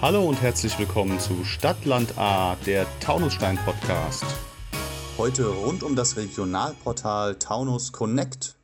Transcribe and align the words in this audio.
Hallo 0.00 0.24
und 0.24 0.40
herzlich 0.42 0.78
willkommen 0.78 1.18
zu 1.18 1.44
Stadtland 1.44 2.18
A, 2.18 2.56
der 2.66 2.86
Taunusstein 3.00 3.58
Podcast. 3.64 4.24
Heute 5.18 5.46
rund 5.48 5.82
um 5.82 5.96
das 5.96 6.16
Regionalportal 6.16 7.36
Taunus 7.36 7.92
Connect. 7.92 8.54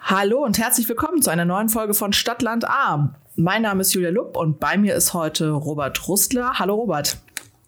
Hallo 0.00 0.44
und 0.44 0.58
herzlich 0.58 0.88
willkommen 0.88 1.22
zu 1.22 1.30
einer 1.30 1.44
neuen 1.44 1.68
Folge 1.68 1.94
von 1.94 2.12
Stadtland 2.12 2.68
A. 2.68 3.14
Mein 3.36 3.62
Name 3.62 3.82
ist 3.82 3.94
Julia 3.94 4.10
Lupp 4.10 4.36
und 4.36 4.60
bei 4.60 4.76
mir 4.76 4.94
ist 4.94 5.14
heute 5.14 5.50
Robert 5.50 6.08
Rustler. 6.08 6.58
Hallo 6.58 6.74
Robert. 6.74 7.18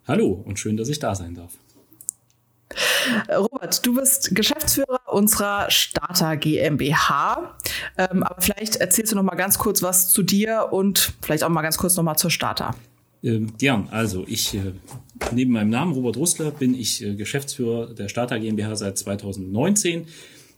Hallo 0.06 0.42
und 0.44 0.58
schön, 0.58 0.76
dass 0.76 0.88
ich 0.88 0.98
da 0.98 1.14
sein 1.14 1.34
darf. 1.34 1.52
Äh, 3.28 3.34
Robert, 3.34 3.84
du 3.84 3.94
bist 3.94 4.34
Geschäftsführer 4.34 5.00
unserer 5.12 5.70
Starter 5.70 6.36
GmbH. 6.36 7.56
Ähm, 7.98 8.22
aber 8.22 8.40
vielleicht 8.40 8.76
erzählst 8.76 9.12
du 9.12 9.16
noch 9.16 9.22
mal 9.22 9.36
ganz 9.36 9.58
kurz 9.58 9.82
was 9.82 10.10
zu 10.10 10.22
dir 10.22 10.68
und 10.70 11.14
vielleicht 11.22 11.44
auch 11.44 11.48
mal 11.48 11.62
ganz 11.62 11.78
kurz 11.78 11.96
noch 11.96 12.04
mal 12.04 12.16
zur 12.16 12.30
Starter. 12.30 12.74
Ähm, 13.22 13.54
gern. 13.58 13.88
Also 13.90 14.24
ich, 14.28 14.54
äh, 14.54 14.72
neben 15.32 15.52
meinem 15.52 15.70
Namen 15.70 15.92
Robert 15.92 16.16
Rustler, 16.16 16.50
bin 16.50 16.74
ich 16.74 17.02
äh, 17.02 17.14
Geschäftsführer 17.14 17.94
der 17.94 18.08
Starter 18.08 18.38
GmbH 18.38 18.76
seit 18.76 18.98
2019. 18.98 20.06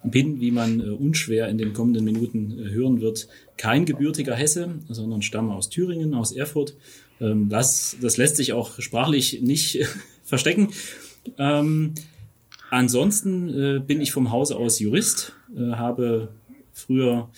Bin, 0.02 0.40
wie 0.40 0.50
man 0.50 0.80
äh, 0.80 0.90
unschwer 0.90 1.48
in 1.48 1.58
den 1.58 1.72
kommenden 1.72 2.04
Minuten 2.04 2.58
äh, 2.58 2.70
hören 2.70 3.00
wird, 3.00 3.28
kein 3.56 3.86
gebürtiger 3.86 4.34
Hesse, 4.34 4.74
sondern 4.88 5.22
stamme 5.22 5.54
aus 5.54 5.70
Thüringen, 5.70 6.14
aus 6.14 6.32
Erfurt. 6.32 6.74
Ähm, 7.20 7.48
das, 7.48 7.96
das 8.00 8.16
lässt 8.16 8.36
sich 8.36 8.52
auch 8.52 8.80
sprachlich 8.80 9.42
nicht 9.42 9.86
verstecken. 10.24 10.68
Ähm, 11.38 11.94
ansonsten 12.76 13.48
äh, 13.48 13.78
bin 13.80 14.00
ich 14.00 14.12
vom 14.12 14.30
Hause 14.30 14.56
aus 14.56 14.78
Jurist, 14.78 15.34
äh, 15.56 15.72
habe 15.72 16.28
früher 16.72 17.28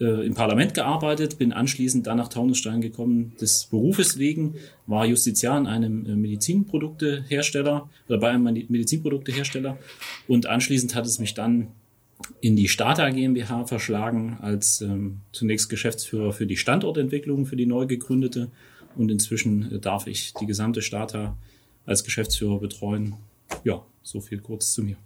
äh, 0.00 0.26
im 0.26 0.34
Parlament 0.34 0.74
gearbeitet, 0.74 1.38
bin 1.38 1.52
anschließend 1.52 2.06
dann 2.06 2.18
nach 2.18 2.28
Taunusstein 2.28 2.80
gekommen 2.80 3.32
des 3.40 3.66
Berufes 3.66 4.18
wegen, 4.18 4.54
war 4.86 5.06
Justiziar 5.06 5.58
in 5.58 5.66
einem 5.66 6.06
äh, 6.06 6.14
Medizinproduktehersteller 6.14 7.88
oder 8.08 8.18
bei 8.18 8.30
einem 8.30 8.44
Medizinproduktehersteller 8.44 9.78
und 10.28 10.46
anschließend 10.46 10.94
hat 10.94 11.06
es 11.06 11.18
mich 11.18 11.34
dann 11.34 11.68
in 12.40 12.56
die 12.56 12.68
Stata 12.68 13.10
GmbH 13.10 13.66
verschlagen 13.66 14.38
als 14.40 14.80
ähm, 14.80 15.20
zunächst 15.32 15.68
Geschäftsführer 15.68 16.32
für 16.32 16.46
die 16.46 16.56
Standortentwicklung 16.56 17.46
für 17.46 17.56
die 17.56 17.66
neu 17.66 17.86
gegründete 17.86 18.50
und 18.96 19.10
inzwischen 19.10 19.72
äh, 19.72 19.78
darf 19.78 20.06
ich 20.06 20.34
die 20.34 20.46
gesamte 20.46 20.82
Stata 20.82 21.36
als 21.86 22.04
Geschäftsführer 22.04 22.58
betreuen. 22.60 23.14
Ja, 23.62 23.84
so 24.04 24.20
viel 24.20 24.38
kurz 24.38 24.72
zu 24.72 24.82
mir. 24.82 24.96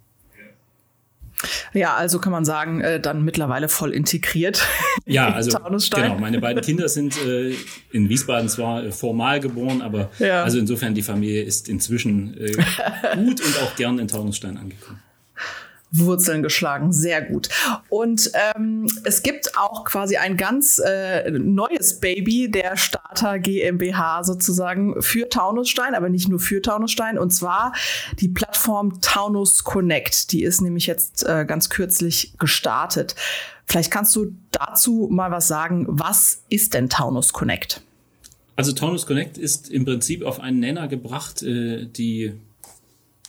Ja, 1.72 1.94
also 1.94 2.18
kann 2.18 2.32
man 2.32 2.44
sagen, 2.44 2.80
äh, 2.80 3.00
dann 3.00 3.24
mittlerweile 3.24 3.68
voll 3.68 3.92
integriert. 3.92 4.66
Ja, 5.10 5.32
also 5.32 5.58
genau, 5.94 6.18
meine 6.18 6.38
beiden 6.38 6.62
Kinder 6.62 6.86
sind 6.86 7.16
äh, 7.24 7.54
in 7.92 8.10
Wiesbaden 8.10 8.50
zwar 8.50 8.84
äh, 8.84 8.92
formal 8.92 9.40
geboren, 9.40 9.80
aber 9.80 10.10
ja. 10.18 10.42
also 10.42 10.58
insofern 10.58 10.92
die 10.94 11.00
Familie 11.00 11.44
ist 11.44 11.66
inzwischen 11.66 12.36
äh, 12.36 12.52
gut 13.14 13.40
und 13.40 13.58
auch 13.62 13.74
gern 13.76 13.98
in 13.98 14.06
Taunusstein 14.06 14.58
angekommen. 14.58 15.00
Wurzeln 15.90 16.42
geschlagen. 16.42 16.92
Sehr 16.92 17.22
gut. 17.22 17.48
Und 17.88 18.30
ähm, 18.34 18.86
es 19.04 19.22
gibt 19.22 19.56
auch 19.56 19.84
quasi 19.84 20.16
ein 20.16 20.36
ganz 20.36 20.78
äh, 20.78 21.30
neues 21.30 22.00
Baby 22.00 22.50
der 22.50 22.76
Starter 22.76 23.38
GmbH 23.38 24.24
sozusagen 24.24 25.00
für 25.00 25.28
Taunusstein, 25.28 25.94
aber 25.94 26.08
nicht 26.08 26.28
nur 26.28 26.40
für 26.40 26.60
Taunusstein. 26.60 27.18
Und 27.18 27.30
zwar 27.30 27.72
die 28.18 28.28
Plattform 28.28 29.00
Taunus 29.00 29.64
Connect. 29.64 30.32
Die 30.32 30.42
ist 30.42 30.60
nämlich 30.60 30.86
jetzt 30.86 31.26
äh, 31.26 31.44
ganz 31.46 31.70
kürzlich 31.70 32.34
gestartet. 32.38 33.14
Vielleicht 33.64 33.90
kannst 33.90 34.14
du 34.16 34.34
dazu 34.50 35.08
mal 35.10 35.30
was 35.30 35.48
sagen. 35.48 35.86
Was 35.88 36.42
ist 36.48 36.74
denn 36.74 36.88
Taunus 36.88 37.32
Connect? 37.32 37.82
Also 38.56 38.72
Taunus 38.72 39.06
Connect 39.06 39.38
ist 39.38 39.70
im 39.70 39.84
Prinzip 39.84 40.24
auf 40.24 40.40
einen 40.40 40.58
Nenner 40.58 40.88
gebracht, 40.88 41.42
äh, 41.42 41.86
die 41.86 42.32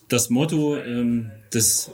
das 0.08 0.30
Motto 0.30 0.76
ähm, 0.78 1.32
des 1.54 1.92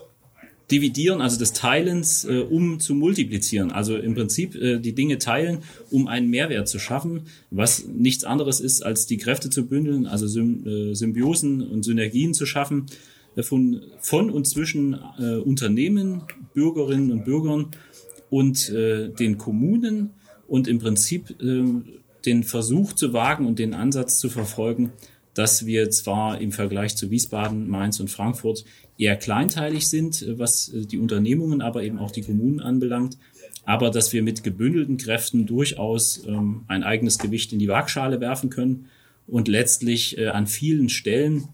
Dividieren, 0.72 1.22
also 1.22 1.38
des 1.38 1.54
Teilens, 1.54 2.26
äh, 2.26 2.40
um 2.40 2.80
zu 2.80 2.96
multiplizieren. 2.96 3.72
Also 3.72 3.98
im 3.98 4.16
Prinzip 4.16 4.56
äh, 4.56 4.80
die 4.80 4.94
Dinge 4.94 5.20
teilen, 5.20 5.60
um 5.92 6.08
einen 6.08 6.30
Mehrwert 6.30 6.68
zu 6.68 6.80
schaffen, 6.80 7.28
was 7.52 7.86
nichts 7.86 8.24
anderes 8.24 8.60
ist, 8.60 8.82
als 8.84 9.06
die 9.06 9.18
Kräfte 9.18 9.52
zu 9.52 9.68
bündeln, 9.68 10.08
also 10.08 10.28
Sym 10.28 10.66
äh, 10.66 10.96
Symbiosen 10.96 11.62
und 11.62 11.84
Synergien 11.84 12.34
zu 12.34 12.48
schaffen 12.48 12.88
äh, 13.36 13.44
von, 13.44 13.82
von 14.00 14.32
und 14.32 14.48
zwischen 14.48 14.98
äh, 15.20 15.36
Unternehmen, 15.36 16.24
Bürgerinnen 16.56 17.12
und 17.12 17.26
Bürgern 17.26 17.68
und 18.32 18.70
äh, 18.70 19.10
den 19.10 19.38
Kommunen 19.38 20.12
und 20.48 20.68
im 20.68 20.80
Prinzip 20.80 21.30
äh, 21.42 21.64
den 22.26 22.44
Versuch 22.44 22.94
zu 22.94 23.14
wagen 23.14 23.46
und 23.46 23.60
den 23.60 23.76
Ansatz 23.76 24.18
zu 24.18 24.30
verfolgen, 24.30 24.94
dass 25.36 25.66
wir 25.66 25.90
zwar 25.92 26.42
im 26.42 26.52
Vergleich 26.52 26.96
zu 26.96 27.12
Wiesbaden, 27.12 27.70
Mainz 27.70 28.00
und 28.00 28.10
Frankfurt 28.10 28.66
eher 28.98 29.16
kleinteilig 29.16 29.88
sind, 29.88 30.22
äh, 30.22 30.40
was 30.40 30.70
äh, 30.70 30.86
die 30.86 30.98
Unternehmungen, 30.98 31.62
aber 31.62 31.84
eben 31.84 32.00
auch 32.00 32.12
die 32.12 32.22
Kommunen 32.22 32.60
anbelangt, 32.60 33.18
aber 33.66 33.90
dass 33.90 34.14
wir 34.14 34.24
mit 34.24 34.44
gebündelten 34.44 34.98
Kräften 34.98 35.46
durchaus 35.46 36.26
ähm, 36.26 36.64
ein 36.68 36.84
eigenes 36.84 37.18
Gewicht 37.18 37.52
in 37.54 37.60
die 37.60 37.68
Waagschale 37.68 38.20
werfen 38.20 38.50
können 38.50 38.86
und 39.28 39.48
letztlich 39.48 40.18
äh, 40.18 40.28
an 40.28 40.48
vielen 40.48 40.90
Stellen, 40.90 41.48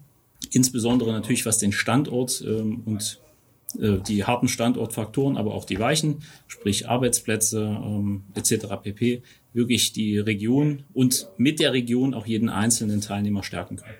insbesondere 0.51 1.11
natürlich 1.11 1.45
was 1.45 1.57
den 1.57 1.71
Standort 1.71 2.43
ähm, 2.45 2.81
und 2.85 3.21
äh, 3.79 3.97
die 4.05 4.25
harten 4.25 4.47
Standortfaktoren, 4.47 5.37
aber 5.37 5.53
auch 5.53 5.65
die 5.65 5.79
weichen, 5.79 6.23
sprich 6.47 6.89
Arbeitsplätze 6.89 7.61
ähm, 7.61 8.23
etc. 8.35 8.67
pp, 8.83 9.21
wirklich 9.53 9.93
die 9.93 10.17
Region 10.19 10.83
und 10.93 11.29
mit 11.37 11.59
der 11.59 11.73
Region 11.73 12.13
auch 12.13 12.25
jeden 12.25 12.49
einzelnen 12.49 13.01
Teilnehmer 13.01 13.43
stärken 13.43 13.77
können. 13.77 13.95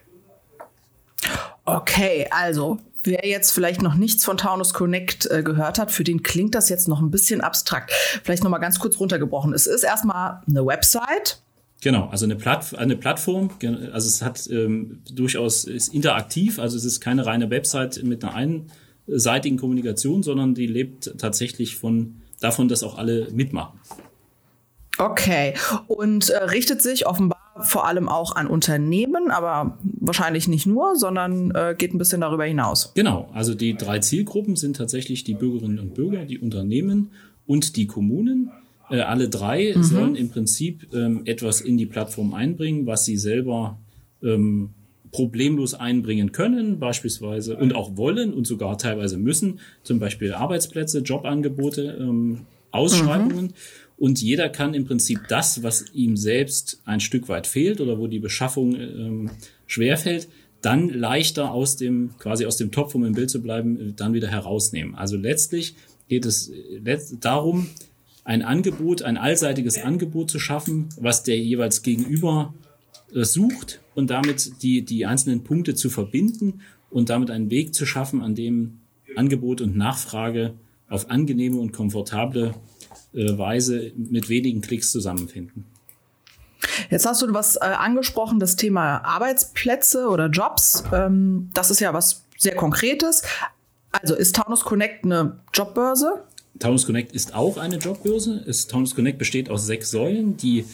Okay, 1.64 2.28
also 2.32 2.80
wer 3.04 3.28
jetzt 3.28 3.52
vielleicht 3.52 3.82
noch 3.82 3.96
nichts 3.96 4.24
von 4.24 4.38
Taunus 4.38 4.74
Connect 4.74 5.30
äh, 5.30 5.44
gehört 5.44 5.80
hat, 5.80 5.92
für 5.92 6.04
den 6.04 6.24
klingt 6.24 6.56
das 6.56 6.70
jetzt 6.70 6.88
noch 6.88 7.02
ein 7.02 7.12
bisschen 7.12 7.42
abstrakt. 7.42 7.92
Vielleicht 8.24 8.44
noch 8.44 8.52
mal 8.52 8.60
ganz 8.60 8.80
kurz 8.80 9.00
runtergebrochen. 9.00 9.54
Es 9.54 9.68
ist 9.68 9.84
erstmal 9.84 10.42
eine 10.48 10.66
Website. 10.66 11.42
Genau, 11.82 12.08
also 12.10 12.26
eine, 12.26 12.36
Platt, 12.36 12.76
eine 12.78 12.96
Plattform, 12.96 13.50
also 13.92 14.08
es 14.08 14.22
hat 14.22 14.48
ähm, 14.52 15.02
durchaus 15.12 15.64
ist 15.64 15.92
interaktiv, 15.92 16.60
also 16.60 16.78
es 16.78 16.86
ist 16.86 17.02
keine 17.02 17.26
reine 17.26 17.50
Website 17.50 18.04
mit 18.04 18.24
einer 18.24 18.36
einseitigen 19.08 19.58
Kommunikation, 19.58 20.22
sondern 20.22 20.54
die 20.54 20.68
lebt 20.68 21.18
tatsächlich 21.18 21.78
von 21.78 22.22
davon, 22.40 22.68
dass 22.68 22.84
auch 22.84 23.00
alle 23.00 23.30
mitmachen. 23.32 23.80
Okay, 25.00 25.56
und 25.88 26.30
äh, 26.30 26.38
richtet 26.44 26.84
sich 26.84 27.08
offenbar 27.08 27.41
vor 27.60 27.86
allem 27.86 28.08
auch 28.08 28.36
an 28.36 28.48
Unternehmen, 28.48 29.30
aber 29.30 29.78
wahrscheinlich 29.84 30.48
nicht 30.48 30.66
nur, 30.66 30.96
sondern 30.96 31.52
äh, 31.52 31.76
geht 31.78 31.94
ein 31.94 31.98
bisschen 31.98 32.22
darüber 32.22 32.46
hinaus. 32.46 32.94
Genau, 32.96 33.30
also 33.34 33.54
die 33.54 33.76
drei 33.76 34.00
Zielgruppen 34.00 34.56
sind 34.56 34.78
tatsächlich 34.78 35.24
die 35.24 35.34
Bürgerinnen 35.34 35.80
und 35.80 35.94
Bürger, 35.94 36.26
die 36.26 36.40
Unternehmen 36.40 37.12
und 37.46 37.76
die 37.76 37.88
Kommunen. 37.88 38.52
Äh, 38.90 39.02
alle 39.02 39.30
drei 39.30 39.74
mhm. 39.76 39.84
sollen 39.84 40.16
im 40.16 40.30
Prinzip 40.30 40.94
ähm, 40.94 41.22
etwas 41.26 41.62
in 41.62 41.78
die 41.78 41.86
Plattform 41.86 42.34
einbringen, 42.34 42.86
was 42.86 43.06
sie 43.06 43.18
selber 43.18 43.78
ähm, 44.24 44.70
problemlos 45.12 45.74
einbringen 45.74 46.32
können, 46.32 46.80
beispielsweise 46.80 47.58
und 47.58 47.76
auch 47.76 47.98
wollen 47.98 48.34
und 48.34 48.48
sogar 48.48 48.78
teilweise 48.78 49.18
müssen, 49.18 49.60
zum 49.84 50.00
Beispiel 50.00 50.34
Arbeitsplätze, 50.34 51.00
Jobangebote, 51.00 51.98
ähm, 52.00 52.46
Ausschreibungen. 52.72 53.46
Mhm. 53.46 53.54
Und 54.02 54.20
jeder 54.20 54.50
kann 54.50 54.74
im 54.74 54.86
Prinzip 54.86 55.28
das, 55.28 55.62
was 55.62 55.86
ihm 55.94 56.18
selbst 56.18 56.82
ein 56.86 57.00
Stück 57.00 57.30
weit 57.30 57.46
fehlt 57.46 57.80
oder 57.82 58.00
wo 58.00 58.08
die 58.08 58.18
Beschaffung 58.18 58.74
ähm, 58.74 59.30
schwerfällt, 59.68 60.28
dann 60.64 60.90
leichter 60.90 61.52
aus 61.52 61.78
dem, 61.78 62.10
quasi 62.18 62.48
aus 62.48 62.58
dem 62.58 62.72
Topf, 62.72 62.96
um 62.96 63.06
im 63.06 63.14
Bild 63.14 63.30
zu 63.30 63.44
bleiben, 63.44 63.80
äh, 63.80 63.94
dann 63.96 64.14
wieder 64.16 64.28
herausnehmen. 64.28 64.96
Also 64.96 65.18
letztlich 65.18 65.76
geht 66.10 66.26
es 66.26 66.50
äh, 66.50 66.98
darum, 67.20 67.70
ein 68.24 68.42
Angebot, 68.42 69.04
ein 69.04 69.18
allseitiges 69.18 69.78
Angebot 69.78 70.32
zu 70.32 70.40
schaffen, 70.40 70.90
was 71.00 71.22
der 71.22 71.38
jeweils 71.38 71.84
Gegenüber 71.84 72.56
äh, 73.14 73.24
sucht 73.24 73.82
und 73.94 74.10
damit 74.10 74.64
die, 74.64 74.82
die 74.82 75.06
einzelnen 75.06 75.44
Punkte 75.44 75.76
zu 75.76 75.92
verbinden 75.92 76.62
und 76.90 77.12
damit 77.12 77.30
einen 77.30 77.52
Weg 77.52 77.76
zu 77.76 77.86
schaffen, 77.86 78.24
an 78.24 78.34
dem 78.34 78.80
Angebot 79.16 79.62
und 79.62 79.78
Nachfrage 79.78 80.56
auf 80.90 81.12
angenehme 81.12 81.60
und 81.60 81.72
komfortable 81.72 82.56
Weise 83.14 83.92
mit 83.96 84.30
wenigen 84.30 84.62
Klicks 84.62 84.92
zusammenfinden. 84.92 85.66
Jetzt 86.90 87.06
hast 87.06 87.22
du 87.22 87.34
was 87.34 87.56
äh, 87.56 87.62
angesprochen, 87.62 88.40
das 88.40 88.56
Thema 88.56 88.98
Arbeitsplätze 89.00 90.08
oder 90.08 90.28
Jobs. 90.28 90.84
Ähm, 90.94 91.50
das 91.54 91.72
ist 91.72 91.80
ja 91.80 91.94
was 91.94 92.26
sehr 92.38 92.56
Konkretes. 92.56 93.24
Also 93.92 94.16
ist 94.16 94.36
Taunus 94.36 94.64
Connect 94.64 95.06
eine 95.06 95.40
Jobbörse? 95.54 96.24
Taunus 96.60 96.86
Connect 96.86 97.12
ist 97.14 97.36
auch 97.36 97.58
eine 97.58 97.78
Jobbörse. 97.78 98.44
Es, 98.48 98.68
Taunus 98.68 98.96
Connect 98.96 99.18
besteht 99.18 99.50
aus 99.50 99.66
sechs 99.66 99.92
Säulen. 99.92 100.38
Die, 100.38 100.66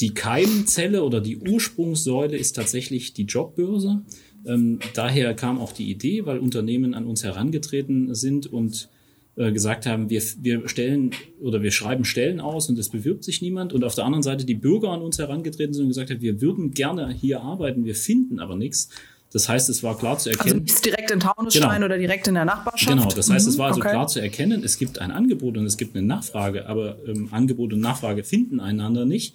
die 0.00 0.14
Keimzelle 0.14 1.02
oder 1.02 1.20
die 1.20 1.38
Ursprungssäule 1.38 2.36
ist 2.36 2.54
tatsächlich 2.54 3.12
die 3.14 3.24
Jobbörse. 3.24 4.02
Ähm, 4.46 4.78
daher 4.94 5.34
kam 5.34 5.60
auch 5.60 5.72
die 5.72 5.90
Idee, 5.90 6.26
weil 6.26 6.38
Unternehmen 6.38 6.94
an 6.94 7.06
uns 7.06 7.24
herangetreten 7.24 8.14
sind 8.14 8.46
und 8.46 8.88
äh, 9.36 9.50
gesagt 9.52 9.86
haben, 9.86 10.10
wir, 10.10 10.22
wir 10.42 10.68
stellen 10.68 11.10
oder 11.40 11.62
wir 11.62 11.72
schreiben 11.72 12.04
Stellen 12.04 12.40
aus 12.40 12.68
und 12.68 12.78
es 12.78 12.88
bewirbt 12.88 13.24
sich 13.24 13.42
niemand. 13.42 13.72
Und 13.72 13.82
auf 13.84 13.94
der 13.94 14.04
anderen 14.04 14.22
Seite 14.22 14.44
die 14.44 14.54
Bürger 14.54 14.90
an 14.90 15.02
uns 15.02 15.18
herangetreten 15.18 15.74
sind 15.74 15.84
und 15.84 15.88
gesagt 15.88 16.10
haben, 16.10 16.20
wir 16.20 16.40
würden 16.40 16.72
gerne 16.72 17.12
hier 17.12 17.40
arbeiten, 17.40 17.84
wir 17.84 17.96
finden 17.96 18.38
aber 18.38 18.56
nichts. 18.56 18.90
Das 19.32 19.48
heißt, 19.48 19.68
es 19.68 19.82
war 19.82 19.98
klar 19.98 20.16
zu 20.18 20.30
also 20.30 20.38
erkennen. 20.38 20.64
Also 20.68 20.82
direkt 20.82 21.10
in 21.10 21.18
Taunusstein 21.18 21.70
genau. 21.72 21.86
oder 21.86 21.98
direkt 21.98 22.28
in 22.28 22.34
der 22.34 22.44
Nachbarschaft? 22.44 22.96
Genau, 22.96 23.10
das 23.10 23.28
heißt, 23.28 23.48
es 23.48 23.58
war 23.58 23.66
also 23.66 23.80
mhm, 23.80 23.86
okay. 23.86 23.90
klar 23.90 24.06
zu 24.06 24.20
erkennen, 24.20 24.62
es 24.62 24.78
gibt 24.78 25.00
ein 25.00 25.10
Angebot 25.10 25.56
und 25.56 25.66
es 25.66 25.76
gibt 25.76 25.96
eine 25.96 26.06
Nachfrage, 26.06 26.68
aber 26.68 26.98
ähm, 27.08 27.28
Angebot 27.32 27.72
und 27.72 27.80
Nachfrage 27.80 28.22
finden 28.22 28.60
einander 28.60 29.04
nicht. 29.04 29.34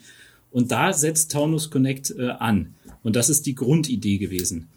Und 0.51 0.71
da 0.71 0.93
setzt 0.93 1.33
Taunus 1.33 1.69
Connect 1.69 2.15
äh, 2.17 2.29
an. 2.29 2.75
Und 3.03 3.17
das 3.17 3.29
ist 3.29 3.45
die 3.45 3.55
Grundidee 3.55 4.17
gewesen. 4.17 4.69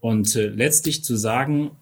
Und 0.00 0.34
äh, 0.34 0.48
letztlich 0.48 1.04
zu 1.04 1.14
sagen, 1.16 1.72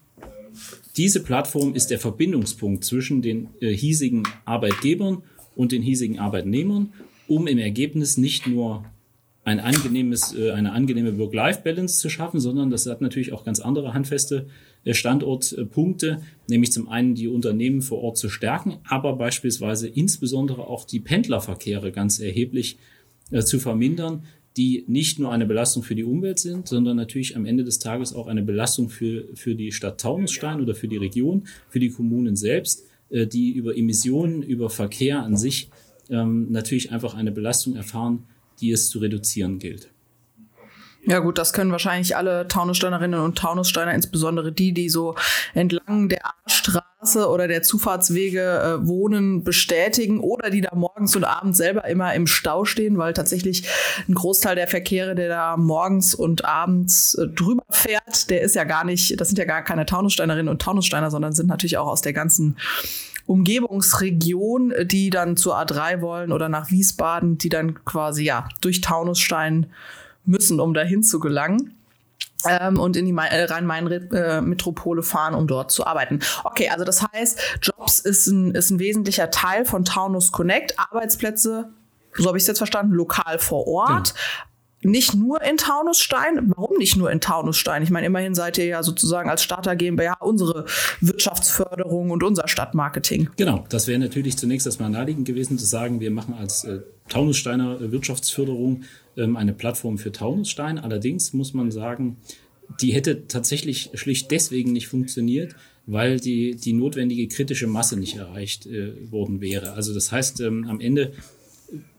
diese 0.97 1.23
Plattform 1.23 1.73
ist 1.75 1.91
der 1.91 1.99
Verbindungspunkt 1.99 2.83
zwischen 2.83 3.21
den 3.21 3.49
äh, 3.61 3.71
hiesigen 3.71 4.23
Arbeitgebern 4.45 5.23
und 5.55 5.71
den 5.71 5.81
hiesigen 5.81 6.19
Arbeitnehmern, 6.19 6.93
um 7.27 7.47
im 7.47 7.57
Ergebnis 7.57 8.17
nicht 8.17 8.47
nur 8.47 8.83
ein 9.43 9.59
angenehmes, 9.59 10.35
äh, 10.35 10.51
eine 10.51 10.71
angenehme 10.73 11.17
Work-Life-Balance 11.17 11.99
zu 11.99 12.09
schaffen, 12.09 12.39
sondern 12.39 12.69
das 12.69 12.85
hat 12.85 13.01
natürlich 13.01 13.33
auch 13.33 13.43
ganz 13.43 13.59
andere 13.59 13.93
handfeste 13.93 14.47
äh, 14.83 14.93
Standortpunkte, 14.93 16.21
nämlich 16.47 16.71
zum 16.71 16.89
einen 16.89 17.15
die 17.15 17.27
Unternehmen 17.27 17.81
vor 17.81 18.01
Ort 18.03 18.17
zu 18.17 18.29
stärken, 18.29 18.77
aber 18.87 19.15
beispielsweise 19.15 19.87
insbesondere 19.87 20.67
auch 20.67 20.85
die 20.85 20.99
Pendlerverkehre 20.99 21.91
ganz 21.91 22.19
erheblich 22.19 22.77
äh, 23.31 23.41
zu 23.41 23.59
vermindern, 23.59 24.23
die 24.59 24.83
nicht 24.87 25.19
nur 25.19 25.31
eine 25.31 25.45
Belastung 25.45 25.83
für 25.83 25.95
die 25.95 26.03
Umwelt 26.03 26.37
sind, 26.37 26.67
sondern 26.67 26.97
natürlich 26.97 27.37
am 27.37 27.45
Ende 27.45 27.63
des 27.63 27.79
Tages 27.79 28.13
auch 28.13 28.27
eine 28.27 28.41
Belastung 28.41 28.89
für, 28.89 29.23
für 29.33 29.55
die 29.55 29.71
Stadt 29.71 30.01
Taunusstein 30.01 30.59
oder 30.59 30.75
für 30.75 30.89
die 30.89 30.97
Region, 30.97 31.47
für 31.69 31.79
die 31.79 31.89
Kommunen 31.89 32.35
selbst, 32.35 32.83
äh, 33.09 33.25
die 33.25 33.51
über 33.51 33.77
Emissionen, 33.77 34.43
über 34.43 34.69
Verkehr 34.69 35.23
an 35.23 35.37
sich 35.37 35.69
ähm, 36.09 36.51
natürlich 36.51 36.91
einfach 36.91 37.13
eine 37.13 37.31
Belastung 37.31 37.77
erfahren, 37.77 38.25
die 38.59 38.71
es 38.71 38.89
zu 38.89 38.99
reduzieren 38.99 39.59
gilt. 39.59 39.91
Ja 41.05 41.19
gut, 41.19 41.37
das 41.37 41.53
können 41.53 41.71
wahrscheinlich 41.71 42.17
alle 42.17 42.45
Taunussteinerinnen 42.49 43.21
und 43.21 43.37
Taunussteiner, 43.37 43.93
insbesondere 43.93 44.51
die, 44.51 44.73
die 44.73 44.89
so 44.89 45.15
entlang 45.53 46.09
der 46.09 46.19
A-Straße 46.99 47.29
oder 47.29 47.47
der 47.47 47.63
Zufahrtswege 47.63 48.41
äh, 48.41 48.87
wohnen, 48.87 49.43
bestätigen 49.43 50.19
oder 50.19 50.49
die 50.49 50.61
da 50.61 50.75
morgens 50.75 51.15
und 51.15 51.23
abends 51.23 51.57
selber 51.57 51.85
immer 51.87 52.13
im 52.13 52.27
Stau 52.27 52.65
stehen, 52.65 52.97
weil 52.97 53.13
tatsächlich 53.13 53.67
ein 54.07 54.13
Großteil 54.13 54.55
der 54.55 54.67
Verkehre, 54.67 55.15
der 55.15 55.29
da 55.29 55.57
morgens 55.57 56.13
und 56.13 56.45
abends 56.45 57.15
äh, 57.15 57.27
drüber 57.27 57.63
fährt, 57.69 58.29
der 58.29 58.41
ist 58.41 58.55
ja 58.55 58.63
gar 58.63 58.83
nicht, 58.83 59.19
das 59.19 59.29
sind 59.29 59.37
ja 59.37 59.45
gar 59.45 59.63
keine 59.63 59.85
Taunussteinerinnen 59.85 60.49
und 60.49 60.61
Taunussteiner, 60.61 61.09
sondern 61.11 61.33
sind 61.33 61.47
natürlich 61.47 61.77
auch 61.77 61.87
aus 61.87 62.01
der 62.01 62.13
ganzen 62.13 62.57
Umgebungsregion, 63.25 64.73
die 64.85 65.09
dann 65.09 65.37
zur 65.37 65.57
A3 65.57 66.01
wollen 66.01 66.31
oder 66.31 66.49
nach 66.49 66.71
Wiesbaden, 66.71 67.37
die 67.37 67.49
dann 67.49 67.85
quasi 67.85 68.23
ja 68.23 68.49
durch 68.61 68.81
Taunusstein 68.81 69.67
müssen, 70.25 70.59
um 70.59 70.73
dahin 70.73 71.03
zu 71.03 71.19
gelangen. 71.19 71.78
Ähm, 72.47 72.79
und 72.79 72.95
in 72.95 73.05
die 73.05 73.11
äh, 73.11 73.43
Rhein-Main-Metropole 73.43 75.03
fahren, 75.03 75.33
um 75.33 75.45
dort 75.45 75.71
zu 75.71 75.85
arbeiten. 75.85 76.19
Okay, 76.45 76.69
also 76.69 76.85
das 76.85 77.05
heißt, 77.11 77.59
Jobs 77.61 77.99
ist 77.99 78.27
ein, 78.27 78.55
ist 78.55 78.71
ein 78.71 78.79
wesentlicher 78.79 79.29
Teil 79.29 79.65
von 79.65 79.83
Taunus 79.83 80.31
Connect. 80.31 80.79
Arbeitsplätze, 80.79 81.69
so 82.15 82.27
habe 82.27 82.37
ich 82.37 82.43
es 82.43 82.47
jetzt 82.47 82.59
verstanden, 82.59 82.93
lokal 82.93 83.39
vor 83.39 83.67
Ort. 83.67 84.13
Genau 84.13 84.45
nicht 84.83 85.13
nur 85.13 85.41
in 85.41 85.57
Taunusstein. 85.57 86.53
Warum 86.55 86.77
nicht 86.77 86.95
nur 86.95 87.11
in 87.11 87.19
Taunusstein? 87.19 87.83
Ich 87.83 87.89
meine, 87.89 88.07
immerhin 88.07 88.35
seid 88.35 88.57
ihr 88.57 88.65
ja 88.65 88.83
sozusagen 88.83 89.29
als 89.29 89.43
Starter 89.43 89.75
GmbH 89.75 90.15
unsere 90.21 90.65
Wirtschaftsförderung 91.01 92.11
und 92.11 92.23
unser 92.23 92.47
Stadtmarketing. 92.47 93.29
Genau, 93.35 93.65
das 93.69 93.87
wäre 93.87 93.99
natürlich 93.99 94.37
zunächst 94.37 94.65
erstmal 94.65 94.89
naheliegend 94.89 95.27
gewesen 95.27 95.57
zu 95.57 95.65
sagen, 95.65 95.99
wir 95.99 96.11
machen 96.11 96.33
als 96.33 96.63
äh, 96.63 96.79
Taunussteiner 97.09 97.91
Wirtschaftsförderung 97.91 98.83
ähm, 99.19 99.37
eine 99.37 99.53
Plattform 99.53 99.97
für 99.97 100.11
Taunusstein. 100.11 100.79
Allerdings 100.79 101.33
muss 101.33 101.53
man 101.53 101.71
sagen, 101.71 102.17
die 102.81 102.93
hätte 102.93 103.27
tatsächlich 103.27 103.91
schlicht 103.93 104.31
deswegen 104.31 104.73
nicht 104.73 104.87
funktioniert, 104.87 105.55
weil 105.85 106.19
die, 106.19 106.55
die 106.55 106.73
notwendige 106.73 107.27
kritische 107.27 107.67
Masse 107.67 107.97
nicht 107.97 108.15
erreicht 108.17 108.65
äh, 108.67 109.11
worden 109.11 109.41
wäre. 109.41 109.73
Also 109.73 109.93
das 109.93 110.11
heißt, 110.11 110.41
ähm, 110.41 110.65
am 110.67 110.79
Ende 110.79 111.13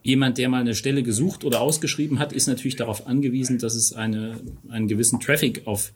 jemand, 0.03 0.39
der 0.39 0.49
mal 0.49 0.61
eine 0.61 0.75
Stelle 0.75 1.03
gesucht 1.03 1.45
oder 1.45 1.61
ausgeschrieben 1.61 2.19
hat, 2.19 2.33
ist 2.33 2.47
natürlich 2.47 2.77
darauf 2.77 3.07
angewiesen, 3.07 3.59
dass 3.59 3.75
es 3.75 3.93
eine, 3.93 4.41
einen 4.69 4.89
gewissen 4.89 5.21
Traffic 5.21 5.67
auf, 5.67 5.93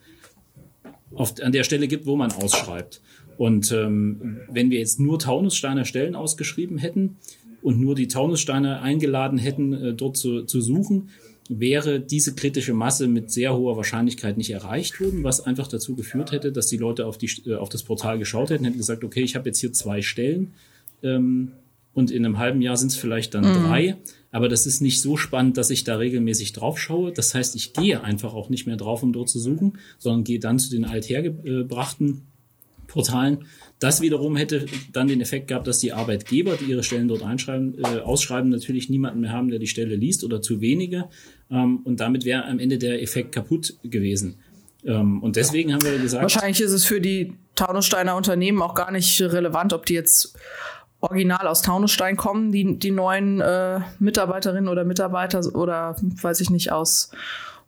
auf, 1.15 1.41
an 1.43 1.53
der 1.53 1.65
Stelle 1.65 1.89
gibt, 1.89 2.07
wo 2.07 2.17
man 2.17 2.33
ausschreibt. 2.33 3.01
Und 3.37 3.73
ähm, 3.73 4.41
wenn 4.49 4.71
wir 4.71 4.79
jetzt 4.79 5.01
nur 5.01 5.19
Taunussteiner 5.19 5.85
Stellen 5.85 6.15
ausgeschrieben 6.15 6.79
hätten 6.79 7.17
und 7.65 7.81
nur 7.81 7.95
die 7.95 8.09
Taunussteiner 8.09 8.83
eingeladen 8.83 9.39
hätten, 9.39 9.73
äh, 9.73 9.95
dort 9.95 10.19
zu, 10.19 10.43
zu 10.43 10.61
suchen, 10.61 11.09
wäre 11.49 11.99
diese 11.99 12.35
kritische 12.35 12.75
Masse 12.75 13.09
mit 13.09 13.31
sehr 13.31 13.57
hoher 13.57 13.79
Wahrscheinlichkeit 13.79 14.37
nicht 14.37 14.51
erreicht 14.51 15.01
worden, 15.01 15.25
was 15.25 15.41
einfach 15.41 15.67
dazu 15.67 15.95
geführt 15.97 16.31
hätte, 16.31 16.53
dass 16.53 16.67
die 16.67 16.77
Leute 16.77 17.07
auf, 17.07 17.17
die, 17.17 17.31
äh, 17.47 17.55
auf 17.55 17.71
das 17.71 17.83
Portal 17.83 18.19
geschaut 18.19 18.51
hätten, 18.51 18.65
hätten 18.65 18.77
gesagt, 18.77 19.03
okay, 19.03 19.23
ich 19.23 19.35
habe 19.35 19.49
jetzt 19.49 19.61
hier 19.61 19.73
zwei 19.73 20.03
Stellen. 20.03 20.53
Ähm, 21.03 21.53
und 21.95 22.11
in 22.11 22.27
einem 22.27 22.39
halben 22.39 22.61
Jahr 22.61 22.77
sind 22.77 22.93
es 22.93 22.97
vielleicht 22.97 23.35
dann 23.35 23.49
mhm. 23.49 23.67
drei. 23.67 23.97
Aber 24.31 24.51
das 24.51 24.67
ist 24.67 24.83
nicht 24.83 25.01
so 25.01 25.17
spannend, 25.17 25.57
dass 25.57 25.71
ich 25.71 25.85
da 25.85 25.97
regelmäßig 25.97 26.53
drauf 26.53 26.79
schaue. 26.79 27.13
Das 27.13 27.35
heißt, 27.35 27.57
ich 27.57 27.73
gehe 27.73 28.03
einfach 28.05 28.35
auch 28.35 28.51
nicht 28.51 28.67
mehr 28.67 28.77
drauf, 28.77 29.03
um 29.03 29.15
dort 29.15 29.31
zu 29.31 29.39
suchen, 29.39 29.79
sondern 29.99 30.25
gehe 30.25 30.39
dann 30.39 30.59
zu 30.59 30.71
den 30.71 30.85
althergebrachten 30.85 32.23
Portalen. 32.87 33.45
Das 33.79 34.01
wiederum 34.01 34.37
hätte 34.37 34.67
dann 34.93 35.09
den 35.09 35.21
Effekt 35.21 35.49
gehabt, 35.49 35.67
dass 35.67 35.79
die 35.79 35.93
Arbeitgeber, 35.93 36.57
die 36.57 36.67
ihre 36.67 36.83
Stellen 36.83 37.09
dort 37.09 37.23
einschreiben, 37.23 37.77
äh, 37.83 38.01
ausschreiben, 38.01 38.51
natürlich 38.51 38.89
niemanden 38.89 39.21
mehr 39.21 39.33
haben, 39.33 39.51
der 39.51 39.59
die 39.59 39.67
Stelle 39.67 39.97
liest 39.97 40.25
oder 40.25 40.41
zu 40.41 40.61
wenige. 40.61 41.09
Ähm, 41.51 41.81
und 41.85 42.01
damit 42.01 42.25
wäre 42.25 42.45
am 42.45 42.59
Ende 42.59 42.79
der 42.79 43.03
Effekt 43.03 43.33
kaputt 43.33 43.75
gewesen. 43.83 44.37
Ähm, 44.85 45.23
und 45.23 45.37
deswegen 45.37 45.73
haben 45.73 45.85
wir 45.85 45.99
gesagt. 45.99 46.23
Wahrscheinlich 46.23 46.61
ist 46.61 46.73
es 46.73 46.85
für 46.85 47.01
die 47.01 47.35
Taunussteiner 47.55 48.17
Unternehmen 48.17 48.63
auch 48.63 48.75
gar 48.75 48.91
nicht 48.91 49.21
relevant, 49.21 49.73
ob 49.73 49.87
die 49.87 49.95
jetzt 49.95 50.37
original 51.01 51.47
aus 51.47 51.63
Taunusstein 51.63 52.17
kommen, 52.17 52.51
die, 52.51 52.79
die 52.79 52.91
neuen 52.91 53.41
äh, 53.41 53.81
Mitarbeiterinnen 53.99 54.69
oder 54.69 54.85
Mitarbeiter 54.85 55.41
oder 55.55 55.97
weiß 56.01 56.41
ich 56.41 56.51
nicht, 56.51 56.73
aus 56.73 57.11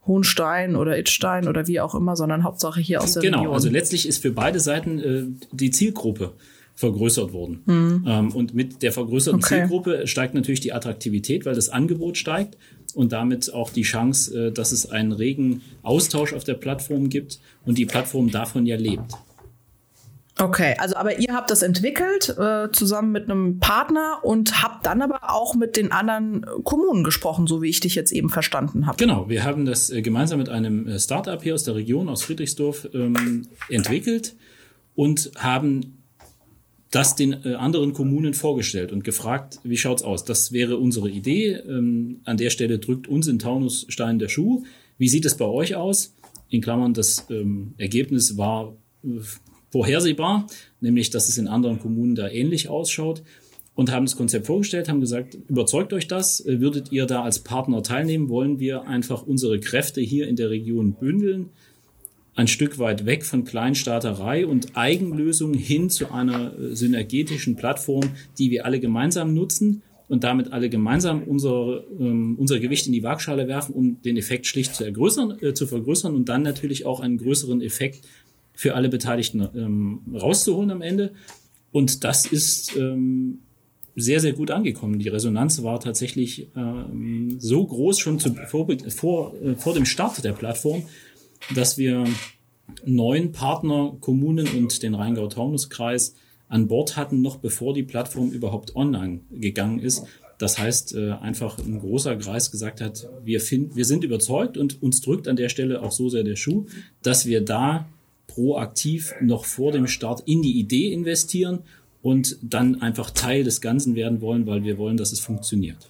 Hohenstein 0.07 0.77
oder 0.77 0.99
Itstein 0.99 1.49
oder 1.49 1.67
wie 1.67 1.81
auch 1.81 1.95
immer, 1.95 2.17
sondern 2.17 2.45
Hauptsache 2.45 2.81
hier 2.81 3.03
aus 3.03 3.15
der 3.15 3.23
genau, 3.23 3.39
Region. 3.39 3.47
Genau, 3.47 3.55
also 3.55 3.71
letztlich 3.71 4.09
ist 4.09 4.23
für 4.23 4.31
beide 4.31 4.61
Seiten 4.61 4.99
äh, 4.99 5.25
die 5.53 5.71
Zielgruppe 5.71 6.33
vergrößert 6.75 7.33
worden. 7.33 7.63
Mhm. 7.65 8.05
Ähm, 8.07 8.33
und 8.33 8.55
mit 8.55 8.83
der 8.83 8.93
vergrößerten 8.93 9.43
okay. 9.43 9.61
Zielgruppe 9.61 10.07
steigt 10.07 10.35
natürlich 10.35 10.61
die 10.61 10.73
Attraktivität, 10.73 11.47
weil 11.47 11.55
das 11.55 11.71
Angebot 11.71 12.19
steigt 12.19 12.57
und 12.95 13.13
damit 13.13 13.53
auch 13.53 13.71
die 13.71 13.83
Chance, 13.83 14.49
äh, 14.49 14.53
dass 14.53 14.73
es 14.73 14.91
einen 14.91 15.13
regen 15.13 15.63
Austausch 15.83 16.35
auf 16.35 16.45
der 16.45 16.55
Plattform 16.55 17.09
gibt 17.09 17.41
und 17.65 17.79
die 17.79 17.87
Plattform 17.87 18.31
davon 18.31 18.67
ja 18.67 18.77
lebt. 18.77 19.15
Okay, 20.39 20.75
also 20.79 20.97
aber 20.97 21.19
ihr 21.19 21.33
habt 21.33 21.51
das 21.51 21.63
entwickelt 21.63 22.29
äh, 22.39 22.71
zusammen 22.71 23.11
mit 23.11 23.25
einem 23.25 23.59
Partner 23.59 24.19
und 24.23 24.63
habt 24.63 24.85
dann 24.85 25.01
aber 25.01 25.31
auch 25.31 25.55
mit 25.55 25.77
den 25.77 25.93
anderen 25.93 26.45
Kommunen 26.63 27.05
gesprochen, 27.05 27.47
so 27.47 27.63
wie 27.63 27.71
ich 27.71 27.81
dich 27.81 27.95
jetzt 27.95 28.13
eben 28.13 28.29
verstanden 28.29 28.87
habe. 28.87 28.99
Genau, 28.99 29.31
wir 29.31 29.45
haben 29.45 29.65
das 29.65 29.89
äh, 29.89 30.03
gemeinsam 30.03 30.39
mit 30.39 30.51
einem 30.51 30.87
äh, 30.89 30.99
Startup 31.01 31.43
hier 31.43 31.55
aus 31.55 31.65
der 31.65 31.75
Region, 31.75 32.11
aus 32.11 32.23
Friedrichsdorf, 32.23 32.87
ähm, 32.93 33.47
entwickelt 33.71 34.37
und 34.95 35.31
haben 35.37 36.03
das 36.91 37.17
den 37.17 37.45
äh, 37.45 37.55
anderen 37.55 37.95
Kommunen 37.95 38.35
vorgestellt 38.35 38.93
und 38.93 39.05
gefragt, 39.05 39.59
wie 39.65 39.77
schaut's 39.79 40.03
aus? 40.03 40.25
Das 40.25 40.53
wäre 40.53 40.77
unsere 40.77 41.09
Idee. 41.09 41.53
Ähm, 41.53 42.21
an 42.25 42.37
der 42.37 42.51
Stelle 42.51 42.79
drückt 42.79 43.09
uns 43.09 43.27
in 43.27 43.39
Taunusstein 43.39 44.19
der 44.19 44.29
Schuh. 44.29 44.65
Wie 44.99 45.09
sieht 45.09 45.25
es 45.25 45.37
bei 45.37 45.47
euch 45.47 45.77
aus? 45.77 46.15
In 46.51 46.61
Klammern, 46.61 46.93
das 46.93 47.27
ähm, 47.31 47.75
Ergebnis 47.79 48.37
war 48.37 48.77
äh, 49.03 49.09
vorhersehbar, 49.77 50.47
nämlich 50.81 51.11
dass 51.11 51.29
es 51.29 51.37
in 51.37 51.49
anderen 51.49 51.79
Kommunen 51.79 52.15
da 52.15 52.31
ähnlich 52.31 52.71
ausschaut 52.71 53.23
und 53.75 53.93
haben 53.93 54.07
das 54.07 54.17
Konzept 54.17 54.47
vorgestellt, 54.47 54.89
haben 54.89 55.03
gesagt, 55.03 55.37
überzeugt 55.49 55.93
euch 55.93 56.09
das, 56.09 56.43
würdet 56.47 56.93
ihr 56.93 57.05
da 57.05 57.23
als 57.23 57.41
Partner 57.41 57.83
teilnehmen, 57.83 58.31
wollen 58.31 58.59
wir 58.59 58.89
einfach 58.89 59.27
unsere 59.27 59.61
Kräfte 59.61 60.01
hier 60.01 60.29
in 60.29 60.37
der 60.37 60.49
Region 60.49 60.95
bündeln, 60.95 61.51
ein 62.37 62.49
Stück 62.49 62.79
weit 62.79 63.05
weg 63.05 63.27
von 63.27 63.45
Kleinstaaterei 63.45 64.47
und 64.47 64.79
Eigenlösungen 64.79 65.59
hin 65.59 65.91
zu 65.91 66.11
einer 66.11 66.59
äh, 66.59 66.75
synergetischen 66.75 67.57
Plattform, 67.57 68.05
die 68.39 68.51
wir 68.51 68.65
alle 68.65 68.81
gemeinsam 68.81 69.35
nutzen 69.35 69.83
und 70.09 70.25
damit 70.25 70.53
alle 70.53 70.71
gemeinsam 70.71 71.23
unser, 71.23 71.83
ähm, 71.99 72.37
unser 72.39 72.61
Gewicht 72.61 72.87
in 72.87 72.93
die 72.95 73.03
Waagschale 73.03 73.47
werfen, 73.47 73.75
um 73.75 74.03
den 74.03 74.17
Effekt 74.17 74.47
schlicht 74.47 74.75
zu, 74.75 74.85
ergrößern, 74.85 75.39
äh, 75.43 75.53
zu 75.53 75.67
vergrößern 75.67 76.15
und 76.15 76.31
dann 76.31 76.43
natürlich 76.43 76.87
auch 76.87 77.01
einen 77.01 77.19
größeren 77.19 77.61
Effekt 77.61 78.07
für 78.57 78.75
alle 78.75 78.89
Beteiligten 78.89 79.49
ähm, 79.55 80.01
rauszuholen 80.13 80.73
am 80.73 80.83
Ende. 80.83 81.13
Und 81.71 82.03
das 82.03 82.27
ist 82.27 82.75
ähm, 82.77 83.41
sehr, 83.95 84.21
sehr 84.21 84.33
gut 84.33 84.51
angekommen. 84.51 84.99
Die 84.99 85.09
Resonanz 85.09 85.63
war 85.63 85.79
tatsächlich 85.79 86.49
ähm, 86.57 87.37
so 87.39 87.65
groß 87.65 87.99
schon 87.99 88.19
zu, 88.19 88.35
vor, 88.49 88.67
vor, 88.89 89.35
äh, 89.43 89.55
vor 89.55 89.75
dem 89.75 89.85
Start 89.85 90.25
der 90.25 90.33
Plattform, 90.33 90.83
dass 91.55 91.77
wir 91.79 92.05
neun 92.85 93.33
Partner, 93.33 93.97
Kommunen 94.01 94.49
und 94.49 94.83
den 94.83 94.95
Rheingau-Taunus-Kreis 94.95 96.15
an 96.49 96.67
Bord 96.67 96.97
hatten, 96.97 97.21
noch 97.21 97.37
bevor 97.37 97.75
die 97.75 97.83
Plattform 97.83 98.31
überhaupt 98.31 98.75
online 98.75 99.21
gegangen 99.31 99.79
ist. 99.79 100.05
Das 100.39 100.59
heißt, 100.59 100.95
äh, 100.95 101.13
einfach 101.13 101.59
ein 101.59 101.81
großer 101.81 102.17
Kreis 102.17 102.51
gesagt 102.51 102.81
hat, 102.81 103.09
wir, 103.25 103.41
finden, 103.41 103.77
wir 103.77 103.85
sind 103.85 104.05
überzeugt 104.05 104.59
und 104.59 104.83
uns 104.83 105.01
drückt 105.01 105.29
an 105.29 105.37
der 105.37 105.49
Stelle 105.49 105.83
auch 105.83 105.93
so 105.93 106.09
sehr 106.09 106.25
der 106.25 106.37
Schuh, 106.37 106.67
dass 107.03 107.27
wir 107.27 107.43
da 107.43 107.89
proaktiv 108.37 109.15
noch 109.23 109.47
vor 109.47 109.73
dem 109.73 109.87
Start 109.87 110.23
in 110.27 110.43
die 110.43 110.59
Idee 110.59 110.93
investieren 110.93 111.61
und 112.03 112.37
dann 112.43 112.83
einfach 112.83 113.11
Teil 113.11 113.45
des 113.45 113.63
Ganzen 113.63 113.95
werden 113.97 114.21
wollen, 114.21 114.47
weil 114.47 114.63
wir 114.63 114.77
wollen, 114.77 114.99
dass 114.99 115.13
es 115.13 115.21
funktioniert. 115.21 115.89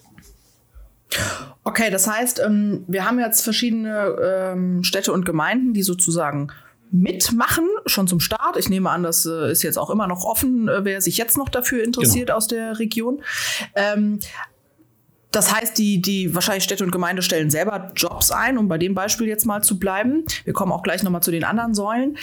Okay, 1.64 1.90
das 1.90 2.06
heißt, 2.06 2.40
ähm, 2.44 2.84
wir 2.86 3.04
haben 3.04 3.18
jetzt 3.18 3.42
verschiedene 3.42 4.16
ähm, 4.22 4.84
Städte 4.84 5.12
und 5.12 5.24
Gemeinden, 5.24 5.74
die 5.74 5.82
sozusagen 5.82 6.52
mitmachen, 6.92 7.66
schon 7.86 8.06
zum 8.06 8.20
Start. 8.20 8.56
Ich 8.56 8.68
nehme 8.68 8.90
an, 8.90 9.02
das 9.02 9.26
äh, 9.26 9.50
ist 9.50 9.62
jetzt 9.62 9.76
auch 9.76 9.90
immer 9.90 10.06
noch 10.06 10.24
offen, 10.24 10.68
äh, 10.68 10.84
wer 10.84 11.00
sich 11.00 11.16
jetzt 11.16 11.36
noch 11.36 11.48
dafür 11.48 11.82
interessiert 11.82 12.28
genau. 12.28 12.36
aus 12.36 12.46
der 12.46 12.78
Region. 12.78 13.22
Das 15.36 15.54
heißt, 15.54 15.76
die, 15.76 16.00
die 16.00 16.34
wahrscheinlich 16.34 16.64
Städte 16.64 16.82
und 16.82 16.90
Gemeinde 16.90 17.20
stellen 17.20 17.50
selber 17.50 17.92
Jobs 17.94 18.30
ein, 18.30 18.56
um 18.56 18.68
bei 18.68 18.78
dem 18.78 18.94
Beispiel 18.94 19.26
jetzt 19.26 19.44
mal 19.44 19.62
zu 19.62 19.78
bleiben. 19.78 20.24
Wir 20.44 20.54
kommen 20.54 20.72
auch 20.72 20.82
gleich 20.82 21.02
nochmal 21.02 21.22
zu 21.22 21.30
den 21.30 21.44
anderen 21.44 21.74
Säulen. 21.74 22.16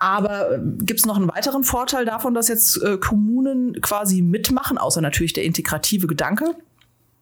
Aber 0.00 0.56
äh, 0.56 0.60
gibt 0.80 0.98
es 0.98 1.06
noch 1.06 1.14
einen 1.14 1.28
weiteren 1.28 1.62
Vorteil 1.62 2.04
davon, 2.04 2.34
dass 2.34 2.48
jetzt 2.48 2.82
äh, 2.82 2.98
Kommunen 2.98 3.80
quasi 3.80 4.20
mitmachen, 4.20 4.78
außer 4.78 5.00
natürlich 5.00 5.32
der 5.32 5.44
integrative 5.44 6.08
Gedanke? 6.08 6.56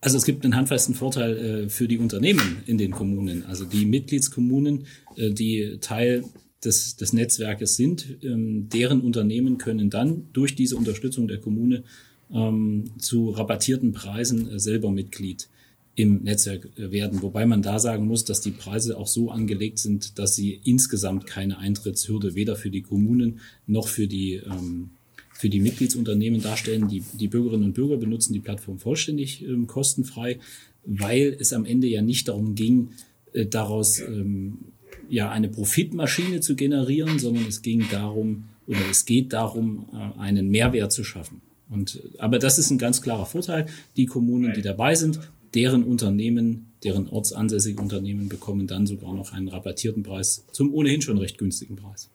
Also 0.00 0.16
es 0.16 0.24
gibt 0.24 0.44
einen 0.44 0.56
handfesten 0.56 0.94
Vorteil 0.94 1.36
äh, 1.36 1.68
für 1.68 1.88
die 1.88 1.98
Unternehmen 1.98 2.62
in 2.64 2.78
den 2.78 2.92
Kommunen. 2.92 3.44
Also 3.44 3.66
die 3.66 3.84
Mitgliedskommunen, 3.84 4.86
äh, 5.16 5.28
die 5.28 5.76
Teil 5.82 6.24
des, 6.64 6.96
des 6.96 7.12
Netzwerkes 7.12 7.76
sind, 7.76 8.16
ähm, 8.22 8.70
deren 8.70 9.02
Unternehmen 9.02 9.58
können 9.58 9.90
dann 9.90 10.28
durch 10.32 10.54
diese 10.54 10.76
Unterstützung 10.76 11.28
der 11.28 11.38
Kommune 11.38 11.84
ähm, 12.32 12.84
zu 12.98 13.30
rabattierten 13.30 13.92
Preisen 13.92 14.50
äh, 14.50 14.58
selber 14.58 14.90
Mitglied 14.90 15.48
im 15.98 16.22
Netzwerk 16.22 16.68
äh, 16.76 16.90
werden. 16.92 17.22
Wobei 17.22 17.44
man 17.44 17.62
da 17.62 17.78
sagen 17.78 18.06
muss, 18.06 18.24
dass 18.24 18.40
die 18.40 18.52
Preise 18.52 18.96
auch 18.96 19.06
so 19.06 19.30
angelegt 19.30 19.78
sind, 19.78 20.18
dass 20.18 20.36
sie 20.36 20.60
insgesamt 20.64 21.26
keine 21.26 21.58
Eintrittshürde 21.58 22.34
weder 22.34 22.56
für 22.56 22.70
die 22.70 22.82
Kommunen 22.82 23.40
noch 23.66 23.88
für 23.88 24.06
die, 24.06 24.34
ähm, 24.34 24.90
für 25.32 25.48
die 25.48 25.60
Mitgliedsunternehmen 25.60 26.40
darstellen. 26.40 26.88
Die, 26.88 27.02
die 27.14 27.28
Bürgerinnen 27.28 27.64
und 27.64 27.74
Bürger 27.74 27.96
benutzen 27.96 28.32
die 28.32 28.40
Plattform 28.40 28.78
vollständig 28.78 29.42
ähm, 29.42 29.66
kostenfrei, 29.66 30.38
weil 30.84 31.36
es 31.38 31.52
am 31.52 31.64
Ende 31.64 31.88
ja 31.88 32.00
nicht 32.00 32.28
darum 32.28 32.54
ging, 32.54 32.90
äh, 33.32 33.46
daraus 33.46 34.00
ähm, 34.00 34.58
ja 35.08 35.30
eine 35.30 35.48
Profitmaschine 35.48 36.40
zu 36.40 36.54
generieren, 36.54 37.18
sondern 37.18 37.46
es 37.46 37.62
ging 37.62 37.84
darum 37.90 38.44
oder 38.68 38.80
es 38.90 39.04
geht 39.04 39.32
darum, 39.32 39.86
äh, 39.92 40.20
einen 40.20 40.48
Mehrwert 40.48 40.92
zu 40.92 41.02
schaffen. 41.02 41.40
Und, 41.70 42.00
aber 42.18 42.38
das 42.38 42.58
ist 42.58 42.70
ein 42.70 42.78
ganz 42.78 43.02
klarer 43.02 43.26
Vorteil. 43.26 43.66
Die 43.96 44.06
Kommunen, 44.06 44.54
die 44.54 44.62
dabei 44.62 44.94
sind, 44.94 45.20
deren 45.54 45.82
Unternehmen, 45.84 46.72
deren 46.82 47.08
ortsansässige 47.08 47.80
Unternehmen 47.80 48.28
bekommen 48.28 48.66
dann 48.66 48.86
sogar 48.86 49.14
noch 49.14 49.32
einen 49.32 49.48
rabattierten 49.48 50.02
Preis 50.02 50.44
zum 50.52 50.72
ohnehin 50.72 51.02
schon 51.02 51.18
recht 51.18 51.38
günstigen 51.38 51.76
Preis. 51.76 52.10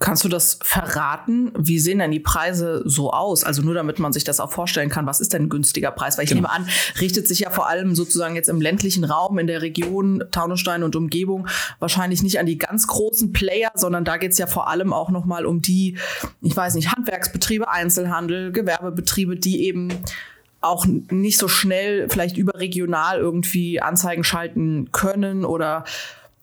Kannst 0.00 0.22
du 0.22 0.28
das 0.28 0.60
verraten? 0.62 1.50
Wie 1.58 1.80
sehen 1.80 1.98
denn 1.98 2.12
die 2.12 2.20
Preise 2.20 2.82
so 2.84 3.12
aus? 3.12 3.42
Also 3.42 3.62
nur 3.62 3.74
damit 3.74 3.98
man 3.98 4.12
sich 4.12 4.22
das 4.22 4.38
auch 4.38 4.52
vorstellen 4.52 4.90
kann, 4.90 5.06
was 5.06 5.20
ist 5.20 5.32
denn 5.32 5.44
ein 5.44 5.48
günstiger 5.48 5.90
Preis? 5.90 6.16
Weil 6.16 6.24
ich 6.24 6.30
genau. 6.30 6.42
nehme 6.42 6.52
an, 6.52 6.68
richtet 7.00 7.26
sich 7.26 7.40
ja 7.40 7.50
vor 7.50 7.68
allem 7.68 7.96
sozusagen 7.96 8.36
jetzt 8.36 8.48
im 8.48 8.60
ländlichen 8.60 9.02
Raum, 9.02 9.40
in 9.40 9.48
der 9.48 9.60
Region 9.60 10.22
Taunusstein 10.30 10.84
und 10.84 10.94
Umgebung 10.94 11.48
wahrscheinlich 11.80 12.22
nicht 12.22 12.38
an 12.38 12.46
die 12.46 12.58
ganz 12.58 12.86
großen 12.86 13.32
Player, 13.32 13.72
sondern 13.74 14.04
da 14.04 14.18
geht 14.18 14.32
es 14.32 14.38
ja 14.38 14.46
vor 14.46 14.68
allem 14.68 14.92
auch 14.92 15.10
nochmal 15.10 15.46
um 15.46 15.62
die, 15.62 15.98
ich 16.42 16.56
weiß 16.56 16.74
nicht, 16.74 16.92
Handwerksbetriebe, 16.92 17.68
Einzelhandel, 17.68 18.52
Gewerbebetriebe, 18.52 19.36
die 19.36 19.64
eben 19.66 19.88
auch 20.60 20.86
nicht 20.86 21.38
so 21.38 21.48
schnell 21.48 22.08
vielleicht 22.08 22.36
überregional 22.36 23.18
irgendwie 23.18 23.80
Anzeigen 23.80 24.24
schalten 24.24 24.90
können 24.92 25.44
oder 25.44 25.84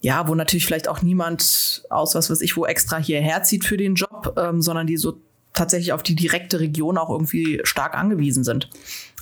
ja, 0.06 0.28
wo 0.28 0.36
natürlich 0.36 0.68
vielleicht 0.68 0.88
auch 0.88 1.02
niemand 1.02 1.84
aus 1.90 2.14
was 2.14 2.30
weiß 2.30 2.42
ich 2.42 2.56
wo 2.56 2.68
extra 2.68 3.00
hierher 3.00 3.42
zieht 3.42 3.66
für 3.66 3.76
den 3.76 3.96
Job, 3.96 4.36
ähm, 4.38 4.62
sondern 4.62 4.86
die 4.86 4.98
so 4.98 5.18
tatsächlich 5.54 5.94
auf 5.94 6.04
die 6.04 6.14
direkte 6.14 6.60
Region 6.60 7.00
auch 7.00 7.10
irgendwie 7.10 7.60
stark 7.64 7.98
angewiesen 7.98 8.44
sind. 8.44 8.70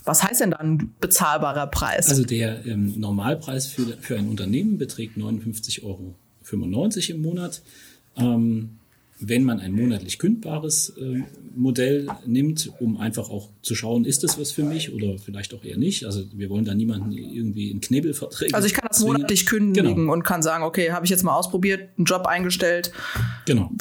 Was 0.04 0.24
heißt 0.24 0.42
denn 0.42 0.52
dann 0.52 0.92
bezahlbarer 1.00 1.68
Preis? 1.68 2.10
Also 2.10 2.26
der 2.26 2.66
ähm, 2.66 3.00
Normalpreis 3.00 3.68
für, 3.68 3.96
für 4.02 4.18
ein 4.18 4.28
Unternehmen 4.28 4.78
beträgt 4.78 5.16
59,95 5.18 5.84
Euro 5.86 6.16
im 7.12 7.22
Monat. 7.22 7.62
Ähm, 8.18 8.80
wenn 9.30 9.44
man 9.44 9.60
ein 9.60 9.72
monatlich 9.72 10.20
kündbares 10.20 10.94
äh, 10.98 11.24
Modell 11.56 12.08
nimmt, 12.26 12.72
um 12.80 12.98
einfach 12.98 13.30
auch 13.30 13.50
zu 13.62 13.76
schauen, 13.76 14.06
ist 14.06 14.24
das 14.24 14.40
was 14.40 14.52
für 14.52 14.64
mich 14.64 14.94
oder 14.94 15.18
vielleicht 15.18 15.54
auch 15.54 15.64
eher 15.64 15.78
nicht. 15.78 16.06
Also 16.06 16.24
wir 16.34 16.50
wollen 16.50 16.66
da 16.66 16.74
niemanden 16.74 17.12
irgendwie 17.12 17.70
in 17.70 17.80
Knebelverträge. 17.80 18.54
Also 18.54 18.66
ich 18.66 18.74
kann 18.74 18.88
das 18.90 19.00
zwingen. 19.00 19.14
monatlich 19.14 19.46
kündigen 19.46 19.96
genau. 19.96 20.14
und 20.14 20.24
kann 20.24 20.42
sagen, 20.42 20.64
okay, 20.64 20.92
habe 20.92 21.06
ich 21.06 21.12
jetzt 21.12 21.24
mal 21.24 21.36
ausprobiert, 21.36 21.90
einen 21.98 22.06
Job 22.06 22.26
eingestellt. 22.26 22.92
Genau. 23.46 23.72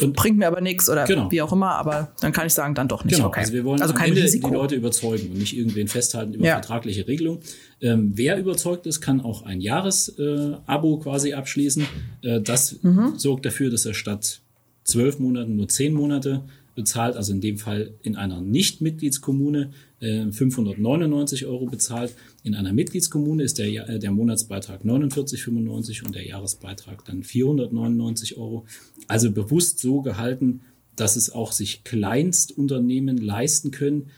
Und 0.00 0.16
bringt 0.16 0.38
mir 0.38 0.48
aber 0.48 0.60
nichts 0.60 0.88
oder 0.90 1.04
genau. 1.04 1.30
wie 1.30 1.40
auch 1.40 1.52
immer, 1.52 1.76
aber 1.76 2.12
dann 2.20 2.32
kann 2.32 2.46
ich 2.46 2.54
sagen, 2.54 2.74
dann 2.74 2.88
doch 2.88 3.04
nicht. 3.04 3.16
Genau. 3.16 3.28
Okay. 3.28 3.40
Also 3.40 3.52
wir 3.52 3.64
wollen 3.64 3.80
also 3.80 3.94
kein 3.94 4.12
Risiko. 4.12 4.48
die 4.48 4.54
Leute 4.54 4.74
überzeugen 4.74 5.30
und 5.30 5.38
nicht 5.38 5.56
irgendwen 5.56 5.88
festhalten 5.88 6.34
über 6.34 6.44
ja. 6.44 6.54
vertragliche 6.54 7.06
Regelungen. 7.06 7.40
Ähm, 7.80 8.12
wer 8.14 8.38
überzeugt 8.38 8.86
ist, 8.86 9.00
kann 9.00 9.20
auch 9.20 9.42
ein 9.42 9.60
Jahresabo 9.60 10.96
äh, 10.98 11.02
quasi 11.02 11.34
abschließen. 11.34 11.86
Äh, 12.22 12.40
das 12.40 12.82
mhm. 12.82 13.14
sorgt 13.16 13.46
dafür, 13.46 13.70
dass 13.70 13.86
er 13.86 13.94
statt 13.94 14.40
zwölf 14.84 15.18
Monaten 15.18 15.56
nur 15.56 15.68
zehn 15.68 15.92
Monate 15.92 16.44
bezahlt, 16.74 17.16
also 17.16 17.32
in 17.32 17.40
dem 17.40 17.58
Fall 17.58 17.94
in 18.02 18.16
einer 18.16 18.40
Nicht-Mitgliedskommune 18.40 19.70
äh, 20.00 20.30
599 20.30 21.46
Euro 21.46 21.66
bezahlt. 21.66 22.14
In 22.42 22.54
einer 22.54 22.72
Mitgliedskommune 22.72 23.42
ist 23.42 23.58
der, 23.58 23.88
äh, 23.88 23.98
der 23.98 24.10
Monatsbeitrag 24.10 24.84
49,95 24.84 26.04
und 26.04 26.14
der 26.14 26.26
Jahresbeitrag 26.26 27.04
dann 27.04 27.22
499 27.22 28.36
Euro. 28.36 28.66
Also 29.08 29.30
bewusst 29.30 29.78
so 29.78 30.02
gehalten, 30.02 30.62
dass 30.96 31.16
es 31.16 31.30
auch 31.30 31.52
sich 31.52 31.84
Kleinstunternehmen 31.84 33.18
leisten 33.18 33.70
können. 33.70 34.10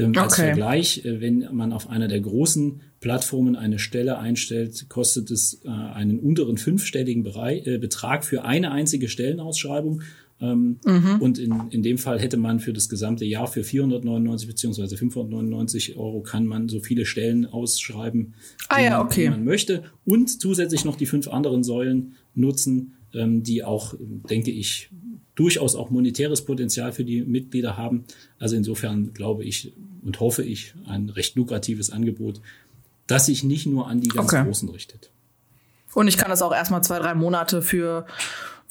Ähm, 0.00 0.10
okay. 0.10 0.18
Als 0.18 0.34
Vergleich, 0.36 1.04
äh, 1.04 1.20
wenn 1.20 1.46
man 1.52 1.72
auf 1.72 1.88
einer 1.88 2.08
der 2.08 2.20
großen 2.20 2.80
Plattformen 3.00 3.56
eine 3.56 3.78
Stelle 3.78 4.18
einstellt, 4.18 4.86
kostet 4.88 5.30
es 5.30 5.60
äh, 5.64 5.68
einen 5.68 6.18
unteren 6.18 6.56
fünfstelligen 6.56 7.22
Bereich, 7.22 7.66
äh, 7.66 7.78
Betrag 7.78 8.24
für 8.24 8.44
eine 8.44 8.72
einzige 8.72 9.08
Stellenausschreibung. 9.08 10.02
Ähm, 10.42 10.78
mhm. 10.86 11.16
Und 11.20 11.38
in, 11.38 11.54
in 11.70 11.82
dem 11.82 11.98
Fall 11.98 12.18
hätte 12.18 12.38
man 12.38 12.60
für 12.60 12.72
das 12.72 12.88
gesamte 12.88 13.26
Jahr 13.26 13.46
für 13.46 13.62
499 13.62 14.48
beziehungsweise 14.48 14.96
599 14.96 15.96
Euro 15.96 16.22
kann 16.22 16.46
man 16.46 16.68
so 16.68 16.80
viele 16.80 17.04
Stellen 17.04 17.44
ausschreiben, 17.44 18.34
ah, 18.68 18.80
ja, 18.80 19.02
okay. 19.02 19.28
man 19.28 19.44
möchte. 19.44 19.84
Und 20.06 20.40
zusätzlich 20.40 20.84
noch 20.84 20.96
die 20.96 21.06
fünf 21.06 21.28
anderen 21.28 21.62
Säulen 21.62 22.14
nutzen, 22.34 22.94
ähm, 23.12 23.42
die 23.42 23.64
auch, 23.64 23.94
denke 23.98 24.50
ich, 24.50 24.90
durchaus 25.40 25.74
auch 25.74 25.88
monetäres 25.88 26.44
Potenzial 26.44 26.92
für 26.92 27.02
die 27.02 27.22
Mitglieder 27.22 27.78
haben. 27.78 28.04
Also 28.38 28.56
insofern 28.56 29.14
glaube 29.14 29.42
ich 29.42 29.72
und 30.02 30.20
hoffe 30.20 30.42
ich 30.42 30.74
ein 30.86 31.08
recht 31.08 31.34
lukratives 31.34 31.90
Angebot, 31.90 32.42
das 33.06 33.24
sich 33.24 33.42
nicht 33.42 33.66
nur 33.66 33.88
an 33.88 34.02
die 34.02 34.08
ganz 34.08 34.30
okay. 34.30 34.44
Großen 34.44 34.68
richtet. 34.68 35.10
Und 35.94 36.08
ich 36.08 36.18
kann 36.18 36.28
das 36.28 36.42
auch 36.42 36.52
erstmal 36.52 36.84
zwei, 36.84 36.98
drei 36.98 37.14
Monate 37.14 37.62
für 37.62 38.04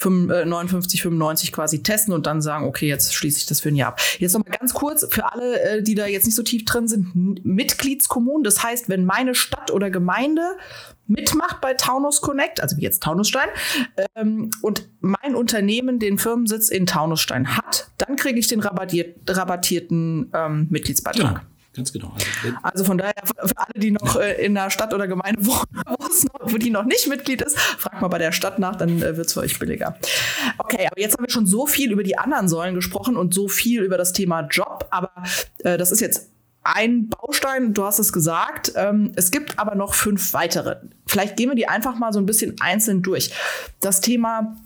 59, 0.06 1.02
95 1.02 1.50
äh, 1.50 1.52
quasi 1.52 1.84
testen 1.84 2.14
und 2.14 2.26
dann 2.26 2.42
sagen, 2.42 2.66
okay, 2.66 2.88
jetzt 2.88 3.14
schließe 3.14 3.40
ich 3.40 3.46
das 3.46 3.60
für 3.60 3.70
ein 3.70 3.76
Jahr 3.76 3.90
ab. 3.90 4.02
Jetzt 4.18 4.34
nochmal 4.34 4.58
ganz 4.58 4.74
kurz 4.74 5.06
für 5.10 5.32
alle, 5.32 5.62
äh, 5.62 5.84
die 5.84 5.96
da 5.96 6.06
jetzt 6.08 6.26
nicht 6.26 6.36
so 6.36 6.44
tief 6.44 6.66
drin 6.66 6.88
sind, 6.88 7.46
Mitgliedskommunen. 7.46 8.44
Das 8.44 8.64
heißt, 8.64 8.90
wenn 8.90 9.06
meine 9.06 9.36
Stadt 9.36 9.72
oder 9.72 9.90
Gemeinde 9.90 10.42
mitmacht 11.08 11.60
bei 11.62 11.74
Taunus 11.74 12.22
Connect, 12.22 12.62
also 12.62 12.78
wie 12.78 12.82
jetzt 12.82 13.04
Taunusstein, 13.04 13.50
ähm, 14.16 14.50
und 14.62 14.88
mein 15.02 15.36
Unternehmen 15.36 16.00
den 16.00 16.18
Firmensitz 16.18 16.70
in 16.70 16.86
Taunusstein 16.86 17.58
hat, 17.58 17.90
dann 17.98 18.16
kriege 18.16 18.40
ich 18.40 18.48
den 18.48 18.62
rabattierten 18.62 20.32
ähm, 20.34 20.68
Mitgliedsbeitrag. 20.70 21.36
Genau. 21.36 21.59
Ganz 21.74 21.94
genau. 21.94 22.14
Also, 22.16 22.58
also, 22.64 22.84
von 22.84 22.98
daher, 22.98 23.14
für 23.24 23.58
alle, 23.58 23.74
die 23.76 23.92
noch 23.92 24.16
äh, 24.16 24.44
in 24.44 24.56
der 24.56 24.70
Stadt 24.72 24.94
oder 24.94 25.08
Gemeinde 25.08 25.46
wohnen, 25.46 25.66
wo 26.42 26.58
die 26.58 26.72
noch 26.72 26.84
nicht 26.84 27.08
Mitglied 27.08 27.42
ist, 27.42 27.60
fragt 27.60 28.02
mal 28.02 28.08
bei 28.08 28.18
der 28.18 28.32
Stadt 28.32 28.58
nach, 28.58 28.76
dann 28.76 29.02
äh, 29.02 29.16
wird 29.18 29.28
es 29.28 29.34
für 29.34 29.42
euch 29.42 29.60
billiger. 29.60 29.96
Okay, 30.58 30.88
aber 30.88 31.00
jetzt 31.00 31.18
haben 31.18 31.26
wir 31.26 31.32
schon 31.32 31.46
so 31.46 31.68
viel 31.68 31.92
über 31.92 32.04
die 32.04 32.18
anderen 32.18 32.48
Säulen 32.50 32.74
gesprochen 32.74 33.18
und 33.18 33.34
so 33.34 33.48
viel 33.48 33.84
über 33.84 33.98
das 33.98 34.14
Thema 34.14 34.42
Job, 34.42 34.88
aber 34.90 35.12
äh, 35.60 35.78
das 35.78 35.92
ist 35.92 36.02
jetzt 36.02 36.32
ein 36.64 37.10
Baustein, 37.10 37.74
du 37.74 37.84
hast 37.84 38.00
es 38.00 38.12
gesagt. 38.12 38.74
Ähm, 38.76 39.12
es 39.16 39.32
gibt 39.32 39.60
aber 39.60 39.76
noch 39.76 39.94
fünf 39.94 40.34
weitere. 40.34 40.78
Vielleicht 41.08 41.38
gehen 41.38 41.50
wir 41.50 41.56
die 41.56 41.68
einfach 41.68 41.96
mal 41.96 42.14
so 42.14 42.20
ein 42.20 42.26
bisschen 42.26 42.56
einzeln 42.60 43.02
durch. 43.02 43.32
Das 43.80 44.02
Thema 44.02 44.58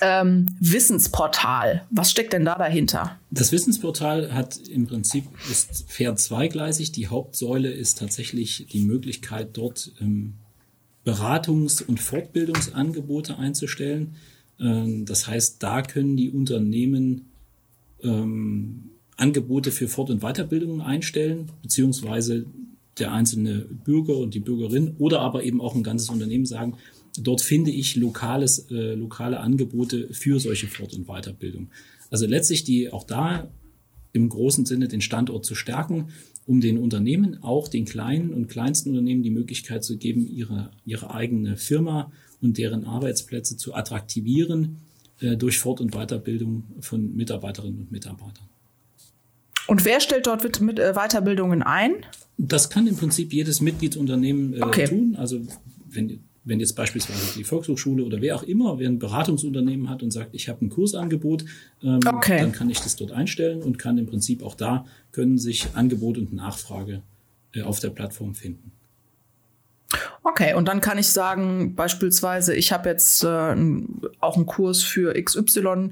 ähm, 0.00 0.46
Wissensportal. 0.60 1.86
Was 1.90 2.10
steckt 2.10 2.32
denn 2.32 2.44
da 2.44 2.56
dahinter? 2.56 3.18
Das 3.30 3.52
Wissensportal 3.52 4.34
hat 4.34 4.58
im 4.68 4.86
Prinzip 4.86 5.24
ist 5.50 5.84
fair 5.88 6.16
zweigleisig. 6.16 6.92
Die 6.92 7.08
Hauptsäule 7.08 7.70
ist 7.70 7.98
tatsächlich 7.98 8.66
die 8.70 8.80
Möglichkeit, 8.80 9.56
dort 9.56 9.92
ähm, 10.00 10.34
Beratungs- 11.04 11.82
und 11.82 12.00
Fortbildungsangebote 12.00 13.38
einzustellen. 13.38 14.16
Ähm, 14.60 15.06
das 15.06 15.26
heißt, 15.26 15.62
da 15.62 15.82
können 15.82 16.16
die 16.16 16.30
Unternehmen 16.30 17.30
ähm, 18.02 18.90
Angebote 19.16 19.70
für 19.70 19.88
Fort- 19.88 20.10
und 20.10 20.20
Weiterbildungen 20.20 20.82
einstellen, 20.82 21.50
beziehungsweise 21.62 22.44
der 22.98 23.12
einzelne 23.12 23.66
Bürger 23.84 24.16
und 24.16 24.34
die 24.34 24.40
Bürgerin 24.40 24.94
oder 24.98 25.20
aber 25.20 25.42
eben 25.42 25.60
auch 25.60 25.74
ein 25.74 25.82
ganzes 25.82 26.08
Unternehmen 26.08 26.46
sagen, 26.46 26.76
dort 27.22 27.40
finde 27.40 27.70
ich 27.70 27.96
lokales, 27.96 28.70
äh, 28.70 28.94
lokale 28.94 29.40
Angebote 29.40 30.08
für 30.12 30.40
solche 30.40 30.66
Fort- 30.66 30.94
und 30.94 31.06
Weiterbildung. 31.06 31.68
Also 32.10 32.26
letztlich 32.26 32.64
die 32.64 32.92
auch 32.92 33.04
da 33.04 33.48
im 34.12 34.28
großen 34.28 34.64
Sinne 34.64 34.88
den 34.88 35.00
Standort 35.00 35.44
zu 35.44 35.54
stärken, 35.54 36.08
um 36.46 36.60
den 36.60 36.78
Unternehmen, 36.78 37.42
auch 37.42 37.68
den 37.68 37.84
kleinen 37.84 38.32
und 38.32 38.48
kleinsten 38.48 38.90
Unternehmen 38.90 39.22
die 39.22 39.30
Möglichkeit 39.30 39.84
zu 39.84 39.96
geben, 39.96 40.26
ihre, 40.26 40.70
ihre 40.84 41.12
eigene 41.12 41.56
Firma 41.56 42.12
und 42.40 42.56
deren 42.58 42.84
Arbeitsplätze 42.84 43.56
zu 43.56 43.74
attraktivieren 43.74 44.78
äh, 45.20 45.36
durch 45.36 45.58
Fort- 45.58 45.80
und 45.80 45.92
Weiterbildung 45.92 46.64
von 46.80 47.14
Mitarbeiterinnen 47.16 47.80
und 47.80 47.92
Mitarbeitern. 47.92 48.48
Und 49.66 49.84
wer 49.84 50.00
stellt 50.00 50.26
dort 50.26 50.44
mit, 50.44 50.60
mit 50.60 50.78
äh, 50.78 50.92
Weiterbildungen 50.94 51.62
ein? 51.62 51.92
Das 52.38 52.70
kann 52.70 52.86
im 52.86 52.96
Prinzip 52.96 53.32
jedes 53.32 53.60
Mitgliedsunternehmen 53.60 54.54
äh, 54.54 54.62
okay. 54.62 54.86
tun. 54.86 55.16
Also 55.16 55.40
wenn, 55.88 56.20
wenn 56.46 56.60
jetzt 56.60 56.74
beispielsweise 56.74 57.36
die 57.36 57.44
Volkshochschule 57.44 58.04
oder 58.04 58.22
wer 58.22 58.36
auch 58.36 58.44
immer, 58.44 58.78
wer 58.78 58.88
ein 58.88 59.00
Beratungsunternehmen 59.00 59.90
hat 59.90 60.02
und 60.02 60.12
sagt, 60.12 60.30
ich 60.32 60.48
habe 60.48 60.64
ein 60.64 60.68
Kursangebot, 60.70 61.44
ähm, 61.82 62.00
okay. 62.06 62.38
dann 62.38 62.52
kann 62.52 62.70
ich 62.70 62.80
das 62.80 62.94
dort 62.94 63.10
einstellen 63.10 63.62
und 63.62 63.78
kann 63.78 63.98
im 63.98 64.06
Prinzip 64.06 64.42
auch 64.42 64.54
da 64.54 64.86
können 65.10 65.38
sich 65.38 65.66
Angebot 65.74 66.18
und 66.18 66.32
Nachfrage 66.32 67.02
äh, 67.52 67.62
auf 67.62 67.80
der 67.80 67.90
Plattform 67.90 68.34
finden. 68.34 68.70
Okay, 70.22 70.54
und 70.54 70.66
dann 70.68 70.80
kann 70.80 70.98
ich 70.98 71.08
sagen, 71.08 71.74
beispielsweise, 71.74 72.54
ich 72.54 72.72
habe 72.72 72.88
jetzt 72.88 73.24
äh, 73.24 73.56
auch 74.20 74.36
einen 74.36 74.46
Kurs 74.46 74.82
für 74.82 75.20
XY 75.20 75.90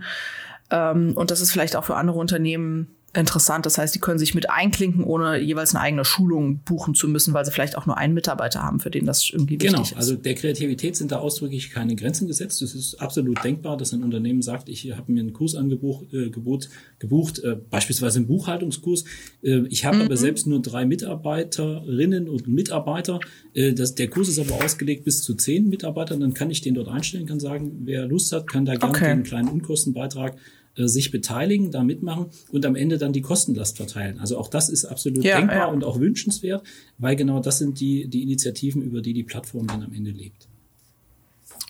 ähm, 0.70 1.12
und 1.16 1.30
das 1.32 1.40
ist 1.40 1.50
vielleicht 1.50 1.75
auch 1.75 1.84
für 1.84 1.96
andere 1.96 2.18
Unternehmen 2.18 2.93
interessant. 3.16 3.66
Das 3.66 3.78
heißt, 3.78 3.94
die 3.94 3.99
können 3.99 4.18
sich 4.18 4.35
mit 4.35 4.50
einklinken, 4.50 5.04
ohne 5.04 5.38
jeweils 5.38 5.75
eine 5.75 5.83
eigene 5.83 6.04
Schulung 6.04 6.59
buchen 6.59 6.94
zu 6.94 7.09
müssen, 7.09 7.35
weil 7.35 7.44
sie 7.44 7.50
vielleicht 7.50 7.76
auch 7.76 7.87
nur 7.87 7.97
einen 7.97 8.14
Mitarbeiter 8.14 8.62
haben, 8.62 8.80
für 8.80 8.90
den 8.90 9.06
das 9.06 9.30
irgendwie 9.30 9.59
genau. 9.59 9.80
wichtig 9.80 9.92
ist. 9.92 9.97
Also 9.97 10.14
der 10.16 10.35
Kreativität 10.35 10.97
sind 10.97 11.12
da 11.12 11.18
ausdrücklich 11.18 11.71
keine 11.71 11.97
Grenzen 11.97 12.26
gesetzt. 12.26 12.62
Es 12.62 12.75
ist 12.75 13.00
absolut 13.00 13.42
denkbar, 13.44 13.76
dass 13.76 13.92
ein 13.92 14.02
Unternehmen 14.02 14.42
sagt, 14.42 14.68
ich 14.68 14.92
habe 14.92 15.12
mir 15.12 15.23
ein 15.23 15.33
Kursangebot 15.33 16.12
äh, 16.12 16.30
gebot, 16.30 16.68
gebucht, 16.99 17.38
äh, 17.40 17.56
beispielsweise 17.71 18.18
einen 18.18 18.26
Buchhaltungskurs. 18.26 19.04
Äh, 19.42 19.66
ich 19.68 19.85
habe 19.85 19.97
mhm. 19.97 20.02
aber 20.02 20.16
selbst 20.16 20.47
nur 20.47 20.61
drei 20.61 20.85
Mitarbeiterinnen 20.85 22.28
und 22.28 22.49
Mitarbeiter. 22.49 23.21
Äh, 23.54 23.73
das, 23.73 23.94
der 23.94 24.09
Kurs 24.09 24.28
ist 24.28 24.38
aber 24.38 24.64
ausgelegt 24.64 25.04
bis 25.04 25.23
zu 25.23 25.35
zehn 25.35 25.68
Mitarbeitern. 25.68 26.21
Dann 26.21 26.35
kann 26.35 26.50
ich 26.50 26.61
den 26.61 26.75
dort 26.75 26.88
einstellen, 26.88 27.26
kann 27.26 27.40
sagen, 27.40 27.83
wer 27.85 28.06
Lust 28.06 28.33
hat, 28.33 28.47
kann 28.47 28.64
da 28.64 28.75
gerne 28.75 28.94
okay. 28.94 29.06
einen 29.06 29.23
kleinen 29.23 29.49
Unkostenbeitrag 29.49 30.37
sich 30.76 31.10
beteiligen, 31.10 31.70
da 31.70 31.82
mitmachen 31.82 32.26
und 32.50 32.66
am 32.66 32.74
Ende 32.74 32.98
dann 32.98 33.12
die 33.12 33.22
Kostenlast 33.22 33.76
verteilen. 33.76 34.18
Also 34.18 34.38
auch 34.38 34.48
das 34.48 34.68
ist 34.68 34.84
absolut 34.84 35.22
ja, 35.22 35.38
denkbar 35.38 35.58
ja. 35.58 35.66
und 35.66 35.84
auch 35.84 36.00
wünschenswert, 36.00 36.62
weil 36.98 37.16
genau 37.16 37.40
das 37.40 37.58
sind 37.58 37.80
die, 37.80 38.08
die 38.08 38.22
Initiativen, 38.22 38.82
über 38.82 39.00
die 39.00 39.12
die 39.12 39.22
Plattform 39.22 39.66
dann 39.66 39.82
am 39.82 39.94
Ende 39.94 40.10
lebt. 40.10 40.48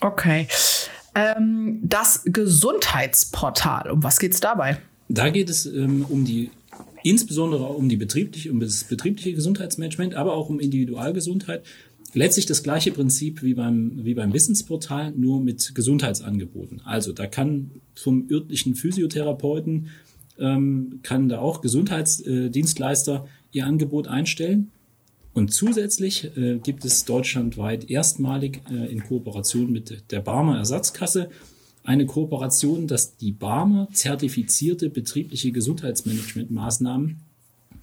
Okay. 0.01 0.47
Ähm, 1.13 1.79
das 1.83 2.21
Gesundheitsportal, 2.25 3.91
um 3.91 4.03
was 4.03 4.19
geht 4.19 4.33
es 4.33 4.39
dabei? 4.39 4.79
Da 5.07 5.29
geht 5.29 5.49
es 5.49 5.65
ähm, 5.65 6.05
um 6.09 6.25
die 6.25 6.49
insbesondere 7.03 7.65
um 7.65 7.87
die 7.87 7.97
betriebliche, 7.97 8.51
um 8.51 8.59
das 8.59 8.83
betriebliche 8.83 9.33
Gesundheitsmanagement, 9.33 10.15
aber 10.15 10.33
auch 10.33 10.49
um 10.49 10.59
Individualgesundheit. 10.59 11.63
Letztlich 12.15 12.45
das 12.45 12.63
gleiche 12.63 12.93
Prinzip 12.93 13.43
wie 13.43 13.55
beim, 13.55 14.05
wie 14.05 14.13
beim 14.13 14.31
Wissensportal, 14.31 15.11
nur 15.11 15.41
mit 15.41 15.75
Gesundheitsangeboten. 15.75 16.81
Also 16.85 17.11
da 17.11 17.27
kann 17.27 17.71
vom 17.93 18.29
örtlichen 18.31 18.73
Physiotherapeuten, 18.73 19.89
ähm, 20.39 21.01
kann 21.03 21.27
da 21.27 21.39
auch 21.39 21.59
Gesundheitsdienstleister 21.59 23.27
ihr 23.51 23.65
Angebot 23.65 24.07
einstellen. 24.07 24.71
Und 25.33 25.53
zusätzlich 25.53 26.31
äh, 26.37 26.59
gibt 26.59 26.85
es 26.85 27.03
deutschlandweit 27.03 27.89
erstmalig 27.89 28.61
äh, 28.71 28.89
in 28.89 29.03
Kooperation 29.03 29.69
mit 29.69 30.09
der 30.11 30.21
Barmer 30.21 30.57
Ersatzkasse 30.57 31.29
eine 31.83 32.05
Kooperation, 32.05 32.87
dass 32.87 33.17
die 33.17 33.33
Barmer 33.33 33.89
zertifizierte 33.91 34.89
betriebliche 34.89 35.51
Gesundheitsmanagementmaßnahmen 35.51 37.17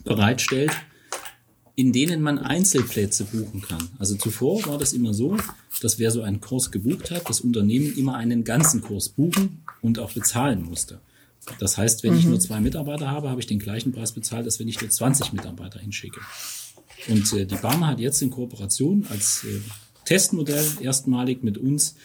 bereitstellt 0.04 0.72
in 1.74 1.92
denen 1.92 2.20
man 2.20 2.38
Einzelplätze 2.38 3.24
buchen 3.24 3.62
kann. 3.62 3.88
Also 3.98 4.16
zuvor 4.16 4.66
war 4.66 4.78
das 4.78 4.92
immer 4.92 5.14
so, 5.14 5.36
dass 5.80 5.98
wer 5.98 6.10
so 6.10 6.22
einen 6.22 6.40
Kurs 6.40 6.70
gebucht 6.70 7.10
hat, 7.10 7.28
das 7.28 7.40
Unternehmen 7.40 7.96
immer 7.96 8.16
einen 8.16 8.44
ganzen 8.44 8.82
Kurs 8.82 9.08
buchen 9.08 9.62
und 9.80 9.98
auch 9.98 10.12
bezahlen 10.12 10.64
musste. 10.64 11.00
Das 11.58 11.78
heißt, 11.78 12.02
wenn 12.02 12.12
mhm. 12.12 12.18
ich 12.18 12.24
nur 12.26 12.40
zwei 12.40 12.60
Mitarbeiter 12.60 13.10
habe, 13.10 13.30
habe 13.30 13.40
ich 13.40 13.46
den 13.46 13.58
gleichen 13.58 13.92
Preis 13.92 14.12
bezahlt, 14.12 14.44
als 14.44 14.60
wenn 14.60 14.68
ich 14.68 14.80
nur 14.80 14.90
20 14.90 15.32
Mitarbeiter 15.32 15.80
hinschicke. 15.80 16.20
Und 17.08 17.32
äh, 17.32 17.46
die 17.46 17.56
Barmer 17.56 17.88
hat 17.88 18.00
jetzt 18.00 18.22
in 18.22 18.30
Kooperation 18.30 19.06
als 19.08 19.44
äh, 19.44 19.60
Testmodell 20.04 20.64
erstmalig 20.80 21.42
mit 21.42 21.58
uns 21.58 21.96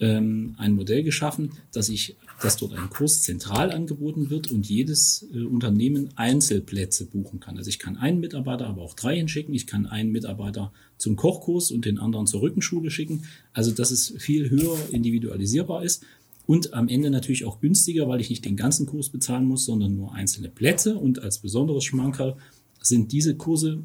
ähm, 0.00 0.54
ein 0.58 0.72
Modell 0.72 1.02
geschaffen, 1.02 1.52
dass 1.72 1.88
ich, 1.88 2.16
dass 2.42 2.56
dort 2.56 2.74
ein 2.74 2.90
Kurs 2.90 3.22
zentral 3.22 3.70
angeboten 3.70 4.28
wird 4.30 4.50
und 4.50 4.68
jedes 4.68 5.26
äh, 5.32 5.42
Unternehmen 5.42 6.10
Einzelplätze 6.16 7.06
buchen 7.06 7.40
kann. 7.40 7.56
Also 7.56 7.68
ich 7.68 7.78
kann 7.78 7.96
einen 7.96 8.20
Mitarbeiter, 8.20 8.66
aber 8.66 8.82
auch 8.82 8.94
drei 8.94 9.16
hinschicken. 9.16 9.54
Ich 9.54 9.66
kann 9.66 9.86
einen 9.86 10.12
Mitarbeiter 10.12 10.72
zum 10.98 11.16
Kochkurs 11.16 11.70
und 11.70 11.84
den 11.84 11.98
anderen 11.98 12.26
zur 12.26 12.42
Rückenschule 12.42 12.90
schicken. 12.90 13.24
Also 13.52 13.70
dass 13.72 13.90
es 13.90 14.14
viel 14.18 14.50
höher 14.50 14.76
individualisierbar 14.90 15.82
ist 15.82 16.04
und 16.46 16.74
am 16.74 16.88
Ende 16.88 17.10
natürlich 17.10 17.44
auch 17.44 17.60
günstiger, 17.60 18.08
weil 18.08 18.20
ich 18.20 18.30
nicht 18.30 18.44
den 18.44 18.56
ganzen 18.56 18.86
Kurs 18.86 19.08
bezahlen 19.08 19.46
muss, 19.46 19.64
sondern 19.64 19.96
nur 19.96 20.14
einzelne 20.14 20.48
Plätze. 20.48 20.96
Und 20.96 21.22
als 21.22 21.38
besonderes 21.38 21.84
Schmankerl 21.84 22.36
sind 22.80 23.12
diese 23.12 23.36
Kurse 23.36 23.82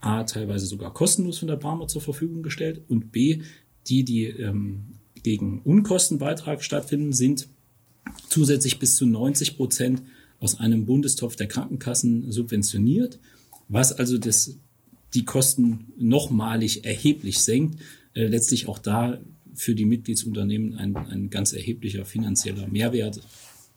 A, 0.00 0.24
teilweise 0.24 0.64
sogar 0.64 0.94
kostenlos 0.94 1.38
von 1.38 1.48
der 1.48 1.56
Barmer 1.56 1.86
zur 1.88 2.00
Verfügung 2.00 2.42
gestellt 2.42 2.80
und 2.88 3.12
B, 3.12 3.42
die, 3.86 4.02
die 4.02 4.24
ähm, 4.24 4.94
gegen 5.22 5.60
Unkostenbeitrag 5.60 6.64
stattfinden, 6.64 7.12
sind 7.12 7.48
zusätzlich 8.28 8.78
bis 8.78 8.96
zu 8.96 9.06
90 9.06 9.56
Prozent 9.56 10.02
aus 10.38 10.58
einem 10.58 10.86
Bundestopf 10.86 11.36
der 11.36 11.48
Krankenkassen 11.48 12.30
subventioniert, 12.32 13.18
was 13.68 13.92
also 13.92 14.18
das, 14.18 14.56
die 15.14 15.24
Kosten 15.24 15.92
nochmalig 15.98 16.84
erheblich 16.84 17.40
senkt. 17.40 17.80
Äh, 18.14 18.26
letztlich 18.26 18.68
auch 18.68 18.78
da 18.78 19.20
für 19.54 19.74
die 19.74 19.84
Mitgliedsunternehmen 19.84 20.76
ein, 20.76 20.96
ein 20.96 21.30
ganz 21.30 21.52
erheblicher 21.52 22.04
finanzieller 22.04 22.66
Mehrwert, 22.68 23.20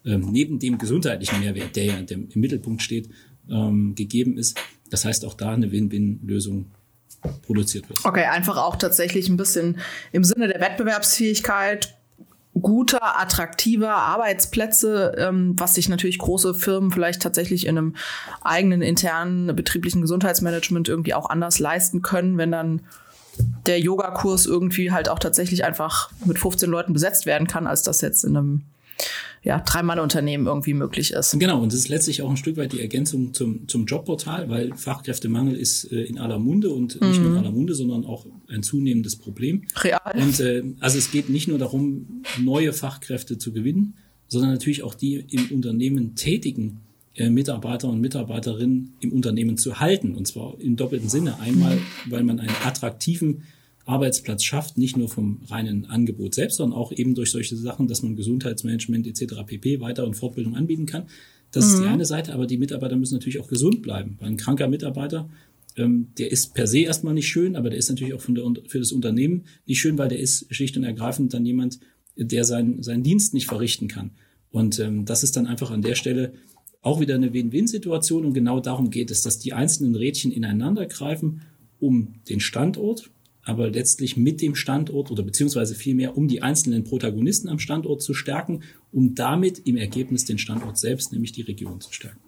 ähm, 0.06 0.32
neben 0.32 0.60
dem 0.60 0.78
gesundheitlichen 0.78 1.40
Mehrwert, 1.40 1.76
der 1.76 1.86
ja 1.86 1.98
im 1.98 2.30
Mittelpunkt 2.34 2.82
steht, 2.82 3.10
ähm, 3.50 3.96
gegeben 3.96 4.38
ist. 4.38 4.58
Das 4.90 5.06
heißt 5.06 5.26
auch 5.26 5.34
da 5.34 5.52
eine 5.52 5.72
Win-Win-Lösung 5.72 6.66
produziert 7.42 7.90
wird. 7.90 8.04
Okay, 8.04 8.26
einfach 8.26 8.58
auch 8.58 8.76
tatsächlich 8.76 9.30
ein 9.30 9.38
bisschen 9.38 9.78
im 10.12 10.24
Sinne 10.24 10.48
der 10.48 10.60
Wettbewerbsfähigkeit 10.62 11.96
guter, 12.62 13.20
attraktiver 13.20 13.96
Arbeitsplätze, 13.96 15.16
ähm, 15.18 15.56
was 15.58 15.76
sich 15.76 15.90
natürlich 15.90 16.20
große 16.20 16.54
Firmen 16.54 16.92
vielleicht 16.92 17.22
tatsächlich 17.22 17.66
in 17.66 17.78
einem 17.78 17.96
eigenen 18.42 18.82
internen 18.82 19.56
betrieblichen 19.56 20.02
Gesundheitsmanagement 20.02 20.88
irgendwie 20.88 21.14
auch 21.14 21.30
anders 21.30 21.60
leisten 21.60 22.02
können, 22.02 22.38
wenn 22.38 22.52
dann 22.52 22.82
der 23.66 23.80
Yogakurs 23.80 24.46
irgendwie 24.46 24.92
halt 24.92 25.10
auch 25.10 25.20
tatsächlich 25.20 25.66
einfach 25.66 26.12
mit 26.26 26.38
15 26.38 26.70
Leuten 26.70 26.94
besetzt 26.94 27.26
werden 27.26 27.48
kann, 27.48 27.66
als 27.66 27.82
das 27.82 28.02
jetzt 28.02 28.24
in 28.24 28.38
einem 28.38 28.62
ja, 29.44 29.60
Drei-Mann-Unternehmen 29.60 30.48
irgendwie 30.48 30.74
möglich 30.74 31.12
ist. 31.12 31.38
Genau, 31.38 31.62
und 31.62 31.74
das 31.74 31.80
ist 31.80 31.90
letztlich 31.90 32.22
auch 32.22 32.30
ein 32.30 32.38
Stück 32.38 32.56
weit 32.56 32.72
die 32.72 32.80
Ergänzung 32.80 33.34
zum, 33.34 33.68
zum 33.68 33.86
Jobportal, 33.86 34.50
weil 34.50 34.74
Fachkräftemangel 34.76 35.56
ist 35.56 35.92
äh, 35.92 36.04
in 36.04 36.18
aller 36.18 36.40
Munde 36.40 36.70
und 36.70 37.00
nicht 37.02 37.20
nur 37.20 37.28
in 37.28 37.32
mhm. 37.34 37.38
aller 37.38 37.52
Munde, 37.52 37.76
sondern 37.76 38.06
auch 38.06 38.26
ein 38.48 38.64
zunehmendes 38.64 39.18
Problem. 39.18 39.64
Real. 39.82 40.00
Und 40.16 40.40
äh, 40.40 40.64
also 40.80 40.98
es 40.98 41.12
geht 41.12 41.30
nicht 41.30 41.50
nur 41.50 41.58
darum, 41.58 42.24
neue 42.42 42.72
Fachkräfte 42.72 43.38
zu 43.38 43.52
gewinnen, 43.52 43.96
sondern 44.30 44.52
natürlich 44.52 44.82
auch 44.82 44.96
die 44.96 45.16
im 45.30 45.52
Unternehmen 45.52 46.16
tätigen 46.16 46.80
äh, 47.16 47.30
Mitarbeiter 47.30 47.90
und 47.90 48.00
Mitarbeiterinnen 48.00 48.94
im 49.02 49.12
Unternehmen 49.12 49.58
zu 49.58 49.82
halten. 49.82 50.16
Und 50.16 50.26
zwar 50.26 50.56
im 50.60 50.78
doppelten 50.78 51.10
Sinne. 51.10 51.40
Einmal, 51.42 51.78
weil 52.10 52.24
man 52.24 52.40
einen 52.40 52.56
attraktiven 52.64 53.44
Arbeitsplatz 53.86 54.44
schafft, 54.44 54.78
nicht 54.78 54.96
nur 54.96 55.10
vom 55.10 55.42
reinen 55.50 55.86
Angebot 55.86 56.36
selbst, 56.36 56.58
sondern 56.58 56.78
auch 56.78 56.92
eben 56.92 57.16
durch 57.16 57.32
solche 57.32 57.56
Sachen, 57.58 57.88
dass 57.88 58.02
man 58.02 58.16
Gesundheitsmanagement 58.16 59.08
etc. 59.08 59.44
pp. 59.46 59.82
weiter 59.82 60.06
und 60.06 60.16
Fortbildung 60.16 60.56
anbieten 60.56 60.86
kann. 60.86 61.04
Das 61.52 61.66
mhm. 61.66 61.72
ist 61.72 61.80
die 61.80 61.86
mhm. 61.86 61.94
eine 61.94 62.06
Seite, 62.06 62.34
aber 62.34 62.48
die 62.48 62.58
Mitarbeiter 62.58 62.96
müssen 62.96 63.16
natürlich 63.16 63.40
auch 63.40 63.48
gesund 63.48 63.82
bleiben. 63.82 64.18
Weil 64.20 64.30
ein 64.30 64.38
kranker 64.38 64.68
Mitarbeiter, 64.68 65.30
ähm, 65.76 66.08
der 66.18 66.32
ist 66.32 66.54
per 66.54 66.68
se 66.68 66.80
erstmal 66.80 67.14
nicht 67.14 67.28
schön, 67.28 67.56
aber 67.56 67.70
der 67.70 67.80
ist 67.80 67.90
natürlich 67.90 68.14
auch 68.14 68.24
der, 68.26 68.44
für 68.68 68.80
das 68.80 68.92
Unternehmen 68.92 69.44
nicht 69.66 69.82
schön, 69.82 69.98
weil 69.98 70.10
der 70.10 70.20
ist 70.20 70.54
schlicht 70.54 70.78
und 70.78 70.84
ergreifend 70.84 71.34
dann 71.34 71.46
jemand, 71.46 71.80
der 72.16 72.46
sein, 72.46 72.82
seinen 72.84 73.04
Dienst 73.04 73.34
nicht 73.34 73.48
verrichten 73.48 73.88
kann. 73.88 74.12
Und 74.52 74.80
ähm, 74.80 75.06
das 75.06 75.24
ist 75.24 75.36
dann 75.36 75.48
einfach 75.48 75.72
an 75.72 75.82
der 75.82 75.96
Stelle 75.96 76.34
auch 76.82 77.00
wieder 77.00 77.16
eine 77.16 77.34
Win-Win-Situation 77.34 78.26
und 78.26 78.34
genau 78.34 78.60
darum 78.60 78.90
geht 78.92 79.10
es, 79.10 79.24
dass 79.24 79.40
die 79.40 79.54
einzelnen 79.54 79.96
Rädchen 79.96 80.32
ineinander 80.32 80.86
greifen, 80.86 81.42
um 81.80 82.16
den 82.30 82.40
Standort 82.40 83.10
aber 83.46 83.70
letztlich 83.70 84.18
mit 84.18 84.42
dem 84.42 84.56
Standort 84.56 85.12
oder 85.12 85.24
beziehungsweise 85.24 85.76
vielmehr 85.76 86.18
um 86.18 86.28
die 86.28 86.42
einzelnen 86.42 86.84
Protagonisten 86.84 87.50
am 87.50 87.60
Standort 87.60 88.02
zu 88.02 88.14
stärken, 88.14 88.62
um 88.92 89.16
damit 89.16 89.60
im 89.68 89.78
Ergebnis 89.78 90.26
den 90.26 90.38
Standort 90.38 90.78
selbst, 90.78 91.12
nämlich 91.12 91.34
die 91.34 91.42
Region 91.42 91.82
zu 91.82 91.92
stärken. 91.92 92.20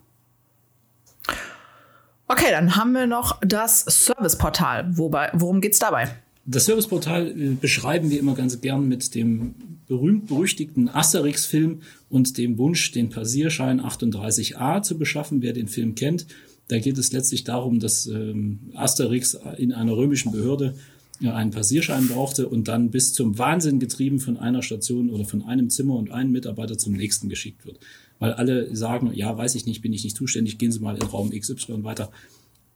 Okay, 2.27 2.49
dann 2.49 2.75
haben 2.75 2.93
wir 2.93 3.05
noch 3.05 3.39
das 3.41 3.81
Serviceportal. 3.81 4.97
Wobei, 4.97 5.29
worum 5.33 5.61
geht's 5.61 5.79
dabei? 5.79 6.09
Das 6.45 6.65
Serviceportal 6.65 7.27
äh, 7.27 7.55
beschreiben 7.59 8.09
wir 8.09 8.19
immer 8.19 8.35
ganz 8.35 8.59
gern 8.61 8.87
mit 8.87 9.15
dem 9.15 9.55
berühmt-berüchtigten 9.87 10.89
Asterix-Film 10.89 11.81
und 12.09 12.37
dem 12.37 12.57
Wunsch, 12.57 12.91
den 12.91 13.09
Passierschein 13.09 13.79
38a 13.79 14.81
zu 14.81 14.97
beschaffen. 14.97 15.41
Wer 15.41 15.53
den 15.53 15.67
Film 15.67 15.95
kennt, 15.95 16.25
da 16.67 16.79
geht 16.79 16.97
es 16.97 17.11
letztlich 17.11 17.43
darum, 17.43 17.79
dass 17.79 18.07
ähm, 18.07 18.71
Asterix 18.73 19.37
in 19.57 19.71
einer 19.71 19.95
römischen 19.95 20.31
Behörde 20.31 20.75
einen 21.23 21.51
Passierschein 21.51 22.07
brauchte 22.07 22.49
und 22.49 22.67
dann 22.67 22.91
bis 22.91 23.13
zum 23.13 23.37
Wahnsinn 23.37 23.79
getrieben 23.79 24.19
von 24.19 24.37
einer 24.37 24.61
Station 24.61 25.09
oder 25.09 25.25
von 25.25 25.43
einem 25.43 25.69
Zimmer 25.69 25.95
und 25.95 26.11
einem 26.11 26.31
Mitarbeiter 26.31 26.77
zum 26.77 26.93
nächsten 26.93 27.29
geschickt 27.29 27.65
wird. 27.65 27.79
Weil 28.19 28.33
alle 28.33 28.75
sagen, 28.75 29.11
ja, 29.13 29.37
weiß 29.37 29.55
ich 29.55 29.65
nicht, 29.65 29.81
bin 29.81 29.93
ich 29.93 30.03
nicht 30.03 30.17
zuständig, 30.17 30.57
gehen 30.57 30.71
Sie 30.71 30.79
mal 30.79 30.95
in 30.95 31.03
Raum 31.03 31.31
XY 31.31 31.83
weiter. 31.83 32.11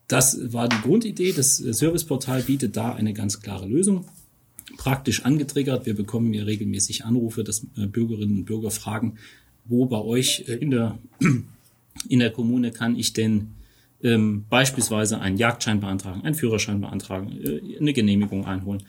Das 0.08 0.54
war 0.54 0.68
die 0.68 0.82
Grundidee. 0.82 1.34
Das 1.34 1.58
Serviceportal 1.58 2.44
bietet 2.44 2.76
da 2.76 2.94
eine 2.94 3.14
ganz 3.14 3.42
klare 3.42 3.68
Lösung. 3.68 4.06
Praktisch 4.78 5.26
angetriggert. 5.26 5.86
Wir 5.86 5.96
bekommen 5.96 6.34
ja 6.34 6.44
regelmäßig 6.44 7.06
Anrufe, 7.06 7.44
dass 7.44 7.66
äh, 7.78 7.86
Bürgerinnen 7.86 8.38
und 8.38 8.46
Bürger 8.46 8.72
fragen, 8.72 9.18
wo 9.66 9.86
bei 9.86 10.00
euch 10.00 10.46
äh, 10.48 10.56
in 10.56 10.72
der, 10.72 10.98
in 12.10 12.20
der 12.20 12.32
Kommune 12.32 12.72
kann 12.72 12.96
ich 12.96 13.14
denn 13.14 13.52
ähm, 14.04 14.46
beispielsweise 14.50 15.20
einen 15.20 15.38
Jagdschein 15.38 15.80
beantragen, 15.80 16.22
einen 16.24 16.36
Führerschein 16.36 16.82
beantragen, 16.82 17.40
äh, 17.44 17.78
eine 17.80 17.94
Genehmigung 17.94 18.46
einholen. 18.46 18.84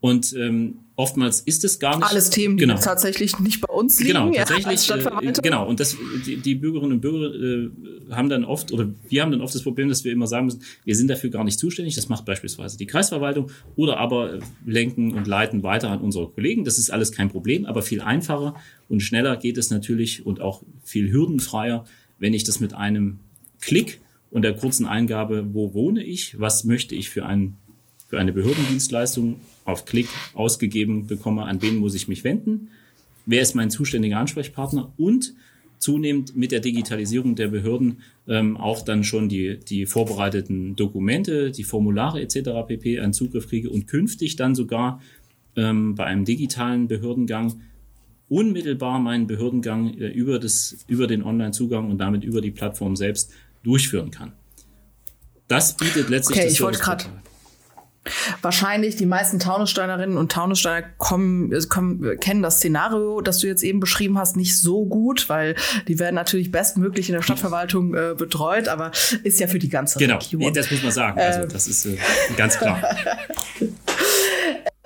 Und 0.00 0.34
ähm, 0.34 0.78
oftmals 0.96 1.40
ist 1.40 1.62
es 1.62 1.78
gar 1.78 1.98
nicht. 1.98 2.08
Alles 2.08 2.30
Themen, 2.30 2.56
die 2.56 2.62
genau. 2.62 2.80
tatsächlich 2.80 3.38
nicht 3.38 3.60
bei 3.60 3.72
uns 3.72 4.00
liegen. 4.00 4.14
Genau, 4.14 4.32
tatsächlich. 4.32 4.88
Ja, 4.88 5.20
äh, 5.20 5.32
genau. 5.42 5.68
Und 5.68 5.78
das, 5.78 5.94
die, 6.24 6.38
die 6.38 6.54
Bürgerinnen 6.54 6.92
und 6.92 7.00
Bürger 7.02 7.34
äh, 7.34 7.70
haben 8.10 8.30
dann 8.30 8.46
oft, 8.46 8.72
oder 8.72 8.88
wir 9.10 9.22
haben 9.22 9.30
dann 9.30 9.42
oft 9.42 9.54
das 9.54 9.62
Problem, 9.62 9.90
dass 9.90 10.02
wir 10.02 10.12
immer 10.12 10.26
sagen 10.26 10.46
müssen, 10.46 10.62
wir 10.84 10.96
sind 10.96 11.08
dafür 11.08 11.28
gar 11.28 11.44
nicht 11.44 11.58
zuständig. 11.58 11.96
Das 11.96 12.08
macht 12.08 12.24
beispielsweise 12.24 12.78
die 12.78 12.86
Kreisverwaltung 12.86 13.50
oder 13.76 13.98
aber 13.98 14.34
äh, 14.34 14.40
lenken 14.64 15.12
und 15.12 15.26
leiten 15.26 15.62
weiter 15.62 15.90
an 15.90 16.00
unsere 16.00 16.28
Kollegen. 16.28 16.64
Das 16.64 16.78
ist 16.78 16.90
alles 16.90 17.12
kein 17.12 17.28
Problem, 17.28 17.66
aber 17.66 17.82
viel 17.82 18.00
einfacher 18.00 18.54
und 18.88 19.00
schneller 19.00 19.36
geht 19.36 19.58
es 19.58 19.68
natürlich 19.68 20.24
und 20.24 20.40
auch 20.40 20.62
viel 20.82 21.12
hürdenfreier, 21.12 21.84
wenn 22.18 22.32
ich 22.32 22.44
das 22.44 22.58
mit 22.58 22.72
einem 22.72 23.18
Klick 23.60 24.00
und 24.30 24.42
der 24.42 24.54
kurzen 24.54 24.86
Eingabe, 24.86 25.46
wo 25.52 25.74
wohne 25.74 26.02
ich, 26.02 26.38
was 26.38 26.64
möchte 26.64 26.94
ich 26.94 27.10
für, 27.10 27.26
ein, 27.26 27.56
für 28.08 28.18
eine 28.18 28.32
Behördendienstleistung 28.32 29.40
auf 29.64 29.84
Klick 29.84 30.08
ausgegeben 30.34 31.06
bekomme, 31.06 31.44
an 31.44 31.62
wen 31.62 31.76
muss 31.76 31.94
ich 31.94 32.08
mich 32.08 32.24
wenden, 32.24 32.68
wer 33.26 33.42
ist 33.42 33.54
mein 33.54 33.70
zuständiger 33.70 34.18
Ansprechpartner 34.18 34.92
und 34.96 35.34
zunehmend 35.78 36.36
mit 36.36 36.52
der 36.52 36.60
Digitalisierung 36.60 37.34
der 37.34 37.48
Behörden 37.48 37.98
ähm, 38.28 38.56
auch 38.56 38.82
dann 38.82 39.02
schon 39.02 39.28
die, 39.28 39.58
die 39.58 39.86
vorbereiteten 39.86 40.76
Dokumente, 40.76 41.50
die 41.50 41.64
Formulare 41.64 42.20
etc. 42.20 42.50
pp. 42.68 43.00
einen 43.00 43.14
Zugriff 43.14 43.48
kriege 43.48 43.70
und 43.70 43.86
künftig 43.86 44.36
dann 44.36 44.54
sogar 44.54 45.00
ähm, 45.56 45.94
bei 45.94 46.04
einem 46.04 46.24
digitalen 46.24 46.86
Behördengang 46.86 47.60
unmittelbar 48.28 49.00
meinen 49.00 49.26
Behördengang 49.26 49.94
äh, 49.94 50.08
über, 50.08 50.38
das, 50.38 50.84
über 50.86 51.06
den 51.06 51.22
Online-Zugang 51.22 51.90
und 51.90 51.98
damit 51.98 52.24
über 52.24 52.42
die 52.42 52.52
Plattform 52.52 52.94
selbst 52.94 53.32
durchführen 53.62 54.10
kann. 54.10 54.32
Das 55.48 55.76
bietet 55.76 56.08
letztlich 56.08 56.38
okay, 56.38 56.46
das 56.46 56.54
ich 56.54 56.60
wollte 56.60 56.78
gerade 56.78 57.04
Wahrscheinlich 58.40 58.96
die 58.96 59.04
meisten 59.04 59.38
Taunussteinerinnen 59.38 60.16
und 60.16 60.32
Taunussteiner 60.32 60.86
kommen, 60.96 61.52
kommen, 61.68 62.18
kennen 62.18 62.42
das 62.42 62.56
Szenario, 62.56 63.20
das 63.20 63.40
du 63.40 63.46
jetzt 63.46 63.62
eben 63.62 63.78
beschrieben 63.78 64.16
hast, 64.16 64.38
nicht 64.38 64.58
so 64.58 64.86
gut, 64.86 65.28
weil 65.28 65.54
die 65.86 65.98
werden 65.98 66.14
natürlich 66.14 66.50
bestmöglich 66.50 67.10
in 67.10 67.14
der 67.14 67.20
Stadtverwaltung 67.20 67.94
äh, 67.94 68.14
betreut, 68.16 68.68
aber 68.68 68.90
ist 69.22 69.38
ja 69.38 69.48
für 69.48 69.58
die 69.58 69.68
ganze 69.68 69.98
genau. 69.98 70.16
Region. 70.16 70.40
Genau, 70.40 70.54
das 70.54 70.70
muss 70.70 70.82
man 70.82 70.92
sagen. 70.92 71.20
Also 71.20 71.46
das 71.46 71.66
ist 71.66 71.84
äh, 71.84 71.98
ganz 72.38 72.56
klar. 72.56 72.82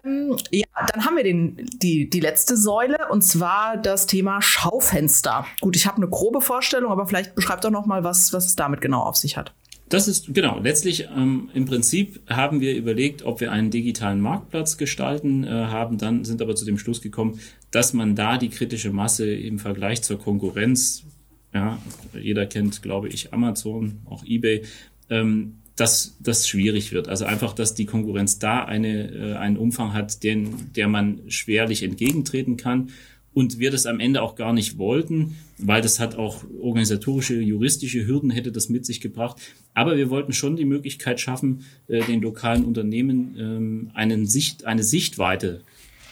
Ähm, 0.04 0.36
ja, 0.50 0.66
dann 0.92 1.04
haben 1.04 1.16
wir 1.16 1.24
den, 1.24 1.56
die, 1.74 2.08
die 2.08 2.20
letzte 2.20 2.56
Säule 2.56 2.96
und 3.10 3.22
zwar 3.22 3.76
das 3.76 4.06
Thema 4.06 4.42
Schaufenster. 4.42 5.46
Gut, 5.60 5.76
ich 5.76 5.86
habe 5.86 5.98
eine 5.98 6.08
grobe 6.08 6.40
Vorstellung, 6.40 6.92
aber 6.92 7.06
vielleicht 7.06 7.34
beschreibt 7.34 7.64
doch 7.64 7.70
noch 7.70 7.86
mal, 7.86 8.04
was, 8.04 8.32
was 8.32 8.46
es 8.46 8.56
damit 8.56 8.80
genau 8.80 9.00
auf 9.00 9.16
sich 9.16 9.36
hat. 9.36 9.54
Das 9.88 10.08
ist 10.08 10.32
genau. 10.32 10.58
Letztlich 10.60 11.08
ähm, 11.14 11.50
im 11.52 11.66
Prinzip 11.66 12.20
haben 12.28 12.60
wir 12.60 12.74
überlegt, 12.74 13.22
ob 13.24 13.40
wir 13.40 13.52
einen 13.52 13.70
digitalen 13.70 14.20
Marktplatz 14.20 14.78
gestalten, 14.78 15.44
äh, 15.44 15.48
haben 15.48 15.98
dann 15.98 16.24
sind 16.24 16.40
aber 16.40 16.54
zu 16.54 16.64
dem 16.64 16.78
Schluss 16.78 17.02
gekommen, 17.02 17.38
dass 17.70 17.92
man 17.92 18.16
da 18.16 18.38
die 18.38 18.48
kritische 18.48 18.90
Masse 18.90 19.32
im 19.32 19.58
Vergleich 19.58 20.02
zur 20.02 20.18
Konkurrenz, 20.18 21.04
ja, 21.52 21.78
jeder 22.18 22.46
kennt, 22.46 22.82
glaube 22.82 23.08
ich, 23.08 23.32
Amazon, 23.32 24.00
auch 24.06 24.24
eBay, 24.24 24.62
ähm, 25.10 25.58
dass 25.76 26.16
das 26.20 26.48
schwierig 26.48 26.92
wird. 26.92 27.08
Also 27.08 27.24
einfach, 27.24 27.52
dass 27.52 27.74
die 27.74 27.87
Konkurrenz 27.87 28.38
da 28.38 28.64
eine, 28.64 29.10
äh, 29.10 29.34
einen 29.34 29.56
Umfang 29.56 29.92
hat, 29.92 30.22
den, 30.22 30.72
der 30.74 30.88
man 30.88 31.22
schwerlich 31.28 31.82
entgegentreten 31.82 32.56
kann 32.56 32.90
und 33.34 33.58
wir 33.58 33.72
das 33.72 33.87
am 33.87 33.98
Ende 33.98 34.22
auch 34.22 34.37
gar 34.37 34.52
nicht 34.52 34.78
wollten, 34.78 35.37
weil 35.58 35.82
das 35.82 35.98
hat 35.98 36.14
auch 36.14 36.44
organisatorische, 36.60 37.40
juristische 37.40 38.06
Hürden 38.06 38.30
hätte 38.30 38.52
das 38.52 38.68
mit 38.68 38.87
sich 38.87 39.00
gebracht. 39.00 39.38
Aber 39.74 39.96
wir 39.96 40.08
wollten 40.08 40.32
schon 40.32 40.56
die 40.56 40.64
Möglichkeit 40.64 41.20
schaffen, 41.20 41.64
äh, 41.88 42.04
den 42.04 42.22
lokalen 42.22 42.64
Unternehmen 42.64 43.37
ähm, 43.38 43.90
einen 43.94 44.26
Sicht, 44.26 44.64
eine 44.64 44.84
Sichtweite 44.84 45.62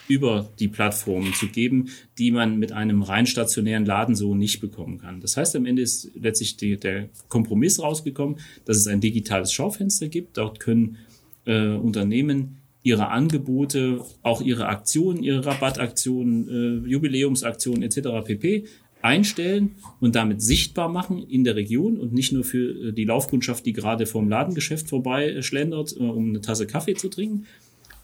über 0.08 0.50
die 0.58 0.68
Plattformen 0.68 1.32
zu 1.34 1.46
geben, 1.46 1.88
die 2.18 2.30
man 2.30 2.58
mit 2.58 2.72
einem 2.72 3.02
rein 3.02 3.26
stationären 3.26 3.86
Laden 3.86 4.14
so 4.14 4.34
nicht 4.34 4.60
bekommen 4.60 4.98
kann. 4.98 5.20
Das 5.20 5.36
heißt, 5.36 5.56
am 5.56 5.66
Ende 5.66 5.82
ist 5.82 6.10
letztlich 6.14 6.56
die, 6.56 6.76
der 6.76 7.08
Kompromiss 7.28 7.80
rausgekommen, 7.80 8.38
dass 8.64 8.76
es 8.76 8.86
ein 8.86 9.00
digitales 9.00 9.52
Schaufenster 9.52 10.08
gibt. 10.08 10.36
Dort 10.36 10.60
können 10.60 10.98
äh, 11.44 11.68
Unternehmen 11.68 12.58
ihre 12.82 13.08
Angebote, 13.08 14.00
auch 14.22 14.40
ihre 14.42 14.66
Aktionen, 14.66 15.22
ihre 15.22 15.46
Rabattaktionen, 15.46 16.84
äh, 16.84 16.88
Jubiläumsaktionen 16.88 17.82
etc. 17.82 18.08
pp. 18.24 18.64
einstellen 19.02 19.76
und 20.00 20.16
damit 20.16 20.42
sichtbar 20.42 20.88
machen 20.88 21.22
in 21.22 21.44
der 21.44 21.56
Region 21.56 21.96
und 21.96 22.12
nicht 22.12 22.32
nur 22.32 22.44
für 22.44 22.88
äh, 22.88 22.92
die 22.92 23.04
Laufkundschaft, 23.04 23.64
die 23.66 23.72
gerade 23.72 24.06
vorm 24.06 24.28
Ladengeschäft 24.28 24.88
vorbei 24.88 25.30
äh, 25.30 25.42
schlendert, 25.42 25.94
äh, 25.96 26.00
um 26.00 26.30
eine 26.30 26.40
Tasse 26.40 26.66
Kaffee 26.66 26.94
zu 26.94 27.08
trinken. 27.08 27.46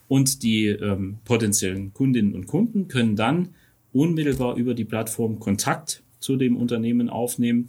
Und 0.08 0.42
die 0.42 0.66
ähm, 0.66 1.18
potenziellen 1.24 1.92
Kundinnen 1.92 2.34
und 2.34 2.46
Kunden 2.46 2.88
können 2.88 3.14
dann 3.14 3.50
unmittelbar 3.92 4.56
über 4.56 4.74
die 4.74 4.84
Plattform 4.84 5.38
Kontakt 5.38 6.02
zu 6.18 6.36
dem 6.36 6.56
Unternehmen 6.56 7.08
aufnehmen 7.08 7.68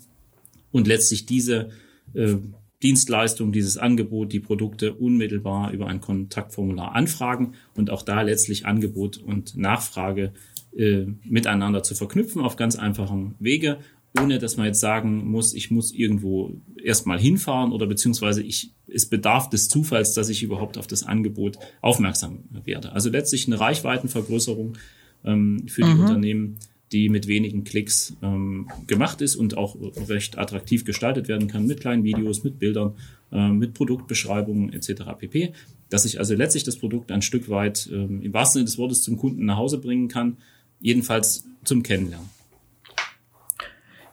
und 0.72 0.88
letztlich 0.88 1.26
diese 1.26 1.70
äh, 2.14 2.36
Dienstleistung, 2.82 3.52
dieses 3.52 3.78
Angebot, 3.78 4.32
die 4.32 4.40
Produkte 4.40 4.94
unmittelbar 4.94 5.72
über 5.72 5.88
ein 5.88 6.00
Kontaktformular 6.00 6.96
anfragen 6.96 7.54
und 7.76 7.90
auch 7.90 8.04
da 8.04 8.22
letztlich 8.22 8.66
Angebot 8.66 9.18
und 9.18 9.58
Nachfrage 9.58 10.32
äh, 10.76 11.06
miteinander 11.26 11.84
zu 11.84 11.94
verknüpfen 11.94 12.42
auf 12.42 12.56
ganz 12.56 12.78
einfachen 12.78 13.36
Wege, 13.40 13.80
ohne 14.18 14.40
dass 14.40 14.58
man 14.58 14.66
jetzt 14.66 14.80
sagen 14.80 15.30
muss, 15.30 15.54
ich 15.54 15.70
muss 15.70 15.92
irgendwo 15.92 16.52
erstmal 16.84 17.20
hinfahren 17.20 17.72
oder 17.72 17.86
beziehungsweise 17.86 18.42
ich, 18.42 18.72
es 18.88 19.06
bedarf 19.06 19.50
des 19.50 19.70
Zufalls, 19.70 20.14
dass 20.14 20.30
ich 20.30 20.42
überhaupt 20.42 20.78
auf 20.78 20.88
das 20.88 21.04
Angebot 21.04 21.58
aufmerksam 21.82 22.40
werde. 22.66 22.92
Also 22.92 23.10
letztlich 23.10 23.48
eine 23.48 23.60
Reichweitenvergrößerung 23.60 24.78
ähm, 25.26 25.68
für 25.68 25.84
die 25.84 25.94
mhm. 25.94 26.00
Unternehmen, 26.00 26.58
die 26.92 27.10
mit 27.10 27.28
wenigen 27.28 27.64
Klicks 27.64 28.16
ähm, 28.24 28.68
gemacht 28.88 29.22
ist 29.22 29.36
und 29.36 29.56
auch 29.56 29.78
recht 30.08 30.40
attraktiv 30.40 30.86
gestaltet 30.86 31.28
werden 31.28 31.48
kann 31.48 31.68
mit 31.68 31.82
kleinen 31.82 32.04
Videos, 32.04 32.44
mit 32.44 32.58
Bildern, 32.58 32.96
äh, 33.32 33.50
mit 33.50 33.76
Produktbeschreibungen 33.76 34.74
etc. 34.74 35.04
pp. 35.20 35.54
Dass 35.90 36.06
ich 36.06 36.18
also 36.18 36.34
letztlich 36.34 36.64
das 36.64 36.78
Produkt 36.78 37.12
ein 37.12 37.22
Stück 37.22 37.48
weit 37.50 37.88
ähm, 37.92 38.24
im 38.24 38.34
wahrsten 38.34 38.60
Sinne 38.60 38.66
des 38.66 38.80
Wortes 38.80 39.04
zum 39.04 39.18
Kunden 39.18 39.46
nach 39.46 39.58
Hause 39.58 39.78
bringen 39.78 40.08
kann, 40.08 40.38
jedenfalls 40.80 41.46
zum 41.64 41.84
Kennenlernen. 41.84 42.39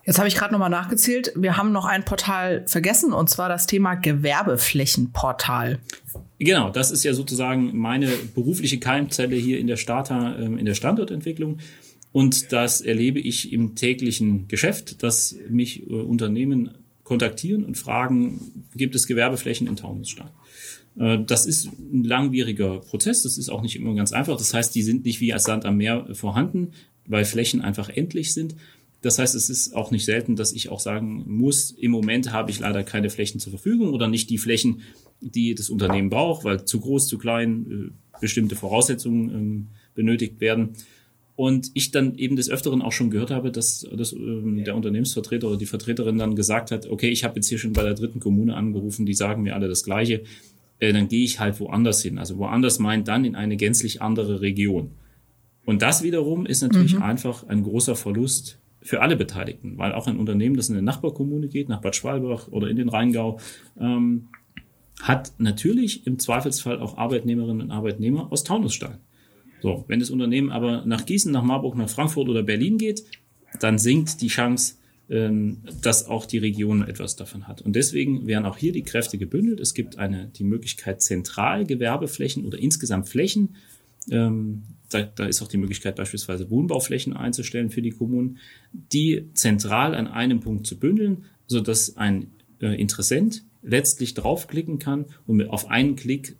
Jetzt 0.06 0.18
habe 0.18 0.28
ich 0.28 0.36
gerade 0.36 0.52
nochmal 0.52 0.70
nachgezählt. 0.70 1.32
Wir 1.34 1.56
haben 1.56 1.72
noch 1.72 1.84
ein 1.84 2.04
Portal 2.04 2.64
vergessen, 2.68 3.12
und 3.12 3.28
zwar 3.28 3.48
das 3.48 3.66
Thema 3.66 3.96
Gewerbeflächenportal. 3.96 5.80
Genau, 6.38 6.70
das 6.70 6.92
ist 6.92 7.02
ja 7.02 7.12
sozusagen 7.12 7.76
meine 7.76 8.08
berufliche 8.34 8.78
Keimzelle 8.78 9.34
hier 9.34 9.58
in 9.58 9.66
der 9.66 9.76
Starter, 9.76 10.38
ähm, 10.38 10.58
in 10.58 10.64
der 10.64 10.74
Standortentwicklung. 10.74 11.58
Und 12.12 12.52
das 12.52 12.80
erlebe 12.80 13.18
ich 13.18 13.52
im 13.52 13.74
täglichen 13.74 14.46
Geschäft, 14.46 15.02
dass 15.02 15.34
mich 15.48 15.82
äh, 15.82 15.94
Unternehmen 15.94 16.70
kontaktieren 17.02 17.64
und 17.64 17.76
fragen, 17.76 18.64
gibt 18.76 18.94
es 18.94 19.08
Gewerbeflächen 19.08 19.66
in 19.66 19.74
Taunusstein? 19.74 20.28
Äh, 20.98 21.18
das 21.26 21.46
ist 21.46 21.66
ein 21.66 22.04
langwieriger 22.04 22.78
Prozess, 22.78 23.24
das 23.24 23.38
ist 23.38 23.48
auch 23.48 23.60
nicht 23.60 23.74
immer 23.74 23.94
ganz 23.94 24.12
einfach. 24.12 24.38
Das 24.38 24.54
heißt, 24.54 24.72
die 24.72 24.82
sind 24.82 25.04
nicht 25.04 25.20
wie 25.20 25.32
als 25.32 25.44
Sand 25.44 25.64
am 25.64 25.78
Meer 25.78 26.06
vorhanden, 26.12 26.72
weil 27.06 27.24
Flächen 27.24 27.60
einfach 27.60 27.88
endlich 27.88 28.32
sind. 28.32 28.54
Das 29.02 29.18
heißt, 29.18 29.34
es 29.34 29.50
ist 29.50 29.74
auch 29.74 29.90
nicht 29.90 30.04
selten, 30.04 30.36
dass 30.36 30.52
ich 30.52 30.68
auch 30.70 30.80
sagen 30.80 31.24
muss, 31.26 31.70
im 31.70 31.90
Moment 31.90 32.32
habe 32.32 32.50
ich 32.50 32.58
leider 32.58 32.82
keine 32.82 33.10
Flächen 33.10 33.40
zur 33.40 33.50
Verfügung 33.50 33.92
oder 33.92 34.08
nicht 34.08 34.30
die 34.30 34.38
Flächen, 34.38 34.80
die 35.20 35.54
das 35.54 35.70
Unternehmen 35.70 36.10
braucht, 36.10 36.44
weil 36.44 36.64
zu 36.64 36.80
groß, 36.80 37.06
zu 37.06 37.18
klein, 37.18 37.92
bestimmte 38.20 38.56
Voraussetzungen 38.56 39.30
ähm, 39.30 39.66
benötigt 39.94 40.40
werden. 40.40 40.70
Und 41.34 41.70
ich 41.74 41.90
dann 41.90 42.16
eben 42.16 42.36
des 42.36 42.48
Öfteren 42.48 42.80
auch 42.80 42.92
schon 42.92 43.10
gehört 43.10 43.30
habe, 43.30 43.52
dass, 43.52 43.86
dass 43.94 44.12
ähm, 44.14 44.64
der 44.64 44.74
Unternehmensvertreter 44.74 45.48
oder 45.48 45.58
die 45.58 45.66
Vertreterin 45.66 46.16
dann 46.16 46.34
gesagt 46.34 46.70
hat, 46.70 46.86
okay, 46.86 47.10
ich 47.10 47.24
habe 47.24 47.36
jetzt 47.36 47.48
hier 47.48 47.58
schon 47.58 47.74
bei 47.74 47.82
der 47.82 47.92
dritten 47.92 48.20
Kommune 48.20 48.54
angerufen, 48.54 49.04
die 49.04 49.12
sagen 49.12 49.42
mir 49.42 49.54
alle 49.54 49.68
das 49.68 49.84
Gleiche, 49.84 50.22
äh, 50.78 50.94
dann 50.94 51.08
gehe 51.08 51.24
ich 51.24 51.38
halt 51.38 51.60
woanders 51.60 52.02
hin. 52.02 52.18
Also 52.18 52.38
woanders 52.38 52.78
meint 52.78 53.06
dann 53.08 53.26
in 53.26 53.34
eine 53.34 53.58
gänzlich 53.58 54.00
andere 54.00 54.40
Region. 54.40 54.92
Und 55.66 55.82
das 55.82 56.02
wiederum 56.02 56.46
ist 56.46 56.62
natürlich 56.62 56.94
mhm. 56.94 57.02
einfach 57.02 57.46
ein 57.48 57.62
großer 57.62 57.96
Verlust 57.96 58.58
für 58.86 59.02
alle 59.02 59.16
Beteiligten, 59.16 59.78
weil 59.78 59.92
auch 59.92 60.06
ein 60.06 60.18
Unternehmen, 60.18 60.56
das 60.56 60.68
in 60.68 60.76
eine 60.76 60.84
Nachbarkommune 60.84 61.48
geht, 61.48 61.68
nach 61.68 61.80
Bad 61.80 61.96
Schwalbach 61.96 62.48
oder 62.48 62.68
in 62.68 62.76
den 62.76 62.88
Rheingau, 62.88 63.38
ähm, 63.80 64.28
hat 65.00 65.32
natürlich 65.38 66.06
im 66.06 66.18
Zweifelsfall 66.18 66.80
auch 66.80 66.96
Arbeitnehmerinnen 66.96 67.62
und 67.62 67.70
Arbeitnehmer 67.70 68.32
aus 68.32 68.44
Taunusstein. 68.44 68.98
So, 69.60 69.84
wenn 69.88 70.00
das 70.00 70.10
Unternehmen 70.10 70.50
aber 70.50 70.84
nach 70.86 71.04
Gießen, 71.04 71.32
nach 71.32 71.42
Marburg, 71.42 71.76
nach 71.76 71.88
Frankfurt 71.88 72.28
oder 72.28 72.42
Berlin 72.42 72.78
geht, 72.78 73.04
dann 73.60 73.78
sinkt 73.78 74.20
die 74.20 74.28
Chance, 74.28 74.76
ähm, 75.08 75.58
dass 75.82 76.06
auch 76.06 76.26
die 76.26 76.38
Region 76.38 76.86
etwas 76.86 77.16
davon 77.16 77.48
hat. 77.48 77.62
Und 77.62 77.74
deswegen 77.74 78.26
werden 78.26 78.46
auch 78.46 78.56
hier 78.56 78.72
die 78.72 78.82
Kräfte 78.82 79.18
gebündelt. 79.18 79.60
Es 79.60 79.74
gibt 79.74 79.98
eine, 79.98 80.26
die 80.26 80.44
Möglichkeit, 80.44 81.02
zentral 81.02 81.66
Gewerbeflächen 81.66 82.44
oder 82.44 82.58
insgesamt 82.58 83.08
Flächen, 83.08 83.56
ähm, 84.10 84.62
da, 84.90 85.02
da 85.02 85.26
ist 85.26 85.42
auch 85.42 85.48
die 85.48 85.56
Möglichkeit, 85.56 85.96
beispielsweise 85.96 86.50
Wohnbauflächen 86.50 87.12
einzustellen 87.12 87.70
für 87.70 87.82
die 87.82 87.90
Kommunen, 87.90 88.38
die 88.72 89.28
zentral 89.34 89.94
an 89.94 90.06
einem 90.06 90.40
Punkt 90.40 90.66
zu 90.66 90.78
bündeln, 90.78 91.24
so 91.46 91.60
dass 91.60 91.96
ein 91.96 92.30
äh, 92.60 92.80
Interessent 92.80 93.44
letztlich 93.62 94.14
draufklicken 94.14 94.78
kann 94.78 95.06
und 95.26 95.36
mit, 95.36 95.50
auf 95.50 95.68
einen 95.68 95.96
Klick 95.96 96.36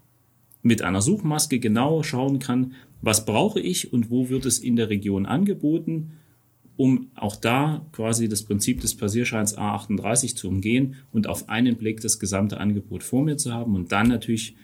mit 0.62 0.82
einer 0.82 1.02
Suchmaske 1.02 1.58
genau 1.58 2.02
schauen 2.02 2.38
kann, 2.38 2.74
was 3.02 3.24
brauche 3.24 3.60
ich 3.60 3.92
und 3.92 4.10
wo 4.10 4.28
wird 4.28 4.46
es 4.46 4.58
in 4.58 4.76
der 4.76 4.90
Region 4.90 5.26
angeboten, 5.26 6.12
um 6.76 7.10
auch 7.14 7.36
da 7.36 7.86
quasi 7.92 8.28
das 8.28 8.42
Prinzip 8.42 8.80
des 8.80 8.96
Passierscheins 8.96 9.56
A38 9.56 10.36
zu 10.36 10.48
umgehen 10.48 10.96
und 11.12 11.26
auf 11.26 11.48
einen 11.48 11.76
Blick 11.76 12.00
das 12.00 12.18
gesamte 12.18 12.58
Angebot 12.58 13.02
vor 13.02 13.24
mir 13.24 13.36
zu 13.36 13.52
haben 13.52 13.74
und 13.74 13.92
dann 13.92 14.08
natürlich 14.08 14.56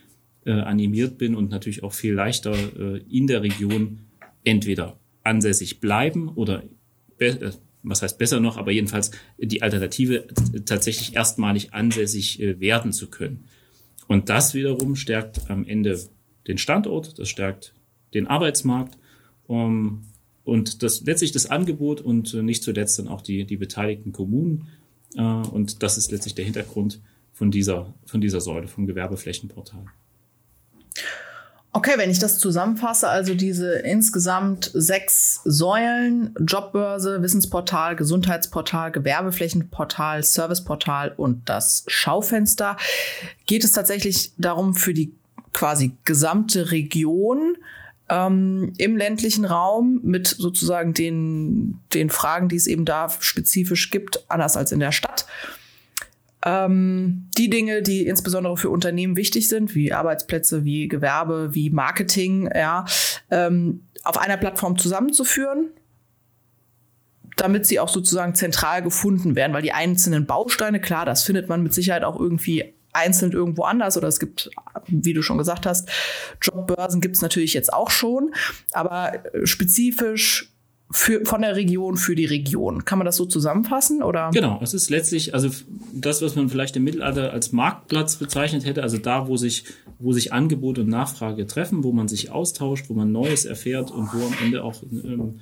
äh, 0.44 0.52
animiert 0.52 1.18
bin 1.18 1.35
und 1.35 1.50
natürlich 1.50 1.83
auch 1.83 1.92
viel 1.92 2.14
leichter 2.14 2.55
äh, 2.55 2.98
in 3.09 3.26
der 3.26 3.42
Region 3.42 4.00
entweder 4.44 4.98
ansässig 5.22 5.81
bleiben 5.81 6.28
oder 6.28 6.62
äh, 7.18 7.50
was 7.83 8.02
heißt 8.02 8.18
besser 8.18 8.40
noch, 8.40 8.57
aber 8.57 8.70
jedenfalls 8.70 9.11
die 9.38 9.62
Alternative 9.62 10.26
tatsächlich 10.64 11.16
erstmalig 11.16 11.74
ansässig 11.74 12.40
äh, 12.40 12.61
werden 12.61 12.92
zu 12.92 13.11
können. 13.11 13.44
Und 14.07 14.28
das 14.28 14.55
wiederum 14.55 14.94
stärkt 14.96 15.50
am 15.50 15.64
Ende 15.66 15.98
den 16.46 16.59
Standort, 16.59 17.18
das 17.18 17.28
stärkt 17.28 17.74
den 18.14 18.26
Arbeitsmarkt 18.26 18.98
um, 19.46 20.05
und 20.44 20.83
das 20.83 21.02
letztlich 21.02 21.33
das 21.33 21.46
Angebot 21.46 22.00
und 22.00 22.35
äh, 22.35 22.42
nicht 22.42 22.62
zuletzt 22.62 22.98
dann 22.98 23.09
auch 23.09 23.22
die, 23.22 23.44
die 23.44 23.57
beteiligten 23.57 24.12
Kommunen. 24.12 24.68
Äh, 25.16 25.22
und 25.22 25.83
das 25.83 25.98
ist 25.98 26.11
letztlich 26.11 26.35
der 26.35 26.44
Hintergrund 26.44 27.00
von 27.33 27.50
dieser, 27.50 27.94
von 28.05 28.20
dieser 28.20 28.40
Säule, 28.40 28.68
vom 28.68 28.87
Gewerbeflächenportal. 28.87 29.85
Okay, 31.74 31.92
wenn 31.96 32.11
ich 32.11 32.18
das 32.18 32.38
zusammenfasse, 32.38 33.08
also 33.08 33.32
diese 33.35 33.76
insgesamt 33.76 34.70
sechs 34.74 35.40
Säulen, 35.44 36.35
Jobbörse, 36.38 37.22
Wissensportal, 37.22 37.96
Gesundheitsportal, 37.96 38.92
Gewerbeflächenportal, 38.92 40.22
Serviceportal 40.22 41.14
und 41.16 41.48
das 41.48 41.85
Schaufenster, 41.87 42.76
geht 43.46 43.64
es 43.64 43.72
tatsächlich 43.72 44.32
darum, 44.37 44.74
für 44.74 44.92
die 44.92 45.14
quasi 45.54 45.92
gesamte 46.04 46.72
Region 46.72 47.56
ähm, 48.11 48.74
im 48.76 48.98
ländlichen 48.98 49.46
Raum 49.46 50.00
mit 50.02 50.28
sozusagen 50.28 50.92
den, 50.92 51.80
den 51.94 52.11
Fragen, 52.11 52.50
die 52.50 52.56
es 52.56 52.66
eben 52.66 52.85
da 52.85 53.08
spezifisch 53.08 53.90
gibt, 53.90 54.24
anders 54.28 54.58
als 54.58 54.72
in 54.72 54.80
der 54.80 54.92
Stadt, 54.92 55.26
ähm, 56.44 57.28
die 57.38 57.50
Dinge, 57.50 57.83
die 57.83 58.07
insbesondere 58.07 58.57
für 58.57 58.70
Unternehmen 58.70 59.16
wichtig 59.16 59.48
sind, 59.48 59.74
wie 59.74 59.92
Arbeitsplätze, 59.92 60.64
wie 60.64 60.88
Gewerbe, 60.88 61.55
wie 61.55 61.70
Marketing, 61.70 62.50
ja, 62.55 62.85
ähm, 63.31 63.87
auf 64.05 64.18
einer 64.18 64.37
Plattform 64.37 64.78
zusammenzuführen, 64.78 65.70
damit 67.37 67.66
sie 67.66 67.81
auch 67.81 67.88
sozusagen 67.88 68.35
zentral 68.35 68.83
gefunden 68.83 69.37
werden, 69.37 69.52
weil 69.52 69.62
die 69.62 69.72
einzelnen 69.72 70.26
Bausteine, 70.26 70.81
klar, 70.81 71.07
das 71.07 71.22
findet 71.22 71.48
man 71.48 71.62
mit 71.62 71.72
Sicherheit 71.72 72.05
auch 72.05 72.18
irgendwie 72.18 72.74
einzeln 72.92 73.33
irgendwo 73.33 73.62
anders 73.62 73.96
oder 73.96 74.09
es 74.09 74.20
gibt, 74.20 74.50
wie 74.87 75.14
du 75.14 75.22
schon 75.22 75.38
gesagt 75.38 75.64
hast, 75.64 75.88
Jobbörsen 76.42 77.00
gibt 77.00 77.16
es 77.16 77.22
natürlich 77.22 77.55
jetzt 77.55 77.72
auch 77.72 77.90
schon, 77.90 78.35
aber 78.72 79.22
spezifisch 79.44 80.51
für, 80.92 81.24
von 81.24 81.42
der 81.42 81.57
Region 81.57 81.96
für 81.96 82.14
die 82.14 82.26
Region. 82.26 82.85
Kann 82.85 82.98
man 82.98 83.07
das 83.07 83.16
so 83.16 83.24
zusammenfassen? 83.24 84.02
Oder? 84.02 84.31
Genau, 84.33 84.61
es 84.62 84.74
ist 84.74 84.90
letztlich, 84.90 85.35
also 85.35 85.48
das, 85.92 86.22
was 86.22 86.37
man 86.37 86.48
vielleicht 86.48 86.76
im 86.76 86.85
Mittelalter 86.85 87.33
als 87.33 87.52
Marktplatz 87.52 88.16
bezeichnet 88.16 88.64
hätte, 88.64 88.83
also 88.83 88.98
da, 88.98 89.26
wo 89.26 89.37
sich, 89.37 89.64
wo 89.98 90.12
sich 90.12 90.33
Angebot 90.33 90.78
und 90.78 90.88
Nachfrage 90.88 91.46
treffen, 91.46 91.83
wo 91.83 91.92
man 91.92 92.09
sich 92.09 92.31
austauscht, 92.31 92.87
wo 92.88 92.94
man 92.94 93.11
Neues 93.11 93.44
erfährt 93.44 93.90
und 93.90 94.12
wo 94.12 94.18
am 94.26 94.35
Ende 94.44 94.62
auch 94.62 94.83
ähm, 94.83 95.40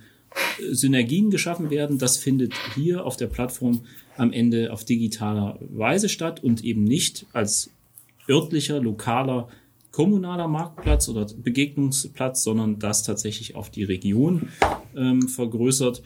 Synergien 0.71 1.31
geschaffen 1.31 1.71
werden, 1.71 1.99
das 1.99 2.17
findet 2.17 2.55
hier 2.75 3.05
auf 3.05 3.17
der 3.17 3.27
Plattform 3.27 3.81
am 4.17 4.33
Ende 4.33 4.73
auf 4.73 4.85
digitaler 4.85 5.59
Weise 5.61 6.09
statt 6.09 6.43
und 6.43 6.63
eben 6.63 6.85
nicht 6.85 7.27
als 7.33 7.71
örtlicher, 8.29 8.81
lokaler 8.81 9.49
kommunaler 9.93 10.49
Marktplatz 10.49 11.09
oder 11.09 11.27
Begegnungsplatz, 11.37 12.43
sondern 12.43 12.79
das 12.79 13.03
tatsächlich 13.03 13.55
auf 13.55 13.71
die 13.71 13.85
Region 13.85 14.49
ähm, 14.97 15.29
vergrößert. 15.29 16.03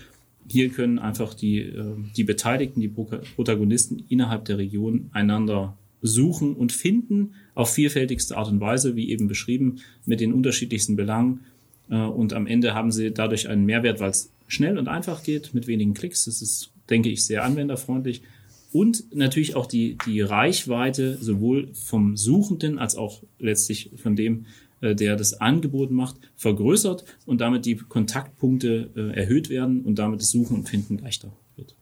Hier 0.49 0.69
können 0.71 0.99
einfach 0.99 1.35
die, 1.35 1.61
äh, 1.61 1.97
die 2.17 2.25
Beteiligten, 2.25 2.81
die 2.81 2.89
Protagonisten 2.89 4.05
innerhalb 4.09 4.45
der 4.47 4.59
Region 4.59 5.11
einander 5.13 5.77
suchen 6.03 6.55
und 6.55 6.73
finden 6.73 7.35
auf 7.55 7.71
vielfältigste 7.73 8.37
Art 8.37 8.49
und 8.49 8.61
Weise, 8.61 8.95
wie 8.95 9.11
eben 9.11 9.27
beschrieben, 9.27 9.77
mit 10.05 10.21
den 10.21 10.33
unterschiedlichsten 10.33 10.97
Belangen. 10.97 11.41
Äh, 11.91 11.97
und 11.97 12.33
am 12.33 12.47
Ende 12.47 12.75
haben 12.75 12.93
sie 12.93 13.11
dadurch 13.11 13.49
einen 13.49 13.65
Mehrwert, 13.65 14.01
weil 14.01 14.11
es 14.11 14.31
schnell 14.47 14.79
und 14.79 14.89
einfach 14.89 15.23
geht, 15.23 15.55
mit 15.55 15.67
wenigen 15.67 15.95
Klicks. 15.95 16.27
Das 16.27 16.43
ist, 16.43 16.71
denke 16.91 17.09
ich, 17.09 17.25
sehr 17.25 17.45
anwenderfreundlich 17.45 18.23
und 18.75 19.15
natürlich 19.15 19.55
auch 19.55 19.67
die, 19.67 19.97
die 20.05 20.21
Reichweite 20.21 21.17
sowohl 21.21 21.73
vom 21.75 22.17
Suchenden 22.17 22.81
als 22.81 22.97
auch 22.97 23.23
letztlich 23.39 23.93
von 24.03 24.17
dem, 24.17 24.47
äh, 24.81 24.97
der 24.97 25.15
das 25.15 25.41
Angebot 25.41 25.93
macht, 25.93 26.17
vergrößert 26.35 27.05
und 27.25 27.41
damit 27.41 27.67
die 27.67 27.77
Kontaktpunkte 27.77 28.91
äh, 28.97 29.17
erhöht 29.17 29.49
werden 29.49 29.83
und 29.83 30.01
damit 30.01 30.21
das 30.21 30.33
Suchen 30.33 30.57
und 30.57 30.69
Finden 30.69 30.99
leichter 30.99 31.31
wird. 31.55 31.77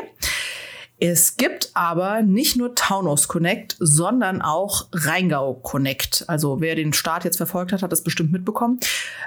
Es 0.98 1.36
gibt 1.36 1.70
aber 1.74 2.22
nicht 2.22 2.56
nur 2.56 2.74
Taunus 2.74 3.28
Connect, 3.28 3.76
sondern 3.78 4.40
auch 4.40 4.88
Rheingau 4.92 5.54
Connect. 5.54 6.24
Also 6.26 6.60
wer 6.60 6.74
den 6.74 6.94
Start 6.94 7.24
jetzt 7.24 7.36
verfolgt 7.36 7.72
hat, 7.72 7.82
hat 7.82 7.92
das 7.92 8.02
bestimmt 8.02 8.32
mitbekommen. 8.32 8.80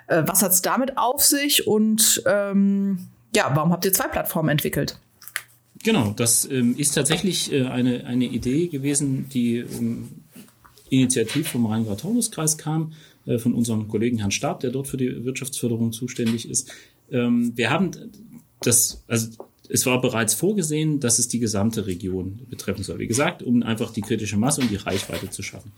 Äh, 0.08 0.24
was 0.26 0.42
hat 0.42 0.52
es 0.52 0.62
damit 0.62 0.98
auf 0.98 1.24
sich 1.24 1.68
und 1.68 2.24
ähm, 2.26 3.08
ja, 3.36 3.52
warum 3.54 3.72
habt 3.72 3.86
ihr 3.86 3.94
zwei 3.94 4.08
Plattformen 4.08 4.50
entwickelt? 4.50 5.00
Genau, 5.84 6.12
das 6.16 6.50
ähm, 6.50 6.76
ist 6.76 6.96
tatsächlich 6.96 7.54
äh, 7.54 7.68
eine, 7.68 8.06
eine 8.06 8.26
Idee 8.26 8.68
gewesen, 8.68 9.30
die 9.30 9.58
ähm, 9.58 10.10
initiativ 10.90 11.50
vom 11.50 11.68
Rheingau-Taunus-Kreis 11.68 12.58
kam, 12.58 12.94
äh, 13.26 13.38
von 13.38 13.54
unserem 13.54 13.88
Kollegen 13.88 14.18
Herrn 14.18 14.32
Stab, 14.32 14.60
der 14.60 14.72
dort 14.72 14.88
für 14.88 14.98
die 14.98 15.24
Wirtschaftsförderung 15.24 15.94
zuständig 15.94 16.50
ist. 16.50 16.72
Ähm, 17.12 17.54
wir 17.56 17.70
haben 17.70 17.92
das, 18.62 19.04
also 19.08 19.30
es 19.70 19.86
war 19.86 20.02
bereits 20.02 20.34
vorgesehen, 20.34 21.00
dass 21.00 21.20
es 21.20 21.28
die 21.28 21.40
gesamte 21.40 21.86
Region 21.86 22.40
betreffen 22.50 22.84
soll. 22.84 23.00
Wie 23.00 23.08
gesagt, 23.08 23.44
um 23.44 23.64
einfach 23.64 23.94
die 23.94 24.02
kritische 24.02 24.38
Masse 24.38 24.62
und 24.62 24.72
die 24.72 24.76
Reichweite 24.76 25.30
zu 25.30 25.44
schaffen. 25.44 25.72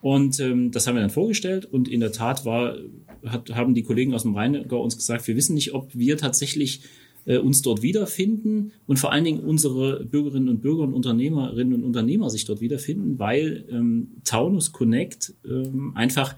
Und 0.00 0.38
ähm, 0.40 0.70
das 0.70 0.86
haben 0.86 0.94
wir 0.94 1.00
dann 1.00 1.10
vorgestellt 1.10 1.64
und 1.64 1.88
in 1.88 2.00
der 2.00 2.12
Tat 2.12 2.44
war, 2.44 2.76
hat, 3.24 3.50
haben 3.50 3.74
die 3.74 3.82
Kollegen 3.82 4.14
aus 4.14 4.22
dem 4.22 4.34
Rheingau 4.34 4.82
uns 4.82 4.96
gesagt, 4.96 5.26
wir 5.26 5.36
wissen 5.36 5.54
nicht, 5.54 5.74
ob 5.74 5.88
wir 5.92 6.16
tatsächlich 6.16 6.82
äh, 7.26 7.38
uns 7.38 7.62
dort 7.62 7.82
wiederfinden 7.82 8.72
und 8.86 8.98
vor 8.98 9.12
allen 9.12 9.24
Dingen 9.24 9.40
unsere 9.40 10.04
Bürgerinnen 10.04 10.48
und 10.48 10.62
Bürger 10.62 10.82
und 10.82 10.94
Unternehmerinnen 10.94 11.74
und 11.74 11.84
Unternehmer 11.84 12.30
sich 12.30 12.44
dort 12.44 12.60
wiederfinden, 12.60 13.18
weil 13.18 13.64
ähm, 13.70 14.08
Taunus 14.24 14.72
Connect 14.72 15.34
ähm, 15.44 15.92
einfach 15.96 16.36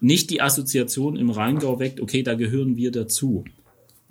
nicht 0.00 0.30
die 0.30 0.40
Assoziation 0.40 1.16
im 1.16 1.30
Rheingau 1.30 1.78
weckt, 1.78 2.00
okay, 2.00 2.24
da 2.24 2.34
gehören 2.34 2.76
wir 2.76 2.90
dazu. 2.90 3.44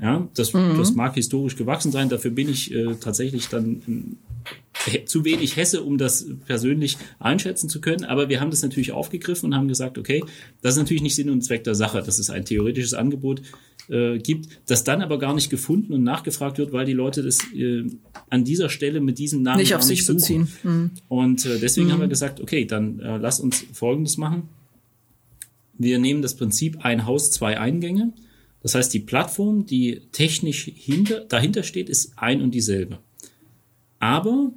Ja, 0.02 0.28
das, 0.34 0.54
mhm. 0.54 0.78
das 0.78 0.96
mag 0.96 1.14
historisch 1.14 1.56
gewachsen 1.56 1.92
sein. 1.92 2.10
Dafür 2.10 2.32
bin 2.32 2.50
ich 2.50 2.74
äh, 2.74 2.96
tatsächlich 2.96 3.50
dann 3.50 4.18
äh, 4.88 5.06
zu 5.06 5.24
wenig 5.26 5.58
Hesse, 5.58 5.84
um 5.84 6.00
das 6.00 6.26
persönlich 6.48 6.98
einschätzen 7.20 7.70
zu 7.70 7.82
können. 7.82 8.06
Aber 8.06 8.28
wir 8.28 8.42
haben 8.42 8.50
das 8.50 8.64
natürlich 8.64 8.94
aufgegriffen 8.94 9.48
und 9.48 9.56
haben 9.56 9.68
gesagt, 9.68 10.00
okay, 10.00 10.24
das 10.64 10.74
ist 10.74 10.80
natürlich 10.80 11.04
nicht 11.04 11.14
Sinn 11.14 11.30
und 11.30 11.44
Zweck 11.44 11.64
der 11.66 11.76
Sache. 11.76 12.02
Das 12.04 12.18
ist 12.18 12.32
ein 12.32 12.46
theoretisches 12.46 12.96
Angebot. 12.96 13.44
äh, 13.90 14.18
gibt, 14.18 14.48
das 14.68 14.84
dann 14.84 15.04
aber 15.04 15.20
gar 15.20 15.36
nicht 15.36 15.52
gefunden 15.52 15.94
und 15.94 16.04
nachgefragt 16.04 16.58
wird, 16.58 16.72
weil 16.72 16.86
die 16.86 16.94
Leute 16.94 17.22
das 17.22 17.38
äh, 17.54 17.84
an 18.30 18.44
dieser 18.44 18.70
Stelle 18.70 19.02
mit 19.02 19.20
diesem 19.20 19.44
Namen 19.44 19.60
nicht 19.60 19.76
auf 19.76 19.84
sich 19.84 20.04
suchen. 20.06 20.18
beziehen. 20.18 20.48
Mhm. 20.64 20.92
Und 21.10 21.46
äh, 21.46 21.60
deswegen 21.60 21.88
mhm. 21.88 21.92
haben 21.94 22.02
wir 22.02 22.08
gesagt, 22.08 22.42
okay, 22.42 22.66
dann 22.66 23.00
äh, 23.00 23.18
lass 23.18 23.40
uns 23.40 23.66
Folgendes 23.72 24.18
machen. 24.18 24.50
Wir 25.78 26.00
nehmen 26.00 26.24
das 26.24 26.36
Prinzip 26.36 26.84
ein 26.84 27.06
Haus, 27.06 27.30
zwei 27.30 27.60
Eingänge. 27.60 28.14
Das 28.62 28.76
heißt, 28.76 28.93
die 28.93 29.00
Plattform, 29.00 29.65
die 29.65 30.02
technisch 30.12 30.65
hinter, 30.65 31.21
dahinter 31.21 31.63
steht, 31.63 31.89
ist 31.89 32.13
ein 32.17 32.41
und 32.41 32.54
dieselbe. 32.54 33.00
Aber 34.00 34.52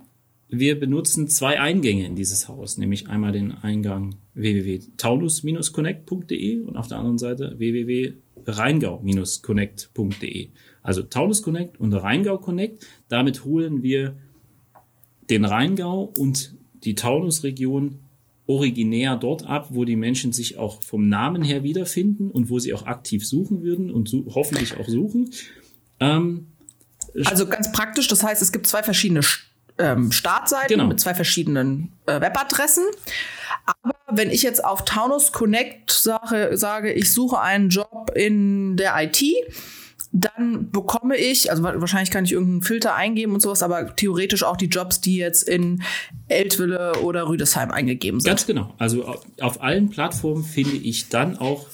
wir 0.48 0.78
benutzen 0.78 1.28
zwei 1.28 1.58
Eingänge 1.60 2.04
in 2.06 2.16
dieses 2.16 2.48
Haus, 2.48 2.78
nämlich 2.78 3.08
einmal 3.08 3.32
den 3.32 3.52
Eingang 3.52 4.16
www.taunus-connect.de 4.34 6.60
und 6.60 6.76
auf 6.76 6.88
der 6.88 6.98
anderen 6.98 7.18
Seite 7.18 7.58
www.rheingau-connect.de. 7.58 10.48
Also 10.82 11.02
Taunus 11.02 11.42
Connect 11.42 11.80
und 11.80 11.94
Rheingau 11.94 12.36
Connect. 12.38 12.86
Damit 13.08 13.44
holen 13.44 13.82
wir 13.82 14.16
den 15.30 15.46
Rheingau 15.46 16.12
und 16.18 16.54
die 16.84 16.94
Taunusregion 16.94 18.00
originär 18.46 19.16
dort 19.16 19.46
ab, 19.46 19.68
wo 19.70 19.84
die 19.84 19.96
Menschen 19.96 20.32
sich 20.32 20.58
auch 20.58 20.82
vom 20.82 21.08
Namen 21.08 21.42
her 21.42 21.62
wiederfinden 21.62 22.30
und 22.30 22.50
wo 22.50 22.58
sie 22.58 22.74
auch 22.74 22.86
aktiv 22.86 23.26
suchen 23.26 23.62
würden 23.62 23.90
und 23.90 24.08
so, 24.08 24.26
hoffentlich 24.34 24.76
auch 24.78 24.88
suchen. 24.88 25.30
Ähm, 26.00 26.48
also 27.24 27.46
ganz 27.46 27.72
praktisch, 27.72 28.08
das 28.08 28.22
heißt, 28.22 28.42
es 28.42 28.52
gibt 28.52 28.66
zwei 28.66 28.82
verschiedene 28.82 29.20
ähm, 29.78 30.12
Startseiten 30.12 30.68
genau. 30.68 30.86
mit 30.86 31.00
zwei 31.00 31.14
verschiedenen 31.14 31.92
äh, 32.06 32.20
Webadressen. 32.20 32.84
Aber 33.66 33.94
wenn 34.10 34.30
ich 34.30 34.42
jetzt 34.42 34.64
auf 34.64 34.84
Taunus 34.84 35.32
Connect 35.32 35.90
sage, 35.90 36.50
sage, 36.56 36.92
ich 36.92 37.12
suche 37.12 37.40
einen 37.40 37.70
Job 37.70 38.10
in 38.14 38.76
der 38.76 38.94
IT, 39.02 39.22
dann 40.16 40.70
bekomme 40.70 41.16
ich, 41.16 41.50
also 41.50 41.64
wahrscheinlich 41.64 42.12
kann 42.12 42.24
ich 42.24 42.30
irgendeinen 42.30 42.62
Filter 42.62 42.94
eingeben 42.94 43.34
und 43.34 43.40
sowas, 43.40 43.64
aber 43.64 43.96
theoretisch 43.96 44.44
auch 44.44 44.56
die 44.56 44.66
Jobs, 44.66 45.00
die 45.00 45.16
jetzt 45.16 45.42
in 45.42 45.82
Eltville 46.28 47.00
oder 47.02 47.28
Rüdesheim 47.28 47.72
eingegeben 47.72 48.20
sind. 48.20 48.30
Ganz 48.30 48.46
genau. 48.46 48.72
Also 48.78 49.16
auf 49.40 49.60
allen 49.60 49.90
Plattformen 49.90 50.44
finde 50.44 50.76
ich 50.76 51.08
dann 51.08 51.36
auch 51.36 51.66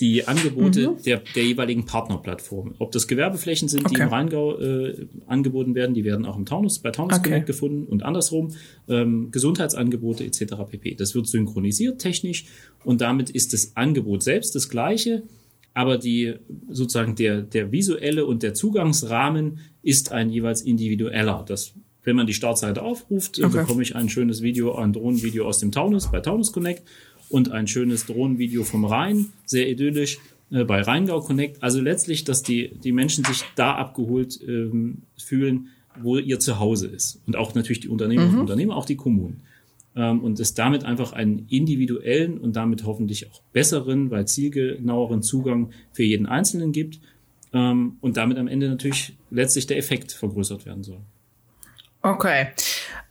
die 0.00 0.26
Angebote 0.26 0.90
mhm. 0.90 1.02
der, 1.04 1.22
der 1.36 1.44
jeweiligen 1.44 1.86
Partnerplattformen. 1.86 2.74
Ob 2.80 2.90
das 2.90 3.06
Gewerbeflächen 3.06 3.68
sind, 3.68 3.86
okay. 3.86 3.94
die 3.94 4.00
im 4.02 4.08
Rheingau 4.08 4.58
äh, 4.58 5.06
angeboten 5.28 5.76
werden, 5.76 5.94
die 5.94 6.04
werden 6.04 6.26
auch 6.26 6.36
im 6.36 6.44
Taunus, 6.44 6.80
bei 6.80 6.90
Taunus 6.90 7.18
okay. 7.18 7.28
Connect 7.28 7.46
gefunden 7.46 7.86
und 7.86 8.02
andersrum 8.02 8.50
ähm, 8.88 9.30
Gesundheitsangebote 9.30 10.24
etc. 10.24 10.54
pp. 10.68 10.96
Das 10.96 11.14
wird 11.14 11.28
synchronisiert 11.28 12.00
technisch 12.00 12.46
und 12.84 13.00
damit 13.00 13.30
ist 13.30 13.52
das 13.52 13.76
Angebot 13.76 14.24
selbst 14.24 14.56
das 14.56 14.68
gleiche, 14.68 15.22
aber 15.78 15.96
die 15.96 16.34
sozusagen 16.68 17.14
der, 17.14 17.40
der 17.40 17.70
visuelle 17.70 18.26
und 18.26 18.42
der 18.42 18.52
Zugangsrahmen 18.52 19.60
ist 19.84 20.10
ein 20.10 20.28
jeweils 20.28 20.60
individueller. 20.62 21.44
Das, 21.46 21.72
wenn 22.02 22.16
man 22.16 22.26
die 22.26 22.34
Startseite 22.34 22.82
aufruft, 22.82 23.38
okay. 23.38 23.60
bekomme 23.60 23.82
ich 23.82 23.94
ein 23.94 24.08
schönes 24.08 24.42
Video, 24.42 24.74
ein 24.74 24.92
Drohnenvideo 24.92 25.46
aus 25.46 25.60
dem 25.60 25.70
Taunus 25.70 26.10
bei 26.10 26.18
Taunus 26.18 26.52
Connect 26.52 26.82
und 27.28 27.52
ein 27.52 27.68
schönes 27.68 28.06
Drohnenvideo 28.06 28.64
vom 28.64 28.86
Rhein, 28.86 29.26
sehr 29.46 29.70
idyllisch 29.70 30.18
äh, 30.50 30.64
bei 30.64 30.82
Rheingau 30.82 31.20
Connect. 31.20 31.62
Also 31.62 31.80
letztlich, 31.80 32.24
dass 32.24 32.42
die, 32.42 32.72
die 32.82 32.90
Menschen 32.90 33.22
sich 33.22 33.44
da 33.54 33.76
abgeholt 33.76 34.40
ähm, 34.42 35.02
fühlen, 35.16 35.68
wo 36.02 36.18
ihr 36.18 36.40
Zuhause 36.40 36.88
ist. 36.88 37.22
Und 37.28 37.36
auch 37.36 37.54
natürlich 37.54 37.78
die 37.78 37.88
Unternehmer 37.88 38.26
mhm. 38.26 38.34
und 38.34 38.40
Unternehmer, 38.40 38.76
auch 38.76 38.84
die 38.84 38.96
Kommunen 38.96 39.42
und 40.02 40.38
es 40.40 40.54
damit 40.54 40.84
einfach 40.84 41.12
einen 41.12 41.46
individuellen 41.48 42.38
und 42.38 42.56
damit 42.56 42.84
hoffentlich 42.84 43.30
auch 43.30 43.42
besseren, 43.52 44.10
weil 44.10 44.26
zielgenaueren 44.26 45.22
Zugang 45.22 45.70
für 45.92 46.04
jeden 46.04 46.26
Einzelnen 46.26 46.72
gibt 46.72 47.00
ähm, 47.52 47.96
und 48.00 48.16
damit 48.16 48.38
am 48.38 48.48
Ende 48.48 48.68
natürlich 48.68 49.16
letztlich 49.30 49.66
der 49.66 49.78
Effekt 49.78 50.12
vergrößert 50.12 50.66
werden 50.66 50.84
soll. 50.84 51.00
Okay. 52.02 52.48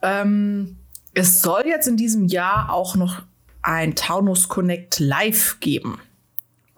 Ähm, 0.02 0.78
es 1.14 1.42
soll 1.42 1.64
jetzt 1.66 1.88
in 1.88 1.98
diesem 1.98 2.28
Jahr 2.28 2.72
auch 2.72 2.96
noch 2.96 3.24
ein 3.62 3.96
Taunus 3.96 4.48
Connect 4.48 5.00
Live 5.00 5.60
geben. 5.60 6.00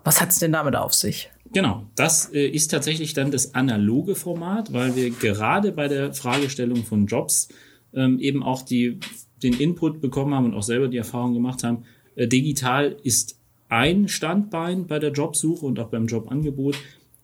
Was 0.04 0.22
hat 0.22 0.30
es 0.30 0.40
denn 0.40 0.52
damit 0.52 0.76
auf 0.76 0.94
sich? 0.94 1.30
Genau, 1.52 1.86
das 1.96 2.32
äh, 2.34 2.48
ist 2.48 2.70
tatsächlich 2.70 3.14
dann 3.14 3.32
das 3.32 3.54
analoge 3.56 4.16
Format, 4.16 4.72
weil 4.72 4.96
wir 4.96 5.10
gerade 5.10 5.72
bei 5.72 5.88
der 5.88 6.14
Fragestellung 6.14 6.84
von 6.84 7.08
Jobs 7.08 7.50
ähm, 7.94 8.20
eben 8.20 8.44
auch 8.44 8.62
die 8.62 9.00
den 9.44 9.54
Input 9.54 10.02
bekommen 10.02 10.34
haben 10.34 10.46
und 10.46 10.54
auch 10.54 10.64
selber 10.64 10.88
die 10.88 10.98
Erfahrung 10.98 11.34
gemacht 11.34 11.64
haben, 11.64 11.84
äh, 12.16 12.28
digital 12.28 12.96
ist 13.04 13.40
ein 13.70 14.08
Standbein 14.08 14.88
bei 14.88 15.00
der 15.00 15.12
Jobsuche 15.12 15.66
und 15.66 15.80
auch 15.80 15.90
beim 15.90 16.08
Jobangebot. 16.08 16.76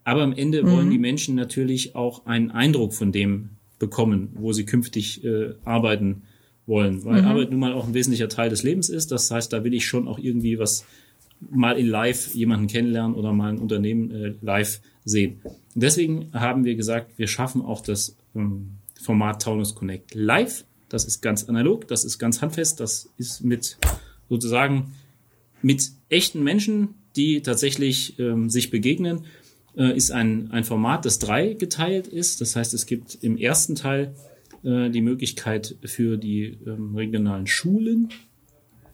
Aber 0.03 0.21
am 0.21 0.33
Ende 0.33 0.63
mhm. 0.63 0.71
wollen 0.71 0.89
die 0.91 0.99
Menschen 0.99 1.35
natürlich 1.35 1.95
auch 1.95 2.25
einen 2.25 2.51
Eindruck 2.51 2.93
von 2.93 3.11
dem 3.11 3.49
bekommen, 3.79 4.29
wo 4.35 4.53
sie 4.53 4.65
künftig 4.65 5.23
äh, 5.23 5.53
arbeiten 5.65 6.23
wollen. 6.67 7.03
Weil 7.03 7.23
mhm. 7.23 7.27
Arbeit 7.27 7.51
nun 7.51 7.59
mal 7.59 7.73
auch 7.73 7.87
ein 7.87 7.93
wesentlicher 7.93 8.29
Teil 8.29 8.49
des 8.49 8.63
Lebens 8.63 8.89
ist. 8.89 9.11
Das 9.11 9.29
heißt, 9.31 9.51
da 9.51 9.63
will 9.63 9.73
ich 9.73 9.85
schon 9.85 10.07
auch 10.07 10.19
irgendwie 10.19 10.59
was 10.59 10.85
mal 11.39 11.77
in 11.77 11.87
live 11.87 12.33
jemanden 12.33 12.67
kennenlernen 12.67 13.15
oder 13.15 13.33
mal 13.33 13.51
ein 13.51 13.59
Unternehmen 13.59 14.11
äh, 14.11 14.33
live 14.41 14.79
sehen. 15.03 15.41
Und 15.43 15.83
deswegen 15.83 16.29
haben 16.33 16.63
wir 16.63 16.75
gesagt, 16.75 17.17
wir 17.17 17.27
schaffen 17.27 17.61
auch 17.61 17.81
das 17.81 18.15
ähm, 18.35 18.77
Format 19.01 19.41
Taunus 19.41 19.75
Connect 19.75 20.15
live 20.15 20.63
das 20.89 21.05
ist 21.05 21.21
ganz 21.21 21.45
analog, 21.45 21.87
das 21.87 22.05
ist 22.05 22.19
ganz 22.19 22.41
handfest, 22.41 22.79
das 22.79 23.09
ist 23.17 23.43
mit 23.43 23.77
sozusagen 24.29 24.93
mit 25.61 25.91
echten 26.09 26.43
Menschen, 26.43 26.89
die 27.15 27.41
tatsächlich 27.41 28.19
ähm, 28.19 28.49
sich 28.49 28.69
begegnen, 28.69 29.25
äh, 29.77 29.95
ist 29.95 30.11
ein, 30.11 30.51
ein 30.51 30.63
Format, 30.63 31.05
das 31.05 31.19
drei 31.19 31.53
geteilt 31.53 32.07
ist. 32.07 32.41
Das 32.41 32.55
heißt, 32.55 32.73
es 32.73 32.85
gibt 32.85 33.17
im 33.21 33.37
ersten 33.37 33.75
Teil 33.75 34.13
äh, 34.63 34.89
die 34.89 35.01
Möglichkeit 35.01 35.75
für 35.83 36.17
die 36.17 36.57
ähm, 36.65 36.95
regionalen 36.95 37.47
Schulen 37.47 38.09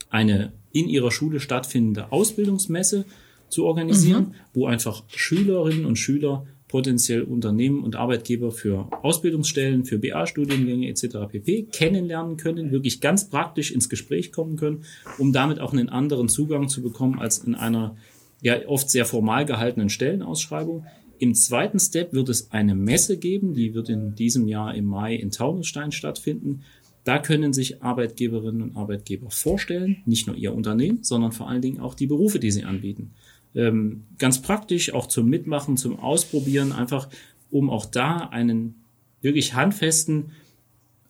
eine 0.10 0.54
in 0.71 0.88
ihrer 0.88 1.12
Schule 1.12 1.39
stattfindende 1.39 2.12
Ausbildungsmesse 2.12 3.06
zu 3.49 3.65
organisieren, 3.65 4.23
mhm. 4.23 4.34
wo 4.54 4.65
einfach 4.67 5.04
Schülerinnen 5.08 5.86
und 5.86 5.97
Schüler 5.97 6.45
potenziell 6.71 7.23
Unternehmen 7.23 7.84
und 7.84 7.97
Arbeitgeber 7.97 8.51
für 8.51 8.88
Ausbildungsstellen, 9.03 9.84
für 9.84 9.99
BA-Studiengänge 9.99 10.88
etc. 10.88 11.27
pp. 11.29 11.63
kennenlernen 11.63 12.38
können, 12.38 12.71
wirklich 12.71 13.01
ganz 13.01 13.29
praktisch 13.29 13.71
ins 13.71 13.89
Gespräch 13.89 14.31
kommen 14.31 14.55
können, 14.55 14.86
um 15.17 15.34
damit 15.34 15.60
auch 15.60 15.73
einen 15.73 15.89
anderen 15.89 16.29
Zugang 16.29 16.69
zu 16.69 16.81
bekommen 16.81 17.19
als 17.19 17.39
in 17.39 17.55
einer 17.55 17.97
ja 18.41 18.55
oft 18.67 18.89
sehr 18.89 19.05
formal 19.05 19.45
gehaltenen 19.45 19.89
Stellenausschreibung. 19.89 20.86
Im 21.19 21.36
zweiten 21.36 21.77
Step 21.77 22.13
wird 22.13 22.29
es 22.29 22.51
eine 22.51 22.73
Messe 22.73 23.17
geben, 23.17 23.53
die 23.53 23.73
wird 23.73 23.89
in 23.89 24.15
diesem 24.15 24.47
Jahr 24.47 24.73
im 24.73 24.86
Mai 24.86 25.15
in 25.15 25.29
Taunusstein 25.29 25.91
stattfinden. 25.91 26.63
Da 27.03 27.19
können 27.19 27.51
sich 27.51 27.84
Arbeitgeberinnen 27.84 28.62
und 28.62 28.77
Arbeitgeber 28.77 29.29
vorstellen, 29.29 29.97
nicht 30.05 30.25
nur 30.25 30.38
ihr 30.38 30.55
Unternehmen, 30.55 31.03
sondern 31.03 31.34
vor 31.34 31.49
allen 31.49 31.62
Dingen 31.62 31.81
auch 31.81 31.95
die 31.95 32.07
Berufe, 32.07 32.39
die 32.39 32.51
sie 32.51 32.63
anbieten 32.63 33.12
ähm, 33.55 34.03
ganz 34.17 34.41
praktisch, 34.41 34.93
auch 34.93 35.07
zum 35.07 35.29
Mitmachen, 35.29 35.77
zum 35.77 35.99
Ausprobieren, 35.99 36.71
einfach 36.71 37.09
um 37.49 37.69
auch 37.69 37.85
da 37.85 38.17
einen 38.17 38.75
wirklich 39.21 39.53
handfesten 39.53 40.31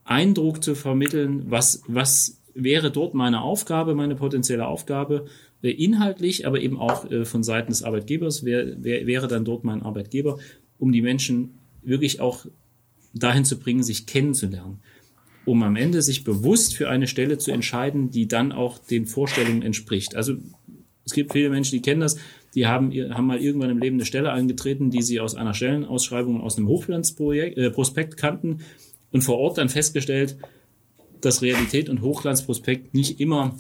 Eindruck 0.04 0.64
zu 0.64 0.76
vermitteln, 0.76 1.46
was, 1.50 1.84
was 1.88 2.42
wäre 2.54 2.92
dort 2.92 3.14
meine 3.14 3.42
Aufgabe, 3.42 3.96
meine 3.96 4.16
potenzielle 4.16 4.68
Aufgabe, 4.68 5.26
äh, 5.62 5.70
inhaltlich, 5.70 6.48
aber 6.48 6.60
eben 6.60 6.80
auch 6.80 7.10
äh, 7.10 7.26
von 7.26 7.44
Seiten 7.44 7.72
des 7.72 7.84
Arbeitgebers, 7.84 8.44
wer, 8.44 8.84
wer 8.84 9.06
wäre 9.08 9.28
dann 9.28 9.46
dort 9.46 9.64
mein 9.64 9.84
Arbeitgeber, 9.84 10.40
um 10.80 10.92
die 10.92 11.02
Menschen 11.02 11.52
wirklich 11.84 12.20
auch 12.20 12.46
dahin 13.14 13.46
zu 13.46 13.60
bringen, 13.60 13.84
sich 13.84 14.06
kennenzulernen, 14.06 14.80
um 15.46 15.64
am 15.64 15.76
Ende 15.76 16.02
sich 16.02 16.24
bewusst 16.24 16.76
für 16.76 16.90
eine 16.90 17.08
Stelle 17.08 17.38
zu 17.38 17.52
entscheiden, 17.52 18.10
die 18.10 18.28
dann 18.28 18.52
auch 18.52 18.80
den 18.80 19.06
Vorstellungen 19.06 19.62
entspricht. 19.62 20.16
Also 20.16 20.36
es 21.06 21.14
gibt 21.14 21.34
viele 21.34 21.50
Menschen, 21.50 21.76
die 21.76 21.82
kennen 21.82 22.02
das, 22.02 22.18
die 22.54 22.68
haben, 22.68 22.92
haben 22.92 23.28
mal 23.28 23.40
irgendwann 23.40 23.70
im 23.70 23.80
Leben 23.80 23.96
eine 23.96 24.06
Stelle 24.06 24.32
angetreten, 24.32 24.92
die 24.92 25.02
sie 25.02 25.20
aus 25.20 25.36
einer 25.36 25.54
Stellenausschreibung 25.54 26.42
aus 26.42 26.58
einem 26.58 26.68
Hochglanzprospekt 26.68 27.58
äh, 27.58 27.70
Prospekt 27.72 28.18
kannten 28.18 28.60
und 29.12 29.22
vor 29.22 29.38
Ort 29.38 29.58
dann 29.58 29.70
festgestellt, 29.70 30.38
dass 31.22 31.42
Realität 31.42 31.90
und 31.90 32.02
Hochglanzprospekt 32.02 32.94
nicht 32.94 33.20
immer 33.20 33.56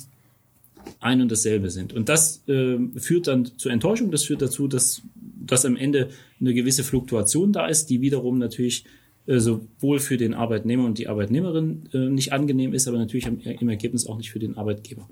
ein 1.00 1.22
und 1.22 1.32
dasselbe 1.32 1.70
sind. 1.70 1.94
Und 1.94 2.10
das 2.10 2.44
äh, 2.48 2.78
führt 2.98 3.28
dann 3.28 3.46
zur 3.58 3.72
Enttäuschung, 3.72 4.12
das 4.12 4.24
führt 4.24 4.42
dazu, 4.42 4.68
dass, 4.68 5.02
dass 5.16 5.66
am 5.66 5.76
Ende 5.76 6.10
eine 6.40 6.54
gewisse 6.54 6.84
Fluktuation 6.84 7.54
da 7.54 7.68
ist, 7.68 7.88
die 7.88 8.02
wiederum 8.02 8.40
natürlich 8.40 8.86
äh, 9.28 9.40
sowohl 9.40 10.00
für 10.00 10.18
den 10.18 10.34
Arbeitnehmer 10.34 10.86
und 10.86 10.98
die 10.98 11.08
Arbeitnehmerin 11.08 11.90
äh, 11.94 12.10
nicht 12.10 12.34
angenehm 12.34 12.74
ist, 12.74 12.88
aber 12.88 12.98
natürlich 12.98 13.28
im, 13.28 13.40
im 13.40 13.70
Ergebnis 13.70 14.08
auch 14.08 14.18
nicht 14.18 14.32
für 14.32 14.40
den 14.40 14.58
Arbeitgeber. 14.58 15.08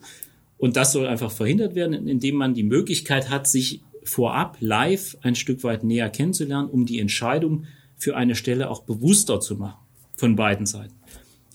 Und 0.59 0.75
das 0.75 0.91
soll 0.91 1.07
einfach 1.07 1.31
verhindert 1.31 1.73
werden, 1.73 2.07
indem 2.07 2.35
man 2.35 2.53
die 2.53 2.63
Möglichkeit 2.63 3.29
hat, 3.29 3.47
sich 3.47 3.81
vorab 4.03 4.57
live 4.59 5.17
ein 5.21 5.35
Stück 5.35 5.63
weit 5.63 5.83
näher 5.83 6.09
kennenzulernen, 6.09 6.69
um 6.69 6.85
die 6.85 6.99
Entscheidung 6.99 7.65
für 7.95 8.15
eine 8.15 8.35
Stelle 8.35 8.69
auch 8.69 8.83
bewusster 8.83 9.39
zu 9.39 9.55
machen 9.55 9.79
von 10.17 10.35
beiden 10.35 10.65
Seiten. 10.65 10.93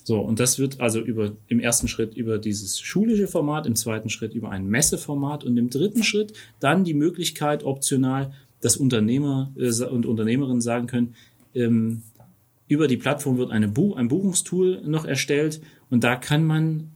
So, 0.05 0.21
und 0.21 0.41
das 0.41 0.59
wird 0.59 0.81
also 0.81 1.01
über, 1.01 1.33
im 1.49 1.61
ersten 1.61 1.89
Schritt 1.89 2.15
über 2.15 2.39
dieses 2.39 2.81
schulische 2.81 3.27
Format, 3.27 3.67
im 3.67 3.77
zweiten 3.77 4.11
Schritt 4.11 4.35
über 4.35 4.51
ein 4.51 4.67
Messeformat 4.67 5.45
und 5.45 5.57
im 5.57 5.71
dritten 5.71 6.03
Schritt 6.03 6.33
dann 6.61 6.85
die 6.85 6.95
Möglichkeit 6.95 7.65
optional, 7.65 8.33
dass 8.61 8.77
Unternehmer 8.77 9.53
äh, 9.57 9.85
und 9.85 10.07
Unternehmerinnen 10.07 10.61
sagen 10.61 10.87
können, 10.87 11.15
ähm, 11.55 12.03
über 12.69 12.87
die 12.89 12.97
Plattform 12.97 13.37
wird 13.37 13.51
eine 13.51 13.69
Buch 13.69 13.97
ein 13.97 14.09
Buchungstool 14.09 14.83
noch 14.87 15.05
erstellt 15.05 15.61
und 15.91 16.05
da 16.05 16.17
kann 16.17 16.45
man 16.45 16.91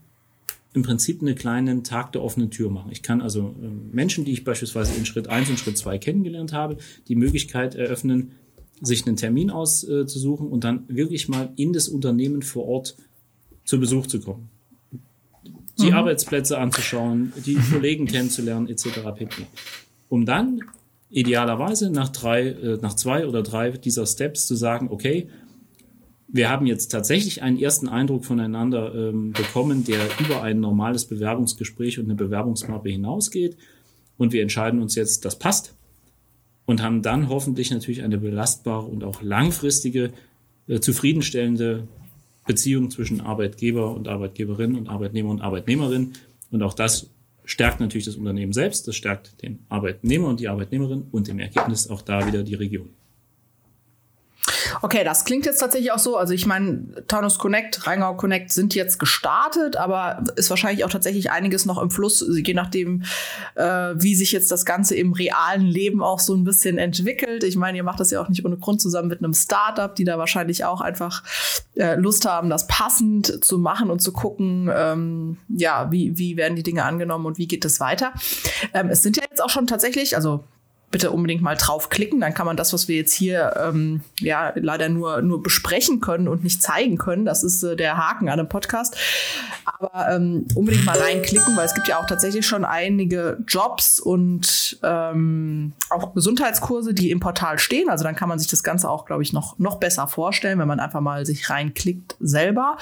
im 0.78 0.84
Prinzip 0.84 1.20
einen 1.20 1.34
kleinen 1.34 1.82
Tag 1.82 2.12
der 2.12 2.22
offenen 2.22 2.52
Tür 2.52 2.70
machen. 2.70 2.92
Ich 2.92 3.02
kann 3.02 3.20
also 3.20 3.56
äh, 3.60 3.66
Menschen, 3.92 4.24
die 4.24 4.32
ich 4.32 4.44
beispielsweise 4.44 4.96
in 4.96 5.06
Schritt 5.06 5.28
eins 5.28 5.50
und 5.50 5.58
Schritt 5.58 5.76
zwei 5.76 5.98
kennengelernt 5.98 6.52
habe, 6.52 6.76
die 7.08 7.16
Möglichkeit 7.16 7.74
eröffnen, 7.74 8.32
sich 8.80 9.04
einen 9.06 9.16
Termin 9.16 9.50
auszusuchen 9.50 10.46
und 10.46 10.62
dann 10.62 10.84
wirklich 10.86 11.28
mal 11.28 11.52
in 11.56 11.72
das 11.72 11.88
Unternehmen 11.88 12.42
vor 12.42 12.66
Ort 12.66 12.96
zu 13.64 13.80
Besuch 13.80 14.06
zu 14.06 14.20
kommen. 14.20 14.50
Die 15.80 15.90
mhm. 15.90 15.94
Arbeitsplätze 15.94 16.58
anzuschauen, 16.58 17.32
die 17.44 17.56
Kollegen 17.56 18.06
kennenzulernen, 18.06 18.68
etc. 18.68 19.00
pp. 19.16 19.46
Um 20.08 20.26
dann 20.26 20.60
idealerweise 21.10 21.90
nach 21.90 22.10
drei, 22.10 22.50
äh, 22.50 22.78
nach 22.80 22.94
zwei 22.94 23.26
oder 23.26 23.42
drei 23.42 23.72
dieser 23.72 24.06
Steps 24.06 24.46
zu 24.46 24.54
sagen, 24.54 24.88
okay, 24.92 25.28
wir 26.28 26.50
haben 26.50 26.66
jetzt 26.66 26.88
tatsächlich 26.88 27.42
einen 27.42 27.58
ersten 27.58 27.88
Eindruck 27.88 28.24
voneinander 28.24 28.94
ähm, 28.94 29.32
bekommen, 29.32 29.84
der 29.84 29.98
über 30.20 30.42
ein 30.42 30.60
normales 30.60 31.06
Bewerbungsgespräch 31.06 31.98
und 31.98 32.04
eine 32.04 32.14
Bewerbungsmappe 32.14 32.90
hinausgeht. 32.90 33.56
Und 34.18 34.32
wir 34.32 34.42
entscheiden 34.42 34.82
uns 34.82 34.94
jetzt, 34.94 35.24
das 35.24 35.38
passt. 35.38 35.74
Und 36.66 36.82
haben 36.82 37.00
dann 37.00 37.30
hoffentlich 37.30 37.70
natürlich 37.70 38.02
eine 38.02 38.18
belastbare 38.18 38.84
und 38.84 39.04
auch 39.04 39.22
langfristige, 39.22 40.12
äh, 40.66 40.80
zufriedenstellende 40.80 41.88
Beziehung 42.46 42.90
zwischen 42.90 43.22
Arbeitgeber 43.22 43.94
und 43.94 44.06
Arbeitgeberin 44.06 44.76
und 44.76 44.88
Arbeitnehmer 44.90 45.30
und 45.30 45.40
Arbeitnehmerin. 45.40 46.12
Und 46.50 46.62
auch 46.62 46.74
das 46.74 47.08
stärkt 47.46 47.80
natürlich 47.80 48.04
das 48.04 48.16
Unternehmen 48.16 48.52
selbst, 48.52 48.86
das 48.86 48.96
stärkt 48.96 49.40
den 49.42 49.60
Arbeitnehmer 49.70 50.28
und 50.28 50.40
die 50.40 50.48
Arbeitnehmerin 50.48 51.06
und 51.10 51.28
im 51.30 51.38
Ergebnis 51.38 51.88
auch 51.88 52.02
da 52.02 52.26
wieder 52.26 52.42
die 52.42 52.54
Region. 52.54 52.90
Okay, 54.82 55.04
das 55.04 55.24
klingt 55.24 55.46
jetzt 55.46 55.58
tatsächlich 55.58 55.92
auch 55.92 55.98
so. 55.98 56.16
Also 56.16 56.34
ich 56.34 56.46
meine, 56.46 56.84
Taunus 57.06 57.38
Connect, 57.38 57.86
Rheingau 57.86 58.14
Connect 58.14 58.52
sind 58.52 58.74
jetzt 58.74 58.98
gestartet, 58.98 59.76
aber 59.76 60.24
ist 60.36 60.50
wahrscheinlich 60.50 60.84
auch 60.84 60.90
tatsächlich 60.90 61.30
einiges 61.30 61.66
noch 61.66 61.80
im 61.80 61.90
Fluss, 61.90 62.24
je 62.28 62.54
nachdem, 62.54 63.02
äh, 63.54 63.94
wie 63.96 64.14
sich 64.14 64.32
jetzt 64.32 64.50
das 64.50 64.64
Ganze 64.64 64.94
im 64.94 65.12
realen 65.12 65.66
Leben 65.66 66.02
auch 66.02 66.20
so 66.20 66.34
ein 66.34 66.44
bisschen 66.44 66.78
entwickelt. 66.78 67.44
Ich 67.44 67.56
meine, 67.56 67.78
ihr 67.78 67.84
macht 67.84 68.00
das 68.00 68.10
ja 68.10 68.20
auch 68.20 68.28
nicht 68.28 68.44
ohne 68.44 68.56
Grund 68.56 68.80
zusammen 68.80 69.08
mit 69.08 69.18
einem 69.18 69.34
Startup, 69.34 69.94
die 69.94 70.04
da 70.04 70.18
wahrscheinlich 70.18 70.64
auch 70.64 70.80
einfach 70.80 71.22
äh, 71.76 71.96
Lust 71.96 72.26
haben, 72.26 72.50
das 72.50 72.66
passend 72.66 73.44
zu 73.44 73.58
machen 73.58 73.90
und 73.90 74.00
zu 74.00 74.12
gucken, 74.12 74.70
ähm, 74.74 75.38
ja, 75.48 75.90
wie, 75.90 76.18
wie 76.18 76.36
werden 76.36 76.56
die 76.56 76.62
Dinge 76.62 76.84
angenommen 76.84 77.26
und 77.26 77.38
wie 77.38 77.48
geht 77.48 77.64
es 77.64 77.80
weiter. 77.80 78.12
Ähm, 78.74 78.88
es 78.88 79.02
sind 79.02 79.16
ja 79.16 79.24
jetzt 79.28 79.42
auch 79.42 79.50
schon 79.50 79.66
tatsächlich, 79.66 80.16
also 80.16 80.44
bitte 80.90 81.10
unbedingt 81.10 81.42
mal 81.42 81.56
draufklicken. 81.56 82.20
Dann 82.20 82.32
kann 82.32 82.46
man 82.46 82.56
das, 82.56 82.72
was 82.72 82.88
wir 82.88 82.96
jetzt 82.96 83.12
hier 83.12 83.54
ähm, 83.62 84.00
ja 84.20 84.52
leider 84.56 84.88
nur, 84.88 85.20
nur 85.22 85.42
besprechen 85.42 86.00
können 86.00 86.28
und 86.28 86.44
nicht 86.44 86.62
zeigen 86.62 86.96
können, 86.96 87.24
das 87.24 87.44
ist 87.44 87.62
äh, 87.62 87.76
der 87.76 87.96
Haken 87.96 88.28
an 88.28 88.38
dem 88.38 88.48
Podcast. 88.48 88.96
Aber 89.64 90.08
ähm, 90.10 90.46
unbedingt 90.54 90.86
mal 90.86 90.98
reinklicken, 90.98 91.56
weil 91.56 91.66
es 91.66 91.74
gibt 91.74 91.88
ja 91.88 91.98
auch 91.98 92.06
tatsächlich 92.06 92.46
schon 92.46 92.64
einige 92.64 93.38
Jobs 93.46 94.00
und 94.00 94.78
ähm, 94.82 95.72
auch 95.90 96.14
Gesundheitskurse, 96.14 96.94
die 96.94 97.10
im 97.10 97.20
Portal 97.20 97.58
stehen. 97.58 97.90
Also 97.90 98.04
dann 98.04 98.16
kann 98.16 98.28
man 98.28 98.38
sich 98.38 98.48
das 98.48 98.62
Ganze 98.62 98.88
auch, 98.88 99.04
glaube 99.04 99.22
ich, 99.22 99.32
noch, 99.32 99.58
noch 99.58 99.76
besser 99.76 100.06
vorstellen, 100.06 100.58
wenn 100.58 100.68
man 100.68 100.80
einfach 100.80 101.00
mal 101.00 101.26
sich 101.26 101.50
reinklickt 101.50 102.16
selber. 102.18 102.78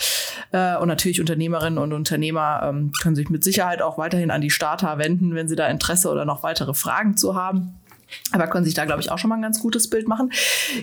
Äh, 0.52 0.76
und 0.76 0.86
natürlich 0.86 1.20
Unternehmerinnen 1.20 1.78
und 1.78 1.92
Unternehmer 1.92 2.60
ähm, 2.62 2.92
können 3.02 3.16
sich 3.16 3.30
mit 3.30 3.42
Sicherheit 3.42 3.82
auch 3.82 3.98
weiterhin 3.98 4.30
an 4.30 4.40
die 4.40 4.50
Starter 4.50 4.98
wenden, 4.98 5.34
wenn 5.34 5.48
sie 5.48 5.56
da 5.56 5.66
Interesse 5.66 6.08
oder 6.08 6.24
noch 6.24 6.44
weitere 6.44 6.72
Fragen 6.72 7.16
zu 7.16 7.34
haben. 7.34 7.74
Aber 8.32 8.46
können 8.46 8.64
sich 8.64 8.74
da, 8.74 8.84
glaube 8.84 9.00
ich, 9.00 9.10
auch 9.10 9.18
schon 9.18 9.28
mal 9.28 9.36
ein 9.36 9.42
ganz 9.42 9.60
gutes 9.60 9.88
Bild 9.88 10.08
machen. 10.08 10.32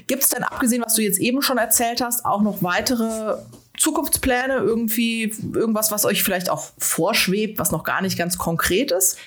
Gibt 0.08 0.24
es 0.24 0.30
denn, 0.30 0.44
abgesehen, 0.44 0.82
was 0.86 0.96
du 0.96 1.02
jetzt 1.02 1.20
eben 1.20 1.42
schon 1.42 1.58
erzählt 1.58 2.02
hast, 2.02 2.26
auch 2.26 2.42
noch 2.42 2.64
weitere 2.64 3.38
Zukunftspläne, 3.78 4.56
irgendwie 4.56 5.34
irgendwas, 5.54 5.92
was 5.92 6.06
euch 6.06 6.24
vielleicht 6.24 6.50
auch 6.50 6.72
vorschwebt, 6.78 7.58
was 7.60 7.72
noch 7.72 7.84
gar 7.84 8.02
nicht 8.02 8.18
ganz 8.18 8.38
konkret 8.38 8.92
ist? 8.92 9.18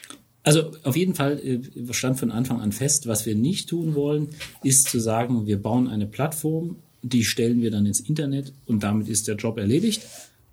Also 0.44 0.70
auf 0.84 0.94
jeden 0.96 1.14
Fall 1.14 1.40
äh, 1.40 1.92
stand 1.92 2.20
von 2.20 2.30
Anfang 2.30 2.60
an 2.60 2.70
fest, 2.70 3.08
was 3.08 3.26
wir 3.26 3.34
nicht 3.34 3.68
tun 3.68 3.96
wollen, 3.96 4.28
ist 4.62 4.88
zu 4.88 5.00
sagen, 5.00 5.46
wir 5.46 5.60
bauen 5.60 5.88
eine 5.88 6.06
Plattform, 6.06 6.76
die 7.02 7.24
stellen 7.24 7.60
wir 7.62 7.72
dann 7.72 7.84
ins 7.84 8.00
Internet 8.00 8.52
und 8.66 8.84
damit 8.84 9.08
ist 9.08 9.26
der 9.26 9.34
Job 9.34 9.58
erledigt. 9.58 10.02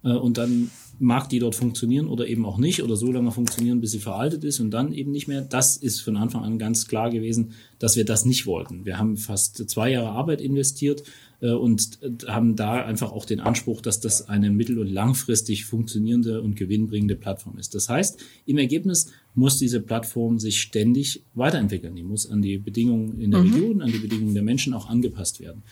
Äh, 0.03 0.09
und 0.09 0.39
dann 0.39 0.71
mag 1.03 1.27
die 1.27 1.39
dort 1.39 1.53
funktionieren 1.53 2.07
oder 2.07 2.27
eben 2.27 2.45
auch 2.45 2.57
nicht 2.57 2.81
oder 2.81 2.95
so 2.95 3.11
lange 3.11 3.31
funktionieren, 3.31 3.81
bis 3.81 3.91
sie 3.91 3.99
veraltet 3.99 4.43
ist 4.45 4.61
und 4.61 4.71
dann 4.71 4.93
eben 4.93 5.11
nicht 5.11 5.27
mehr. 5.27 5.41
Das 5.41 5.75
ist 5.75 5.99
von 5.99 6.15
Anfang 6.15 6.43
an 6.43 6.57
ganz 6.57 6.87
klar 6.87 7.09
gewesen, 7.09 7.51
dass 7.77 7.97
wir 7.97 8.05
das 8.05 8.23
nicht 8.23 8.45
wollten. 8.45 8.85
Wir 8.85 8.97
haben 8.97 9.17
fast 9.17 9.69
zwei 9.69 9.91
Jahre 9.91 10.09
Arbeit 10.09 10.39
investiert 10.39 11.03
äh, 11.41 11.51
und 11.51 11.99
haben 12.25 12.55
da 12.55 12.85
einfach 12.85 13.11
auch 13.11 13.25
den 13.25 13.41
Anspruch, 13.41 13.81
dass 13.81 13.99
das 13.99 14.29
eine 14.29 14.49
mittel- 14.49 14.79
und 14.79 14.87
langfristig 14.87 15.65
funktionierende 15.65 16.41
und 16.41 16.55
gewinnbringende 16.55 17.17
Plattform 17.17 17.57
ist. 17.57 17.75
Das 17.75 17.89
heißt, 17.89 18.23
im 18.45 18.57
Ergebnis 18.57 19.11
muss 19.35 19.57
diese 19.57 19.81
Plattform 19.81 20.39
sich 20.39 20.61
ständig 20.61 21.21
weiterentwickeln. 21.35 21.95
Die 21.95 22.03
muss 22.03 22.29
an 22.29 22.41
die 22.41 22.57
Bedingungen 22.57 23.19
in 23.19 23.31
der 23.31 23.41
mhm. 23.41 23.53
Region, 23.53 23.81
an 23.81 23.91
die 23.91 23.99
Bedingungen 23.99 24.33
der 24.33 24.43
Menschen 24.43 24.73
auch 24.73 24.89
angepasst 24.89 25.41
werden. 25.41 25.63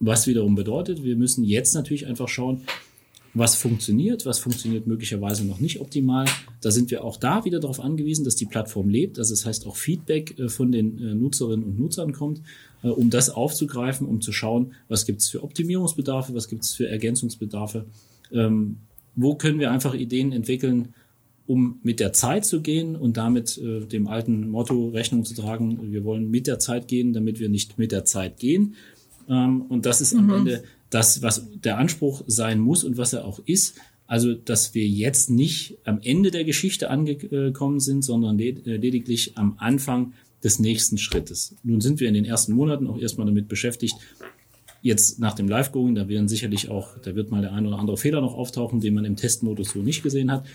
Was 0.00 0.26
wiederum 0.26 0.56
bedeutet, 0.56 1.04
wir 1.04 1.16
müssen 1.16 1.44
jetzt 1.44 1.74
natürlich 1.74 2.06
einfach 2.06 2.28
schauen, 2.28 2.62
was 3.36 3.54
funktioniert, 3.54 4.24
was 4.24 4.38
funktioniert 4.38 4.86
möglicherweise 4.86 5.44
noch 5.44 5.60
nicht 5.60 5.80
optimal. 5.80 6.24
Da 6.62 6.70
sind 6.70 6.90
wir 6.90 7.04
auch 7.04 7.18
da 7.18 7.44
wieder 7.44 7.60
darauf 7.60 7.80
angewiesen, 7.80 8.24
dass 8.24 8.34
die 8.34 8.46
Plattform 8.46 8.88
lebt. 8.88 9.18
Also 9.18 9.34
das 9.34 9.44
heißt 9.44 9.66
auch 9.66 9.76
Feedback 9.76 10.38
äh, 10.38 10.48
von 10.48 10.72
den 10.72 10.98
äh, 10.98 11.14
Nutzerinnen 11.14 11.64
und 11.64 11.78
Nutzern 11.78 12.12
kommt, 12.12 12.40
äh, 12.82 12.88
um 12.88 13.10
das 13.10 13.28
aufzugreifen, 13.28 14.06
um 14.06 14.22
zu 14.22 14.32
schauen, 14.32 14.72
was 14.88 15.04
gibt 15.04 15.20
es 15.20 15.28
für 15.28 15.42
Optimierungsbedarfe, 15.42 16.34
was 16.34 16.48
gibt 16.48 16.64
es 16.64 16.72
für 16.72 16.88
Ergänzungsbedarfe. 16.88 17.84
Ähm, 18.32 18.78
wo 19.14 19.34
können 19.34 19.58
wir 19.58 19.70
einfach 19.70 19.94
Ideen 19.94 20.32
entwickeln, 20.32 20.94
um 21.46 21.78
mit 21.82 22.00
der 22.00 22.12
Zeit 22.12 22.46
zu 22.46 22.62
gehen 22.62 22.96
und 22.96 23.18
damit 23.18 23.58
äh, 23.58 23.80
dem 23.80 24.08
alten 24.08 24.48
Motto 24.48 24.88
Rechnung 24.88 25.24
zu 25.24 25.34
tragen, 25.34 25.92
wir 25.92 26.04
wollen 26.04 26.30
mit 26.30 26.46
der 26.46 26.58
Zeit 26.58 26.88
gehen, 26.88 27.12
damit 27.12 27.38
wir 27.38 27.50
nicht 27.50 27.78
mit 27.78 27.92
der 27.92 28.04
Zeit 28.04 28.38
gehen. 28.38 28.74
Ähm, 29.28 29.62
und 29.68 29.84
das 29.86 30.00
ist 30.00 30.14
mhm. 30.14 30.20
am 30.20 30.38
Ende 30.38 30.64
das, 30.90 31.22
was 31.22 31.46
der 31.54 31.78
Anspruch 31.78 32.22
sein 32.26 32.60
muss 32.60 32.84
und 32.84 32.96
was 32.96 33.12
er 33.12 33.24
auch 33.24 33.40
ist. 33.44 33.76
Also, 34.06 34.34
dass 34.34 34.74
wir 34.74 34.86
jetzt 34.86 35.30
nicht 35.30 35.78
am 35.84 36.00
Ende 36.00 36.30
der 36.30 36.44
Geschichte 36.44 36.90
angekommen 36.90 37.80
sind, 37.80 38.02
sondern 38.02 38.38
äh, 38.38 38.52
lediglich 38.76 39.36
am 39.36 39.56
Anfang 39.58 40.12
des 40.44 40.60
nächsten 40.60 40.96
Schrittes. 40.96 41.56
Nun 41.64 41.80
sind 41.80 41.98
wir 41.98 42.08
in 42.08 42.14
den 42.14 42.24
ersten 42.24 42.52
Monaten 42.52 42.86
auch 42.86 42.98
erstmal 42.98 43.26
damit 43.26 43.48
beschäftigt, 43.48 43.96
jetzt 44.82 45.18
nach 45.18 45.34
dem 45.34 45.48
Live-Going, 45.48 45.96
da 45.96 46.08
werden 46.08 46.28
sicherlich 46.28 46.68
auch, 46.68 46.96
da 46.98 47.16
wird 47.16 47.32
mal 47.32 47.42
der 47.42 47.52
ein 47.52 47.66
oder 47.66 47.78
andere 47.78 47.96
Fehler 47.96 48.20
noch 48.20 48.34
auftauchen, 48.34 48.80
den 48.80 48.94
man 48.94 49.04
im 49.04 49.16
Testmodus 49.16 49.70
so 49.70 49.80
nicht 49.80 50.04
gesehen 50.04 50.30
hat, 50.30 50.46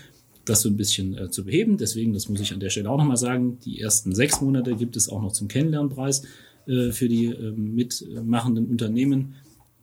das 0.46 0.62
so 0.62 0.70
ein 0.70 0.76
bisschen 0.76 1.16
äh, 1.18 1.30
zu 1.30 1.44
beheben. 1.44 1.76
Deswegen, 1.76 2.14
das 2.14 2.28
muss 2.30 2.40
ich 2.40 2.52
an 2.52 2.60
der 2.60 2.70
Stelle 2.70 2.90
auch 2.90 2.96
nochmal 2.96 3.18
sagen, 3.18 3.58
die 3.64 3.80
ersten 3.80 4.14
sechs 4.14 4.40
Monate 4.40 4.74
gibt 4.74 4.96
es 4.96 5.08
auch 5.08 5.20
noch 5.20 5.32
zum 5.32 5.48
Kennenlernpreis 5.48 6.22
äh, 6.66 6.90
für 6.90 7.08
die 7.08 7.26
äh, 7.26 7.52
mitmachenden 7.52 8.66
Unternehmen. 8.66 9.34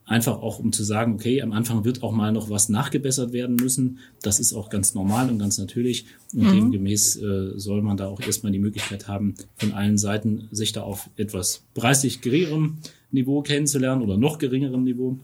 Einfach 0.09 0.41
auch, 0.41 0.57
um 0.57 0.71
zu 0.71 0.83
sagen, 0.83 1.13
okay, 1.13 1.39
am 1.43 1.51
Anfang 1.51 1.85
wird 1.85 2.01
auch 2.01 2.11
mal 2.11 2.31
noch 2.31 2.49
was 2.49 2.67
nachgebessert 2.67 3.31
werden 3.31 3.55
müssen. 3.55 3.99
Das 4.23 4.39
ist 4.39 4.53
auch 4.53 4.71
ganz 4.71 4.95
normal 4.95 5.29
und 5.29 5.37
ganz 5.37 5.59
natürlich. 5.59 6.05
Und 6.33 6.47
mhm. 6.47 6.53
demgemäß 6.53 7.17
äh, 7.17 7.51
soll 7.59 7.83
man 7.83 7.95
da 7.95 8.07
auch 8.07 8.19
erstmal 8.19 8.51
die 8.51 8.57
Möglichkeit 8.57 9.07
haben, 9.07 9.35
von 9.57 9.71
allen 9.73 9.99
Seiten 9.99 10.47
sich 10.51 10.71
da 10.71 10.81
auf 10.81 11.11
etwas 11.15 11.61
preislich 11.75 12.21
geringerem 12.21 12.79
Niveau 13.11 13.43
kennenzulernen 13.43 14.01
oder 14.01 14.17
noch 14.17 14.39
geringerem 14.39 14.83
Niveau. 14.83 15.19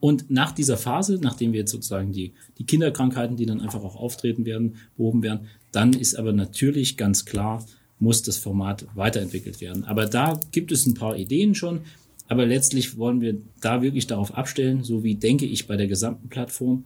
Und 0.00 0.30
nach 0.30 0.52
dieser 0.52 0.78
Phase, 0.78 1.18
nachdem 1.20 1.52
wir 1.52 1.60
jetzt 1.60 1.72
sozusagen 1.72 2.10
die, 2.10 2.32
die 2.56 2.64
Kinderkrankheiten, 2.64 3.36
die 3.36 3.44
dann 3.44 3.60
einfach 3.60 3.84
auch 3.84 3.96
auftreten 3.96 4.46
werden, 4.46 4.76
behoben 4.96 5.22
werden, 5.22 5.48
dann 5.70 5.92
ist 5.92 6.14
aber 6.14 6.32
natürlich 6.32 6.96
ganz 6.96 7.26
klar, 7.26 7.62
muss 7.98 8.22
das 8.22 8.38
Format 8.38 8.86
weiterentwickelt 8.94 9.60
werden. 9.60 9.84
Aber 9.84 10.06
da 10.06 10.40
gibt 10.50 10.72
es 10.72 10.86
ein 10.86 10.94
paar 10.94 11.18
Ideen 11.18 11.54
schon. 11.54 11.80
Aber 12.28 12.46
letztlich 12.46 12.98
wollen 12.98 13.20
wir 13.20 13.38
da 13.60 13.82
wirklich 13.82 14.06
darauf 14.06 14.36
abstellen, 14.36 14.84
so 14.84 15.02
wie 15.02 15.14
denke 15.14 15.46
ich 15.46 15.66
bei 15.66 15.76
der 15.76 15.88
gesamten 15.88 16.28
Plattform, 16.28 16.84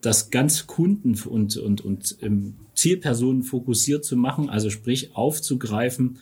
das 0.00 0.30
ganz 0.30 0.66
Kunden 0.66 1.16
und, 1.28 1.56
und, 1.56 1.80
und 1.80 2.16
ähm, 2.22 2.54
Zielpersonen 2.74 3.42
fokussiert 3.42 4.04
zu 4.04 4.16
machen, 4.16 4.50
also 4.50 4.70
sprich 4.70 5.16
aufzugreifen, 5.16 6.18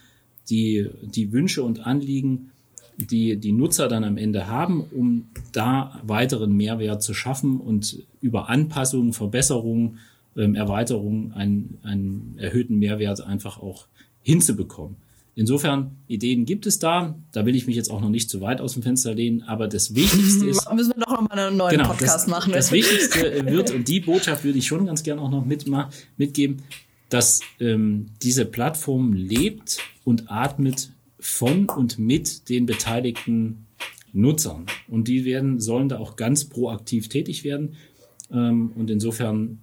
die, 0.49 0.89
die 1.03 1.33
Wünsche 1.33 1.63
und 1.63 1.87
Anliegen, 1.87 2.51
die 2.97 3.37
die 3.37 3.53
Nutzer 3.53 3.89
dann 3.89 4.05
am 4.05 4.17
Ende 4.17 4.47
haben, 4.47 4.83
um 4.83 5.27
da 5.53 6.01
weiteren 6.05 6.57
Mehrwert 6.57 7.03
zu 7.03 7.15
schaffen 7.15 7.61
und 7.61 8.03
über 8.21 8.49
Anpassungen, 8.49 9.13
Verbesserungen, 9.13 9.99
ähm, 10.37 10.55
Erweiterungen 10.55 11.33
einen, 11.33 11.79
einen 11.83 12.35
erhöhten 12.39 12.79
Mehrwert 12.79 13.21
einfach 13.21 13.59
auch 13.59 13.87
hinzubekommen. 14.23 14.97
Insofern, 15.35 15.97
Ideen 16.09 16.45
gibt 16.45 16.67
es 16.67 16.79
da. 16.79 17.19
Da 17.33 17.47
will 17.47 17.57
ich 17.57 17.67
mich 17.67 17.77
jetzt 17.77 17.91
auch 17.91 18.03
noch 18.03 18.11
nicht 18.11 18.29
zu 18.29 18.43
weit 18.43 18.61
aus 18.61 18.75
dem 18.75 18.83
Fenster 18.83 19.15
lehnen, 19.15 19.43
aber 19.43 19.67
das 19.67 19.95
Wichtigste 19.95 20.47
ist. 20.47 20.71
Müssen 20.75 20.93
wir 20.95 21.05
doch 21.05 21.13
noch 21.13 21.29
mal 21.29 21.39
einen 21.39 21.57
neuen 21.57 21.79
genau, 21.79 21.89
Podcast 21.89 22.15
das, 22.15 22.27
machen. 22.27 22.53
Das 22.53 22.71
Wichtigste 22.71 23.47
wird, 23.47 23.71
und 23.71 23.89
die 23.89 24.01
Botschaft 24.01 24.45
würde 24.45 24.59
ich 24.59 24.67
schon 24.67 24.85
ganz 24.85 25.03
gerne 25.03 25.23
auch 25.23 25.31
noch 25.31 25.45
mit, 25.47 25.65
mitgeben, 26.19 26.63
dass 27.09 27.41
ähm, 27.61 28.07
diese 28.23 28.45
Plattform 28.45 29.15
lebt 29.15 29.79
und 30.05 30.31
atmet 30.31 30.91
von 31.19 31.67
und 31.67 31.99
mit 31.99 32.51
den 32.51 32.67
beteiligten 32.67 33.67
Nutzern. 34.13 34.67
Und 34.89 35.09
die 35.09 35.25
werden, 35.25 35.61
sollen 35.61 35.89
da 35.89 35.99
auch 35.99 36.17
ganz 36.17 36.45
proaktiv 36.45 37.09
tätig 37.09 37.45
werden. 37.45 37.77
Ähm, 38.31 38.73
und 38.75 38.91
insofern 38.91 39.61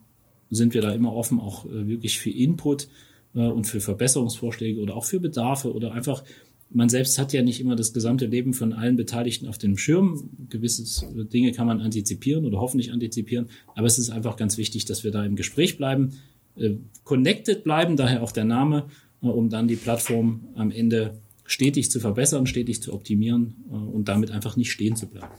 sind 0.49 0.74
wir 0.74 0.82
da 0.82 0.91
immer 0.91 1.13
offen, 1.13 1.39
auch 1.39 1.65
äh, 1.65 1.88
wirklich 1.88 2.17
für 2.17 2.32
Input 2.32 2.88
äh, 3.36 3.39
und 3.39 3.65
für 3.65 3.82
Verbesserungsvorschläge 3.82 4.80
oder 4.82 4.95
auch 4.95 5.05
für 5.05 5.19
Bedarfe 5.19 5.73
oder 5.73 5.93
einfach, 5.93 6.23
man 6.71 6.89
selbst 6.89 7.17
hat 7.17 7.34
ja 7.34 7.41
nicht 7.41 7.59
immer 7.59 7.75
das 7.75 7.93
gesamte 7.93 8.27
Leben 8.27 8.53
von 8.53 8.73
allen 8.73 8.95
Beteiligten 8.95 9.47
auf 9.47 9.57
dem 9.57 9.77
Schirm. 9.77 10.30
Gewisse 10.49 10.84
Dinge 11.25 11.51
kann 11.51 11.65
man 11.65 11.82
antizipieren 11.82 12.45
oder 12.45 12.59
hoffentlich 12.59 12.91
antizipieren. 12.91 13.49
Aber 13.75 13.88
es 13.88 13.97
ist 13.97 14.11
einfach 14.11 14.36
ganz 14.36 14.57
wichtig, 14.57 14.86
dass 14.86 15.03
wir 15.03 15.11
da 15.11 15.25
im 15.25 15.36
Gespräch 15.36 15.77
bleiben, 15.77 16.13
äh, 16.57 16.75
connected 17.03 17.63
bleiben, 17.63 17.97
daher 17.97 18.21
auch 18.21 18.32
der 18.32 18.45
Name, 18.45 18.86
um 19.21 19.49
dann 19.49 19.67
die 19.67 19.75
Plattform 19.75 20.47
am 20.55 20.71
Ende 20.71 21.19
stetig 21.45 21.89
zu 21.89 21.99
verbessern, 21.99 22.45
stetig 22.45 22.82
zu 22.82 22.93
optimieren 22.93 23.55
und 23.69 24.07
damit 24.07 24.32
einfach 24.32 24.55
nicht 24.55 24.71
stehen 24.71 24.95
zu 24.95 25.07
bleiben. 25.07 25.34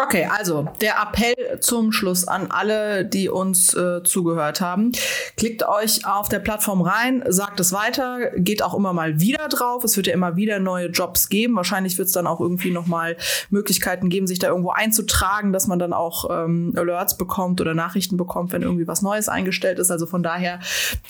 Okay, 0.00 0.28
also 0.30 0.68
der 0.80 0.94
Appell 1.02 1.58
zum 1.58 1.90
Schluss 1.90 2.28
an 2.28 2.52
alle, 2.52 3.04
die 3.04 3.28
uns 3.28 3.74
äh, 3.74 4.04
zugehört 4.04 4.60
haben. 4.60 4.92
Klickt 5.36 5.66
euch 5.66 6.06
auf 6.06 6.28
der 6.28 6.38
Plattform 6.38 6.82
rein, 6.82 7.24
sagt 7.26 7.58
es 7.58 7.72
weiter, 7.72 8.30
geht 8.36 8.62
auch 8.62 8.74
immer 8.74 8.92
mal 8.92 9.20
wieder 9.20 9.48
drauf. 9.48 9.82
Es 9.82 9.96
wird 9.96 10.06
ja 10.06 10.14
immer 10.14 10.36
wieder 10.36 10.60
neue 10.60 10.86
Jobs 10.86 11.28
geben. 11.28 11.56
Wahrscheinlich 11.56 11.98
wird 11.98 12.06
es 12.06 12.12
dann 12.12 12.28
auch 12.28 12.38
irgendwie 12.38 12.70
nochmal 12.70 13.16
Möglichkeiten 13.50 14.08
geben, 14.08 14.28
sich 14.28 14.38
da 14.38 14.46
irgendwo 14.46 14.70
einzutragen, 14.70 15.52
dass 15.52 15.66
man 15.66 15.80
dann 15.80 15.92
auch 15.92 16.30
ähm, 16.30 16.74
Alerts 16.76 17.18
bekommt 17.18 17.60
oder 17.60 17.74
Nachrichten 17.74 18.16
bekommt, 18.16 18.52
wenn 18.52 18.62
irgendwie 18.62 18.86
was 18.86 19.02
Neues 19.02 19.28
eingestellt 19.28 19.80
ist. 19.80 19.90
Also 19.90 20.06
von 20.06 20.22
daher 20.22 20.60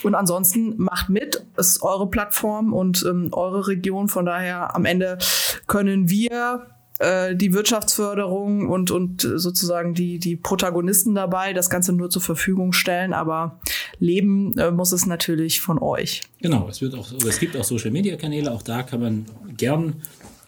und 0.03 0.15
ansonsten 0.15 0.75
macht 0.79 1.11
mit, 1.11 1.45
ist 1.59 1.83
eure 1.83 2.09
Plattform 2.09 2.73
und 2.73 3.05
ähm, 3.07 3.29
eure 3.33 3.67
Region. 3.67 4.09
Von 4.09 4.25
daher 4.25 4.75
am 4.75 4.87
Ende 4.87 5.19
können 5.67 6.09
wir 6.09 6.67
äh, 6.99 7.35
die 7.35 7.53
Wirtschaftsförderung 7.53 8.69
und, 8.69 8.91
und 8.91 9.23
sozusagen 9.23 9.95
die, 9.95 10.19
die 10.19 10.37
Protagonisten 10.37 11.15
dabei 11.15 11.53
das 11.53 11.71
Ganze 11.71 11.93
nur 11.93 12.11
zur 12.11 12.23
Verfügung 12.23 12.73
stellen, 12.73 13.13
aber 13.13 13.61
leben 13.99 14.57
äh, 14.59 14.71
muss 14.71 14.93
es 14.93 15.07
natürlich 15.07 15.61
von 15.61 15.79
euch. 15.79 16.23
Genau, 16.41 16.69
es 16.69 16.81
wird 16.81 16.95
auch, 16.95 17.13
es 17.13 17.39
gibt 17.39 17.57
auch 17.57 17.65
Social 17.65 17.91
Media 17.91 18.17
Kanäle, 18.17 18.53
auch 18.53 18.63
da 18.63 18.83
kann 18.83 19.01
man 19.01 19.27
gern 19.57 20.03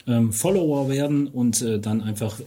ähm, 0.07 0.33
Follower 0.33 0.89
werden 0.89 1.27
und 1.29 1.63
äh, 1.63 1.79
dann 1.79 2.01
einfach 2.03 2.41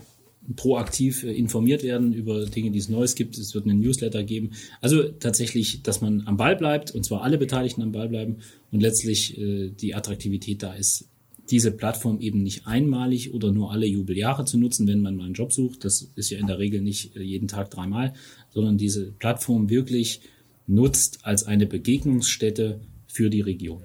proaktiv 0.55 1.23
äh, 1.23 1.31
informiert 1.31 1.83
werden 1.83 2.13
über 2.13 2.45
Dinge, 2.45 2.71
die 2.71 2.79
es 2.79 2.89
Neues 2.89 3.15
gibt. 3.15 3.37
Es 3.37 3.55
wird 3.55 3.65
einen 3.65 3.79
Newsletter 3.79 4.23
geben. 4.23 4.51
Also 4.81 5.03
tatsächlich, 5.03 5.83
dass 5.83 6.01
man 6.01 6.23
am 6.25 6.37
Ball 6.37 6.55
bleibt 6.55 6.91
und 6.91 7.05
zwar 7.05 7.21
alle 7.23 7.37
Beteiligten 7.37 7.81
am 7.81 7.91
Ball 7.91 8.09
bleiben 8.09 8.37
und 8.71 8.81
letztlich 8.81 9.37
äh, 9.37 9.69
die 9.69 9.95
Attraktivität 9.95 10.61
da 10.63 10.73
ist, 10.73 11.07
diese 11.53 11.71
Plattform 11.71 12.19
eben 12.19 12.41
nicht 12.41 12.65
einmalig 12.65 13.31
oder 13.31 13.51
nur 13.51 13.71
alle 13.71 13.85
Jubeljahre 13.85 14.43
zu 14.43 14.57
nutzen, 14.57 14.87
wenn 14.87 15.01
man 15.01 15.15
mal 15.15 15.25
einen 15.25 15.35
Job 15.35 15.53
sucht. 15.53 15.85
Das 15.85 16.09
ist 16.15 16.31
ja 16.31 16.39
in 16.39 16.47
der 16.47 16.57
Regel 16.57 16.81
nicht 16.81 17.15
äh, 17.15 17.21
jeden 17.21 17.47
Tag 17.47 17.69
dreimal, 17.69 18.13
sondern 18.49 18.79
diese 18.79 19.11
Plattform 19.11 19.69
wirklich 19.69 20.21
nutzt 20.65 21.19
als 21.21 21.45
eine 21.45 21.67
Begegnungsstätte 21.67 22.79
für 23.05 23.29
die 23.29 23.41
Region. 23.41 23.83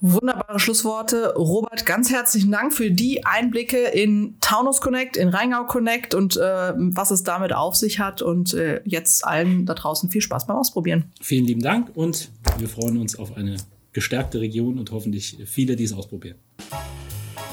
Wunderbare 0.00 0.58
Schlussworte. 0.58 1.34
Robert, 1.34 1.84
ganz 1.84 2.10
herzlichen 2.10 2.50
Dank 2.50 2.72
für 2.72 2.90
die 2.90 3.26
Einblicke 3.26 3.88
in 3.88 4.36
Taunus 4.40 4.80
Connect, 4.80 5.18
in 5.18 5.28
Rheingau 5.28 5.66
Connect 5.66 6.14
und 6.14 6.38
äh, 6.38 6.72
was 6.76 7.10
es 7.10 7.24
damit 7.24 7.52
auf 7.52 7.76
sich 7.76 7.98
hat. 7.98 8.22
Und 8.22 8.54
äh, 8.54 8.80
jetzt 8.86 9.22
allen 9.26 9.66
da 9.66 9.74
draußen 9.74 10.08
viel 10.08 10.22
Spaß 10.22 10.46
beim 10.46 10.56
Ausprobieren. 10.56 11.12
Vielen 11.20 11.44
lieben 11.44 11.60
Dank 11.60 11.94
und 11.94 12.30
wir 12.56 12.70
freuen 12.70 12.96
uns 12.96 13.18
auf 13.18 13.36
eine 13.36 13.58
gestärkte 13.92 14.40
Region 14.40 14.78
und 14.78 14.90
hoffentlich 14.90 15.38
viele, 15.46 15.76
die 15.76 15.84
es 15.84 15.92
ausprobieren. 15.92 16.38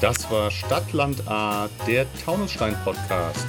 Das 0.00 0.30
war 0.30 0.50
Stadtland 0.50 1.26
A, 1.26 1.68
der 1.86 2.06
Taunusstein 2.24 2.76
Podcast. 2.84 3.46